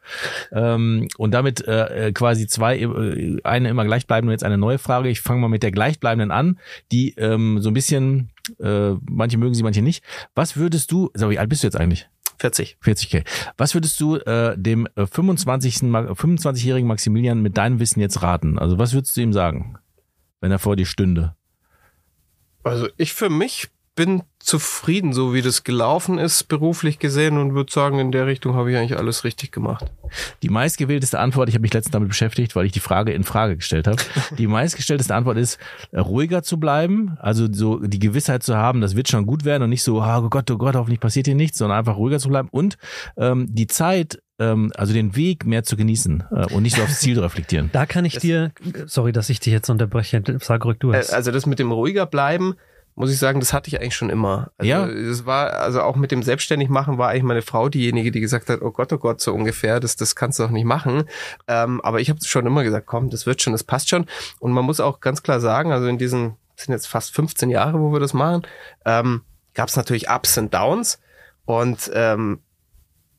ähm, 0.52 1.08
und 1.18 1.32
damit 1.32 1.68
äh, 1.68 2.12
quasi 2.14 2.48
zwei, 2.48 2.80
äh, 2.80 3.38
eine 3.44 3.70
immer 3.70 3.86
gleichbleibende 3.86 4.30
und 4.32 4.34
jetzt 4.34 4.44
eine 4.44 4.58
neue 4.58 4.80
Frage. 4.80 5.10
Ich 5.10 5.22
fange 5.22 5.40
mal 5.42 5.50
mit 5.50 5.62
der 5.62 5.72
gleichbleibenden 5.72 6.32
an, 6.32 6.60
die 6.92 7.12
ähm, 7.18 7.60
so 7.62 7.70
ein 7.70 7.74
bisschen, 7.76 8.32
äh, 8.60 8.94
manche 9.10 9.38
mögen 9.38 9.54
sie, 9.54 9.62
manche 9.64 9.82
nicht. 9.84 10.04
Was 10.34 10.58
würdest 10.58 10.92
du, 10.92 11.12
sag, 11.14 11.30
wie 11.30 11.38
alt 11.40 11.50
bist 11.50 11.62
du 11.64 11.68
jetzt 11.68 11.78
eigentlich? 11.80 12.10
40. 12.40 12.78
40k. 12.84 13.24
Was 13.56 13.76
würdest 13.76 14.00
du 14.02 14.18
äh, 14.18 14.56
dem 14.58 14.88
äh, 14.96 15.06
25. 15.06 15.84
Ma- 15.84 16.02
25-jährigen 16.12 16.88
Maximilian 16.88 17.42
mit 17.42 17.56
deinem 17.56 17.80
Wissen 17.80 18.00
jetzt 18.02 18.22
raten? 18.24 18.58
Also 18.60 18.78
was 18.78 18.94
würdest 18.94 19.16
du 19.16 19.22
ihm 19.22 19.32
sagen, 19.32 19.78
wenn 20.42 20.52
er 20.52 20.60
vor 20.60 20.76
dir 20.76 20.86
stünde? 20.86 21.36
Also 22.64 22.88
ich 22.98 23.14
für 23.14 23.30
mich 23.30 23.70
bin 23.96 24.24
zufrieden, 24.40 25.14
so 25.14 25.34
wie 25.34 25.42
das 25.42 25.64
gelaufen 25.64 26.20
ist, 26.20 26.44
beruflich 26.50 27.00
gesehen 27.00 27.38
und 27.38 27.56
würde 27.56 27.72
sagen, 27.72 27.98
in 27.98 28.12
der 28.12 28.28
Richtung 28.28 28.54
habe 28.54 28.70
ich 28.72 28.78
eigentlich 28.78 28.98
alles 28.98 29.24
richtig 29.24 29.52
gemacht. 29.52 29.86
Die 30.44 30.50
meistgewählteste 30.50 31.18
Antwort, 31.20 31.50
ich 31.50 31.56
habe 31.56 31.64
mich 31.64 31.74
letztens 31.74 31.94
damit 31.94 32.10
beschäftigt, 32.10 32.56
weil 32.56 32.66
ich 32.66 32.72
die 32.72 32.80
Frage 32.80 33.14
in 33.14 33.24
Frage 33.24 33.56
gestellt 33.56 33.88
habe. 33.88 33.98
Die 34.38 34.48
meistgestellteste 34.48 35.16
Antwort 35.16 35.38
ist, 35.38 35.58
äh, 35.92 36.00
ruhiger 36.00 36.44
zu 36.44 36.60
bleiben, 36.60 37.18
also 37.20 37.48
so 37.52 37.80
die 37.80 38.00
Gewissheit 38.00 38.44
zu 38.44 38.56
haben, 38.56 38.82
das 38.82 38.96
wird 38.96 39.08
schon 39.10 39.26
gut 39.26 39.46
werden 39.46 39.64
und 39.64 39.70
nicht 39.70 39.84
so, 39.84 40.02
oh 40.02 40.30
Gott, 40.30 40.52
oh 40.52 40.58
Gott, 40.58 40.76
hoffentlich 40.76 41.00
passiert 41.00 41.26
hier 41.26 41.36
nichts, 41.36 41.58
sondern 41.58 41.80
einfach 41.80 41.96
ruhiger 41.96 42.20
zu 42.20 42.30
bleiben 42.30 42.50
und 42.52 42.78
ähm, 43.18 43.48
die 43.50 43.68
Zeit, 43.68 44.20
ähm, 44.40 44.72
also 44.76 44.94
den 44.94 45.16
Weg 45.16 45.46
mehr 45.46 45.64
zu 45.64 45.76
genießen 45.78 46.24
äh, 46.32 46.54
und 46.54 46.64
nicht 46.64 46.76
so 46.76 46.84
aufs 46.84 47.00
Ziel 47.00 47.20
reflektieren. 47.20 47.70
Da 47.72 47.86
kann 47.86 48.06
ich 48.06 48.18
dir, 48.18 48.52
sorry, 48.86 49.12
dass 49.12 49.30
ich 49.30 49.40
dich 49.40 49.54
jetzt 49.54 49.70
unterbreche, 49.70 50.22
sag 50.42 50.66
ruhig 50.66 50.78
du 50.80 50.92
Äh, 50.92 50.98
hast. 50.98 51.14
Also 51.14 51.32
das 51.32 51.46
mit 51.46 51.60
dem 51.60 51.72
ruhiger 51.72 52.06
bleiben, 52.06 52.56
muss 52.96 53.12
ich 53.12 53.20
sagen, 53.20 53.42
das 53.42 53.52
hatte 53.52 53.68
ich 53.68 53.80
eigentlich 53.80 53.96
schon 53.96 54.10
immer. 54.10 54.52
Also 54.58 54.70
Ja. 54.70 54.86
Es 54.88 55.26
war, 55.26 55.52
also 55.54 55.82
auch 55.82 55.98
mit 55.98 56.12
dem 56.12 56.24
selbstständig 56.24 56.70
machen 56.70 56.98
war 56.98 57.10
eigentlich 57.10 57.24
meine 57.24 57.42
Frau 57.42 57.68
diejenige, 57.68 58.12
die 58.12 58.22
gesagt 58.22 58.50
hat, 58.50 58.62
oh 58.62 58.72
Gott, 58.72 58.92
oh 58.94 58.98
Gott, 58.98 59.20
so 59.20 59.34
ungefähr, 59.34 59.80
das, 59.82 59.98
das 59.98 60.16
kannst 60.16 60.40
du 60.40 60.44
doch 60.44 60.50
nicht 60.50 60.66
machen. 60.66 61.04
Ähm, 61.48 61.82
aber 61.82 62.00
ich 62.00 62.10
habe 62.10 62.20
schon 62.24 62.46
immer 62.46 62.64
gesagt, 62.64 62.88
komm, 62.88 63.10
das 63.10 63.26
wird 63.26 63.42
schon, 63.42 63.54
das 63.54 63.66
passt 63.66 63.90
schon. 63.90 64.06
Und 64.40 64.54
man 64.54 64.64
muss 64.64 64.80
auch 64.80 65.02
ganz 65.02 65.24
klar 65.24 65.42
sagen, 65.42 65.74
also 65.74 65.88
in 65.88 65.98
diesen, 65.98 66.38
das 66.56 66.66
sind 66.66 66.74
jetzt 66.74 66.88
fast 66.88 67.14
15 67.14 67.50
Jahre, 67.50 67.80
wo 67.80 67.92
wir 67.92 68.00
das 68.00 68.14
machen, 68.14 68.48
ähm, 68.86 69.22
gab 69.54 69.68
es 69.68 69.76
natürlich 69.76 70.10
Ups 70.10 70.38
und 70.38 70.54
Downs. 70.54 71.00
Und 71.46 71.92
ähm, 71.94 72.40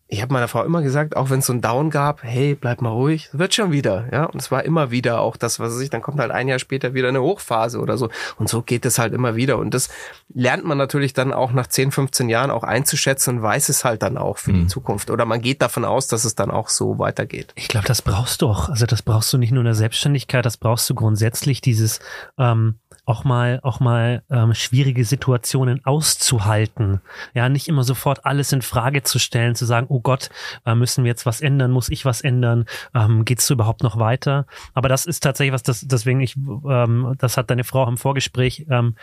ich 0.08 0.22
habe 0.22 0.32
meiner 0.32 0.46
Frau 0.46 0.62
immer 0.62 0.82
gesagt, 0.82 1.16
auch 1.16 1.30
wenn 1.30 1.40
es 1.40 1.46
so 1.46 1.52
ein 1.52 1.60
Down 1.60 1.90
gab, 1.90 2.22
hey, 2.22 2.54
bleib 2.54 2.80
mal 2.80 2.90
ruhig, 2.90 3.28
es 3.32 3.38
wird 3.38 3.54
schon 3.54 3.72
wieder, 3.72 4.06
ja. 4.12 4.24
Und 4.24 4.40
es 4.40 4.52
war 4.52 4.64
immer 4.64 4.92
wieder 4.92 5.20
auch 5.20 5.36
das, 5.36 5.58
was 5.58 5.74
weiß 5.74 5.80
ich, 5.80 5.90
dann 5.90 6.00
kommt 6.00 6.20
halt 6.20 6.30
ein 6.30 6.46
Jahr 6.46 6.60
später 6.60 6.94
wieder 6.94 7.08
eine 7.08 7.20
Hochphase 7.20 7.80
oder 7.80 7.98
so. 7.98 8.08
Und 8.38 8.48
so 8.48 8.62
geht 8.62 8.86
es 8.86 9.00
halt 9.00 9.12
immer 9.12 9.34
wieder. 9.34 9.58
Und 9.58 9.74
das 9.74 9.88
lernt 10.32 10.64
man 10.64 10.78
natürlich 10.78 11.12
dann 11.12 11.32
auch 11.32 11.52
nach 11.52 11.66
10, 11.66 11.90
15 11.90 12.28
Jahren 12.28 12.52
auch 12.52 12.62
einzuschätzen 12.62 13.36
und 13.36 13.42
weiß 13.42 13.68
es 13.68 13.84
halt 13.84 14.02
dann 14.02 14.16
auch 14.16 14.38
für 14.38 14.52
die 14.52 14.66
Zukunft. 14.68 15.10
Oder 15.10 15.24
man 15.24 15.40
geht 15.40 15.60
davon 15.60 15.84
aus, 15.84 16.06
dass 16.06 16.24
es 16.24 16.36
dann 16.36 16.52
auch 16.52 16.68
so 16.68 17.00
weitergeht. 17.00 17.52
Ich 17.56 17.66
glaube, 17.66 17.88
das 17.88 18.02
brauchst 18.02 18.42
du 18.42 18.48
auch. 18.48 18.68
Also 18.68 18.86
das 18.86 19.02
brauchst 19.02 19.32
du 19.32 19.38
nicht 19.38 19.50
nur 19.50 19.62
in 19.62 19.66
der 19.66 19.74
Selbstständigkeit, 19.74 20.46
das 20.46 20.56
brauchst 20.56 20.88
du 20.88 20.94
grundsätzlich 20.94 21.60
dieses 21.60 21.98
ähm, 22.38 22.76
auch 23.06 23.24
mal 23.24 23.60
auch 23.62 23.80
mal 23.80 24.22
ähm, 24.30 24.52
schwierige 24.52 25.04
Situationen 25.04 25.84
auszuhalten. 25.84 27.00
Ja, 27.34 27.48
nicht 27.48 27.68
immer 27.68 27.84
sofort 27.84 28.26
alles 28.26 28.52
in 28.52 28.62
Frage 28.62 29.04
zu 29.04 29.18
stellen, 29.18 29.54
zu 29.54 29.64
sagen, 29.64 29.86
oh 29.88 30.00
Gott, 30.00 30.28
äh, 30.66 30.74
müssen 30.74 31.04
wir 31.04 31.10
jetzt 31.10 31.24
was 31.24 31.40
ändern, 31.40 31.70
muss 31.70 31.88
ich 31.88 32.04
was 32.04 32.20
ändern, 32.20 32.66
ähm, 32.94 33.24
geht's 33.24 33.48
überhaupt 33.48 33.82
noch 33.84 33.98
weiter? 33.98 34.46
Aber 34.74 34.88
das 34.88 35.06
ist 35.06 35.20
tatsächlich 35.20 35.54
was, 35.54 35.62
das 35.62 35.86
deswegen 35.86 36.20
ich, 36.20 36.36
ähm, 36.36 37.14
das 37.18 37.36
hat 37.36 37.48
deine 37.50 37.64
Frau 37.64 37.88
im 37.88 37.96
Vorgespräch 37.96 38.66
ähm, 38.68 38.96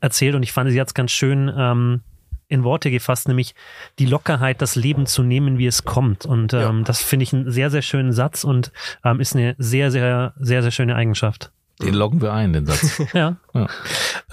erzählt 0.00 0.36
und 0.36 0.44
ich 0.44 0.52
fand, 0.52 0.70
sie 0.70 0.80
hat's 0.80 0.94
ganz 0.94 1.10
schön 1.10 1.52
ähm, 1.54 2.02
in 2.46 2.64
Worte 2.64 2.90
gefasst, 2.90 3.28
nämlich 3.28 3.54
die 3.98 4.06
Lockerheit, 4.06 4.62
das 4.62 4.76
Leben 4.76 5.06
zu 5.06 5.22
nehmen, 5.22 5.58
wie 5.58 5.66
es 5.66 5.84
kommt. 5.84 6.24
Und 6.24 6.54
ähm, 6.54 6.84
das 6.84 7.02
finde 7.02 7.24
ich 7.24 7.32
einen 7.34 7.50
sehr, 7.50 7.70
sehr 7.70 7.82
schönen 7.82 8.12
Satz 8.12 8.44
und 8.44 8.72
ähm, 9.04 9.20
ist 9.20 9.36
eine 9.36 9.54
sehr, 9.58 9.90
sehr, 9.90 10.32
sehr, 10.38 10.62
sehr 10.62 10.70
schöne 10.70 10.96
Eigenschaft. 10.96 11.52
Den 11.82 11.94
loggen 11.94 12.20
wir 12.20 12.32
ein, 12.32 12.52
den 12.52 12.66
Satz. 12.66 13.02
Ja. 13.14 13.36
Ja. 13.54 13.68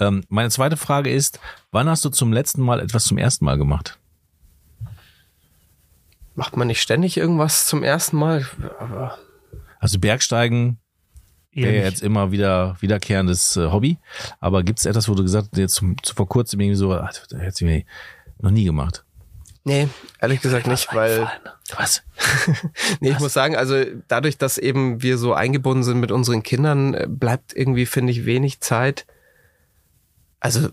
Ähm, 0.00 0.24
meine 0.28 0.50
zweite 0.50 0.76
Frage 0.76 1.10
ist, 1.10 1.38
wann 1.70 1.88
hast 1.88 2.04
du 2.04 2.10
zum 2.10 2.32
letzten 2.32 2.62
Mal 2.62 2.80
etwas 2.80 3.04
zum 3.04 3.18
ersten 3.18 3.44
Mal 3.44 3.56
gemacht? 3.56 3.98
Macht 6.34 6.56
man 6.56 6.66
nicht 6.66 6.82
ständig 6.82 7.16
irgendwas 7.16 7.66
zum 7.66 7.82
ersten 7.82 8.16
Mal? 8.18 8.46
Aber 8.78 9.16
Also 9.80 9.98
Bergsteigen 9.98 10.78
wäre 11.52 11.76
ja 11.76 11.82
jetzt 11.84 12.02
immer 12.02 12.30
wieder 12.32 12.76
wiederkehrendes 12.80 13.56
äh, 13.56 13.70
Hobby. 13.70 13.96
Aber 14.40 14.62
gibt 14.62 14.78
es 14.80 14.84
etwas, 14.84 15.08
wo 15.08 15.14
du 15.14 15.22
gesagt 15.22 15.48
hast, 15.52 15.58
jetzt 15.58 15.74
zum, 15.76 15.96
zu 16.02 16.14
vor 16.14 16.28
kurzem 16.28 16.60
irgendwie 16.60 16.76
so, 16.76 16.92
ach, 16.92 17.10
das 17.12 17.40
hätte 17.40 17.64
ich 17.64 17.70
mir 17.70 17.84
noch 18.40 18.50
nie 18.50 18.64
gemacht? 18.64 19.05
Nee, 19.66 19.88
ehrlich 20.20 20.40
gesagt 20.40 20.66
nicht, 20.66 20.94
weil 20.94 21.30
Was? 21.76 22.02
Nee, 23.00 23.10
ich 23.10 23.18
muss 23.18 23.32
sagen, 23.34 23.56
also 23.56 23.74
dadurch, 24.08 24.38
dass 24.38 24.56
eben 24.56 25.02
wir 25.02 25.18
so 25.18 25.34
eingebunden 25.34 25.82
sind 25.84 26.00
mit 26.00 26.10
unseren 26.12 26.42
Kindern, 26.42 26.94
äh, 26.94 27.06
bleibt 27.08 27.54
irgendwie, 27.54 27.84
finde 27.86 28.12
ich, 28.12 28.24
wenig 28.24 28.60
Zeit. 28.60 29.04
Also 30.40 30.68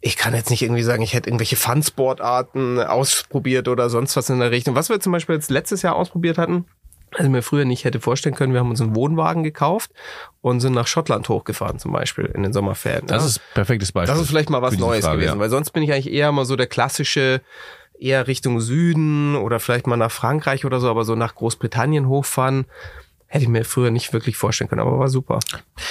ich 0.00 0.16
kann 0.16 0.34
jetzt 0.34 0.50
nicht 0.50 0.62
irgendwie 0.62 0.82
sagen, 0.82 1.02
ich 1.02 1.14
hätte 1.14 1.28
irgendwelche 1.30 1.56
Fun-Sportarten 1.56 2.80
ausprobiert 2.80 3.68
oder 3.68 3.88
sonst 3.88 4.16
was 4.16 4.28
in 4.30 4.40
der 4.40 4.50
Richtung. 4.50 4.74
Was 4.74 4.88
wir 4.88 5.00
zum 5.00 5.12
Beispiel 5.12 5.34
jetzt 5.36 5.50
letztes 5.50 5.82
Jahr 5.82 5.94
ausprobiert 5.96 6.38
hatten, 6.38 6.66
also 7.14 7.30
mir 7.30 7.42
früher 7.42 7.64
nicht 7.64 7.84
hätte 7.84 8.00
vorstellen 8.00 8.34
können, 8.34 8.52
wir 8.52 8.60
haben 8.60 8.70
uns 8.70 8.80
einen 8.80 8.96
Wohnwagen 8.96 9.42
gekauft 9.44 9.90
und 10.40 10.60
sind 10.60 10.72
nach 10.72 10.86
Schottland 10.86 11.28
hochgefahren 11.28 11.78
zum 11.78 11.92
Beispiel 11.92 12.24
in 12.24 12.42
den 12.42 12.52
Sommerferien. 12.52 13.06
Das 13.06 13.22
Ja. 13.22 13.28
ist 13.28 13.38
ein 13.38 13.54
perfektes 13.54 13.92
Beispiel. 13.92 14.14
Das 14.14 14.22
ist 14.22 14.28
vielleicht 14.28 14.50
mal 14.50 14.62
was 14.62 14.76
Neues 14.76 15.04
Frage, 15.04 15.18
gewesen, 15.18 15.34
ja. 15.34 15.38
weil 15.40 15.50
sonst 15.50 15.70
bin 15.72 15.82
ich 15.82 15.92
eigentlich 15.92 16.10
eher 16.12 16.32
mal 16.32 16.46
so 16.46 16.56
der 16.56 16.66
klassische, 16.66 17.40
eher 18.02 18.26
Richtung 18.26 18.60
Süden 18.60 19.36
oder 19.36 19.60
vielleicht 19.60 19.86
mal 19.86 19.96
nach 19.96 20.10
Frankreich 20.10 20.64
oder 20.64 20.80
so, 20.80 20.90
aber 20.90 21.04
so 21.04 21.14
nach 21.14 21.34
Großbritannien 21.34 22.08
hochfahren, 22.08 22.66
hätte 23.26 23.44
ich 23.44 23.48
mir 23.48 23.64
früher 23.64 23.90
nicht 23.90 24.12
wirklich 24.12 24.36
vorstellen 24.36 24.68
können, 24.68 24.82
aber 24.82 24.98
war 24.98 25.08
super. 25.08 25.38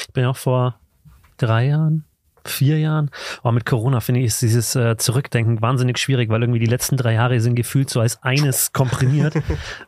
Ich 0.07 0.13
bin 0.13 0.25
auch 0.25 0.37
vor 0.37 0.75
drei 1.37 1.67
Jahren, 1.67 2.05
vier 2.45 2.79
Jahren. 2.79 3.09
Aber 3.41 3.51
mit 3.51 3.65
Corona 3.65 3.99
finde 3.99 4.21
ich 4.21 4.27
ist 4.27 4.41
dieses 4.41 4.75
äh, 4.75 4.97
Zurückdenken 4.97 5.61
wahnsinnig 5.61 5.97
schwierig, 5.97 6.29
weil 6.29 6.41
irgendwie 6.41 6.59
die 6.59 6.65
letzten 6.65 6.97
drei 6.97 7.13
Jahre 7.13 7.39
sind 7.39 7.55
gefühlt 7.55 7.89
so 7.89 7.99
als 7.99 8.21
eines 8.23 8.73
komprimiert. 8.73 9.35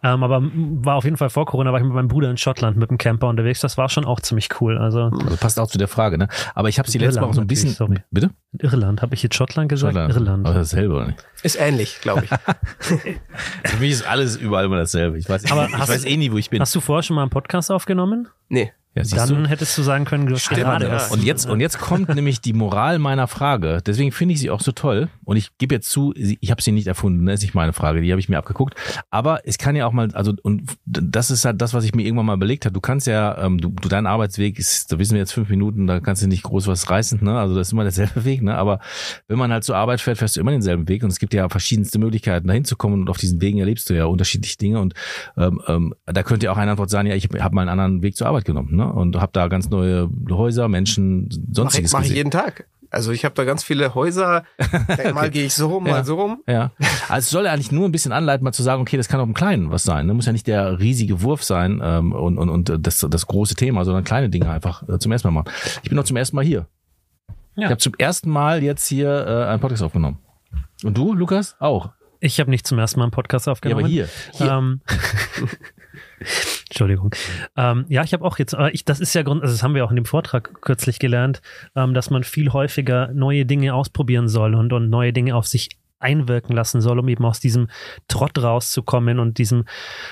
ähm, 0.04 0.24
aber 0.24 0.42
war 0.44 0.96
auf 0.96 1.04
jeden 1.06 1.18
Fall 1.18 1.30
vor 1.30 1.46
Corona, 1.46 1.72
war 1.72 1.80
ich 1.80 1.86
mit 1.86 1.94
meinem 1.94 2.08
Bruder 2.08 2.30
in 2.30 2.38
Schottland 2.38 2.78
mit 2.78 2.90
dem 2.90 2.98
Camper 2.98 3.28
unterwegs. 3.28 3.60
Das 3.62 3.78
war 3.78 3.90
schon 3.90 4.06
auch 4.06 4.20
ziemlich 4.20 4.50
cool. 4.62 4.78
Also 4.78 5.04
Also 5.24 5.38
passt 5.38 5.60
auch 5.60 5.68
zu 5.68 5.78
der 5.78 5.88
Frage, 5.88 6.18
ne? 6.18 6.28
Aber 6.56 6.70
ich 6.70 6.80
habe 6.80 6.90
sie 6.90 6.98
letztes 6.98 7.22
Mal 7.22 7.28
auch 7.28 7.34
so 7.34 7.42
ein 7.42 7.48
bisschen. 7.48 7.70
Irland 7.72 7.90
natürlich, 7.92 8.04
Bitte? 8.12 8.30
in 8.54 8.60
Irland. 8.70 9.02
Habe 9.02 9.16
ich 9.16 9.24
jetzt 9.24 9.36
Schottland 9.36 9.70
gesagt? 9.70 9.96
Irland. 9.96 10.46
Aber 10.46 10.56
dasselbe, 10.56 10.94
oder 10.96 11.08
nicht? 11.08 11.26
Ist 11.44 11.60
ähnlich, 11.60 12.00
glaube 12.02 12.26
ich. 12.26 12.30
Für 13.66 13.78
mich 13.80 13.92
ist 13.92 14.08
alles 14.08 14.36
überall 14.36 14.66
immer 14.66 14.78
dasselbe. 14.78 15.18
Ich 15.18 15.28
weiß, 15.30 15.52
Aber 15.52 15.68
ich 15.68 15.78
hast 15.78 15.90
weiß 15.90 16.02
du- 16.04 16.08
eh 16.10 16.18
nie, 16.18 16.32
wo 16.32 16.38
ich 16.38 16.50
bin. 16.50 16.60
Hast 16.62 16.74
du 16.76 16.80
vorher 16.82 17.04
schon 17.04 17.16
mal 17.16 17.22
einen 17.24 17.32
Podcast 17.32 17.72
aufgenommen? 17.72 18.28
nee. 18.50 18.72
Ja, 18.96 19.04
Dann 19.04 19.44
du? 19.44 19.50
hättest 19.50 19.76
du 19.76 19.82
sagen 19.82 20.06
können, 20.06 20.28
du 20.28 20.36
gerade 20.36 20.88
ja. 20.88 21.08
Und 21.08 21.24
jetzt, 21.24 21.50
und 21.50 21.60
jetzt 21.60 21.80
kommt 21.80 22.14
nämlich 22.14 22.42
die 22.42 22.54
Moral 22.54 23.00
meiner 23.00 23.28
Frage. 23.28 23.80
Deswegen 23.84 24.12
finde 24.12 24.36
ich 24.36 24.40
sie 24.40 24.52
auch 24.52 24.62
so 24.62 24.72
toll. 24.72 25.10
Und 25.24 25.38
ich 25.38 25.58
gebe 25.58 25.74
jetzt 25.74 25.90
zu, 25.90 26.14
ich 26.16 26.52
habe 26.52 26.62
sie 26.62 26.72
nicht 26.72 26.86
erfunden, 26.86 27.24
ne? 27.24 27.34
ist 27.34 27.42
nicht 27.42 27.56
meine 27.56 27.74
Frage, 27.74 28.02
die 28.02 28.12
habe 28.12 28.20
ich 28.20 28.30
mir 28.30 28.38
abgeguckt. 28.38 28.76
Aber 29.10 29.48
es 29.48 29.58
kann 29.58 29.76
ja 29.76 29.88
auch 29.88 29.94
mal, 29.94 30.10
also, 30.14 30.34
und 30.44 30.64
das 30.86 31.32
ist 31.32 31.44
halt 31.44 31.60
das, 31.60 31.74
was 31.74 31.86
ich 31.86 31.96
mir 31.96 32.04
irgendwann 32.04 32.28
mal 32.28 32.36
überlegt 32.36 32.66
habe. 32.66 32.74
Du 32.74 32.82
kannst 32.82 33.08
ja, 33.08 33.36
ähm, 33.44 33.60
du, 33.60 33.70
du 33.70 33.90
dein 33.90 34.06
Arbeitsweg 34.06 34.60
ist, 34.60 34.92
da 34.92 35.00
wissen 35.00 35.14
wir 35.14 35.20
jetzt 35.20 35.34
fünf 35.34 35.50
Minuten, 35.50 35.88
da 35.88 36.00
kannst 36.00 36.22
du 36.22 36.28
nicht 36.28 36.44
groß 36.44 36.68
was 36.68 36.90
reißen, 36.90 37.24
ne? 37.24 37.40
Also 37.40 37.56
das 37.56 37.70
ist 37.70 37.74
immer 37.74 37.84
derselbe 37.84 38.26
Weg, 38.26 38.44
ne? 38.44 38.56
Aber 38.56 38.80
wenn 39.28 39.40
man 39.40 39.52
halt 39.52 39.64
zur 39.64 39.76
Arbeit 39.76 40.02
fährt, 40.02 40.20
fährst 40.20 40.36
du 40.36 40.42
immer 40.42 40.52
denselben 40.52 40.88
Weg 40.88 41.04
und 41.04 41.10
es 41.10 41.18
gibt 41.18 41.34
ja 41.34 41.50
verschiedenste 41.50 41.98
Möglichkeiten, 41.98 42.48
dahin 42.48 42.66
zu 42.66 42.76
kommen 42.76 43.02
und 43.02 43.10
auf 43.10 43.18
diesen 43.18 43.42
Wegen 43.42 43.58
erlebst 43.58 43.90
du 43.90 43.96
ja 43.96 44.06
unterschiedliche 44.06 44.58
Dinge 44.58 44.80
und 44.80 44.94
ähm, 45.36 45.62
ähm, 45.68 45.96
da 46.06 46.22
könnte 46.22 46.46
ja 46.46 46.52
auch 46.52 46.58
eine 46.58 46.72
Antwort 46.72 46.92
sein, 46.92 47.08
ja, 47.08 47.16
ich 47.16 47.28
habe 47.40 47.56
mal 47.56 47.62
einen 47.62 47.70
anderen 47.70 48.04
Weg 48.04 48.16
zur 48.16 48.28
Arbeit 48.28 48.46
genommen, 48.46 48.76
ne? 48.76 48.83
Und 48.92 49.16
habe 49.20 49.32
da 49.34 49.48
ganz 49.48 49.70
neue 49.70 50.10
Häuser, 50.30 50.68
Menschen, 50.68 51.24
Mache 51.24 51.30
ich, 51.50 51.56
sonstiges 51.56 51.94
mach 51.94 52.00
ich 52.00 52.04
gesehen. 52.06 52.18
jeden 52.18 52.32
Tag. 52.32 52.68
Also 52.90 53.12
ich 53.12 53.26
habe 53.26 53.34
da 53.34 53.44
ganz 53.44 53.64
viele 53.64 53.96
Häuser. 53.96 54.44
Mal 55.16 55.32
gehe 55.32 55.46
ich 55.46 55.56
so 55.56 55.68
rum, 55.68 55.88
Ja. 55.88 55.94
mal 55.94 56.06
so 56.06 56.14
rum. 56.14 56.44
Ja. 56.48 56.72
Also 57.10 57.26
es 57.26 57.30
soll 57.32 57.46
ja 57.46 57.52
eigentlich 57.52 57.72
nur 57.72 57.86
ein 57.88 57.92
bisschen 57.92 58.12
anleiten, 58.12 58.44
mal 58.44 58.52
zu 58.52 58.62
sagen, 58.62 58.84
okay, 58.84 58.98
das 58.98 59.08
kann 59.08 59.20
auch 59.20 59.26
im 59.26 59.34
Kleinen 59.34 59.72
was 59.72 59.82
sein. 59.84 60.06
Ne? 60.06 60.14
Muss 60.14 60.28
ja 60.28 60.32
nicht 60.32 60.46
der 60.46 60.78
riesige 60.80 61.24
Wurf 61.24 61.44
sein 61.44 61.82
ähm, 61.84 62.12
und, 62.12 62.38
und, 62.38 62.50
und 62.50 62.86
das, 62.86 63.04
das 63.10 63.26
große 63.26 63.56
Thema, 63.56 63.84
sondern 63.84 64.04
kleine 64.04 64.30
Dinge 64.30 64.48
einfach 64.52 64.88
äh, 64.88 65.00
zum 65.00 65.12
ersten 65.12 65.28
Mal 65.30 65.32
machen. 65.44 65.52
Ich 65.82 65.90
bin 65.90 65.96
noch 65.96 66.04
zum 66.04 66.18
ersten 66.18 66.36
Mal 66.36 66.46
hier. 66.46 66.68
Ja. 67.56 67.64
Ich 67.64 67.72
habe 67.72 67.78
zum 67.78 67.94
ersten 67.98 68.30
Mal 68.30 68.62
jetzt 68.62 68.86
hier 68.88 69.10
äh, 69.28 69.46
einen 69.50 69.60
Podcast 69.60 69.82
aufgenommen. 69.82 70.20
Und 70.84 70.96
du, 70.96 71.14
Lukas? 71.16 71.56
Auch. 71.60 71.90
Ich 72.20 72.40
habe 72.40 72.52
nicht 72.52 72.68
zum 72.68 72.78
ersten 72.78 73.00
Mal 73.00 73.06
einen 73.06 73.12
Podcast 73.12 73.48
Ja, 73.48 73.54
aufgenommen. 73.54 73.86
aber 73.86 73.90
hier. 73.90 74.08
hier. 74.34 74.52
Ähm, 74.52 74.82
Entschuldigung. 76.70 77.14
Ähm, 77.56 77.86
ja, 77.90 78.04
ich 78.04 78.14
habe 78.14 78.24
auch 78.26 78.38
jetzt, 78.40 78.54
aber 78.56 78.74
ich, 78.74 78.86
das 78.86 79.00
ist 79.00 79.14
ja 79.14 79.24
Grund, 79.24 79.42
also 79.42 79.54
das 79.54 79.64
haben 79.64 79.76
wir 79.76 79.86
auch 79.86 79.90
in 79.92 79.96
dem 79.96 80.06
Vortrag 80.06 80.62
kürzlich 80.62 81.00
gelernt, 81.00 81.42
ähm, 81.76 81.94
dass 81.94 82.10
man 82.10 82.24
viel 82.24 82.52
häufiger 82.52 83.10
neue 83.14 83.46
Dinge 83.46 83.74
ausprobieren 83.74 84.28
soll 84.28 84.56
und, 84.56 84.74
und 84.74 84.90
neue 84.90 85.14
Dinge 85.14 85.36
auf 85.36 85.48
sich 85.48 85.70
einwirken 86.00 86.54
lassen 86.54 86.82
soll, 86.82 87.00
um 87.00 87.08
eben 87.08 87.24
aus 87.24 87.40
diesem 87.40 87.70
Trott 88.10 88.38
rauszukommen 88.38 89.20
und 89.20 89.38
diesem, 89.38 89.64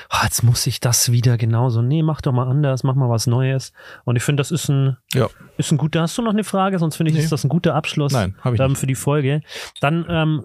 oh, 0.10 0.18
jetzt 0.24 0.42
muss 0.42 0.66
ich 0.66 0.80
das 0.80 1.12
wieder 1.12 1.38
genauso. 1.38 1.82
Nee, 1.82 2.02
mach 2.02 2.22
doch 2.22 2.32
mal 2.32 2.48
anders, 2.48 2.84
mach 2.84 2.96
mal 2.96 3.10
was 3.10 3.28
Neues. 3.28 3.74
Und 4.06 4.16
ich 4.16 4.24
finde, 4.24 4.40
das 4.40 4.52
ist 4.52 4.70
ein, 4.70 4.96
Ja. 5.14 5.28
ist 5.58 5.70
ein 5.72 5.78
guter. 5.78 6.02
Hast 6.04 6.18
du 6.18 6.22
noch 6.22 6.32
eine 6.32 6.46
Frage? 6.46 6.80
Sonst 6.80 6.96
finde 6.96 7.12
ich, 7.12 7.18
Nee. 7.18 7.24
ist 7.24 7.34
das 7.34 7.44
ein 7.44 7.50
guter 7.50 7.76
Abschluss 7.76 8.14
Nein, 8.14 8.36
ich 8.54 8.60
ähm, 8.62 8.78
für 8.78 8.88
die 8.88 8.96
Folge. 8.96 9.42
Dann 9.82 10.06
ähm, 10.08 10.44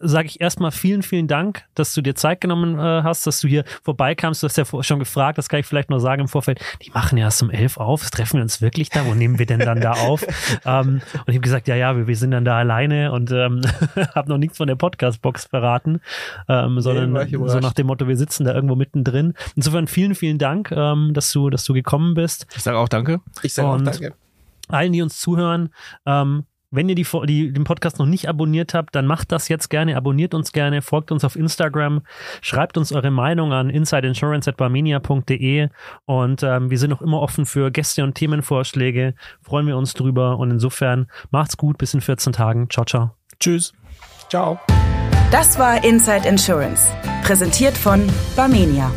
sage 0.00 0.26
ich 0.26 0.40
erstmal 0.40 0.70
vielen, 0.70 1.02
vielen 1.02 1.28
Dank, 1.28 1.64
dass 1.74 1.94
du 1.94 2.02
dir 2.02 2.14
Zeit 2.14 2.40
genommen 2.40 2.78
äh, 2.78 3.02
hast, 3.02 3.26
dass 3.26 3.40
du 3.40 3.48
hier 3.48 3.64
vorbeikamst. 3.82 4.42
Du 4.42 4.46
hast 4.46 4.56
ja 4.56 4.64
schon 4.82 4.98
gefragt, 4.98 5.38
das 5.38 5.48
kann 5.48 5.60
ich 5.60 5.66
vielleicht 5.66 5.90
noch 5.90 5.98
sagen 5.98 6.22
im 6.22 6.28
Vorfeld. 6.28 6.60
Die 6.82 6.90
machen 6.90 7.18
ja 7.18 7.24
erst 7.24 7.42
um 7.42 7.50
elf 7.50 7.76
auf. 7.76 8.08
Treffen 8.10 8.38
wir 8.38 8.42
uns 8.42 8.60
wirklich 8.60 8.90
da? 8.90 9.06
Wo 9.06 9.14
nehmen 9.14 9.38
wir 9.38 9.46
denn 9.46 9.60
dann 9.60 9.80
da 9.80 9.92
auf? 9.92 10.22
ähm, 10.64 11.00
und 11.14 11.28
ich 11.28 11.34
habe 11.34 11.40
gesagt, 11.40 11.68
ja, 11.68 11.76
ja, 11.76 11.96
wir, 11.96 12.06
wir 12.06 12.16
sind 12.16 12.30
dann 12.30 12.44
da 12.44 12.58
alleine 12.58 13.12
und 13.12 13.30
ähm, 13.30 13.60
habe 14.14 14.28
noch 14.28 14.38
nichts 14.38 14.56
von 14.56 14.66
der 14.66 14.76
Podcast-Box 14.76 15.46
verraten, 15.46 16.00
ähm, 16.48 16.80
sondern 16.80 17.16
ich 17.26 17.32
so 17.32 17.60
nach 17.60 17.72
dem 17.72 17.86
Motto, 17.86 18.08
wir 18.08 18.16
sitzen 18.16 18.44
da 18.44 18.54
irgendwo 18.54 18.74
mittendrin. 18.74 19.34
Insofern 19.56 19.86
vielen, 19.86 20.14
vielen 20.14 20.38
Dank, 20.38 20.72
ähm, 20.72 21.12
dass 21.14 21.32
du, 21.32 21.50
dass 21.50 21.64
du 21.64 21.72
gekommen 21.72 22.14
bist 22.14 22.46
Ich 22.56 22.62
sage 22.62 22.78
auch 22.78 22.88
danke. 22.88 23.20
Ich 23.42 23.54
sage 23.54 23.68
auch 23.68 23.80
danke. 23.80 24.14
allen, 24.68 24.92
die 24.92 25.02
uns 25.02 25.18
zuhören, 25.20 25.70
ähm, 26.06 26.44
wenn 26.70 26.88
ihr 26.88 26.94
die, 26.94 27.06
die, 27.26 27.52
den 27.52 27.64
Podcast 27.64 27.98
noch 27.98 28.06
nicht 28.06 28.28
abonniert 28.28 28.74
habt, 28.74 28.94
dann 28.94 29.06
macht 29.06 29.32
das 29.32 29.48
jetzt 29.48 29.68
gerne, 29.70 29.96
abonniert 29.96 30.34
uns 30.34 30.52
gerne, 30.52 30.82
folgt 30.82 31.10
uns 31.10 31.24
auf 31.24 31.34
Instagram, 31.36 32.02
schreibt 32.42 32.76
uns 32.76 32.92
eure 32.92 33.10
Meinung 33.10 33.52
an 33.52 33.70
insideinsurance.barmenia.de 33.70 35.68
und 36.04 36.42
ähm, 36.42 36.70
wir 36.70 36.78
sind 36.78 36.92
auch 36.92 37.02
immer 37.02 37.20
offen 37.20 37.46
für 37.46 37.70
Gäste 37.70 38.04
und 38.04 38.14
Themenvorschläge, 38.14 39.14
freuen 39.42 39.66
wir 39.66 39.76
uns 39.76 39.94
drüber 39.94 40.38
und 40.38 40.50
insofern 40.50 41.06
macht's 41.30 41.56
gut, 41.56 41.78
bis 41.78 41.94
in 41.94 42.00
14 42.00 42.32
Tagen. 42.34 42.68
Ciao, 42.70 42.84
ciao. 42.84 43.12
Tschüss. 43.40 43.72
Ciao. 44.28 44.60
Das 45.30 45.58
war 45.58 45.84
Inside 45.84 46.26
Insurance, 46.28 46.90
präsentiert 47.22 47.76
von 47.76 48.02
Barmenia. 48.34 48.90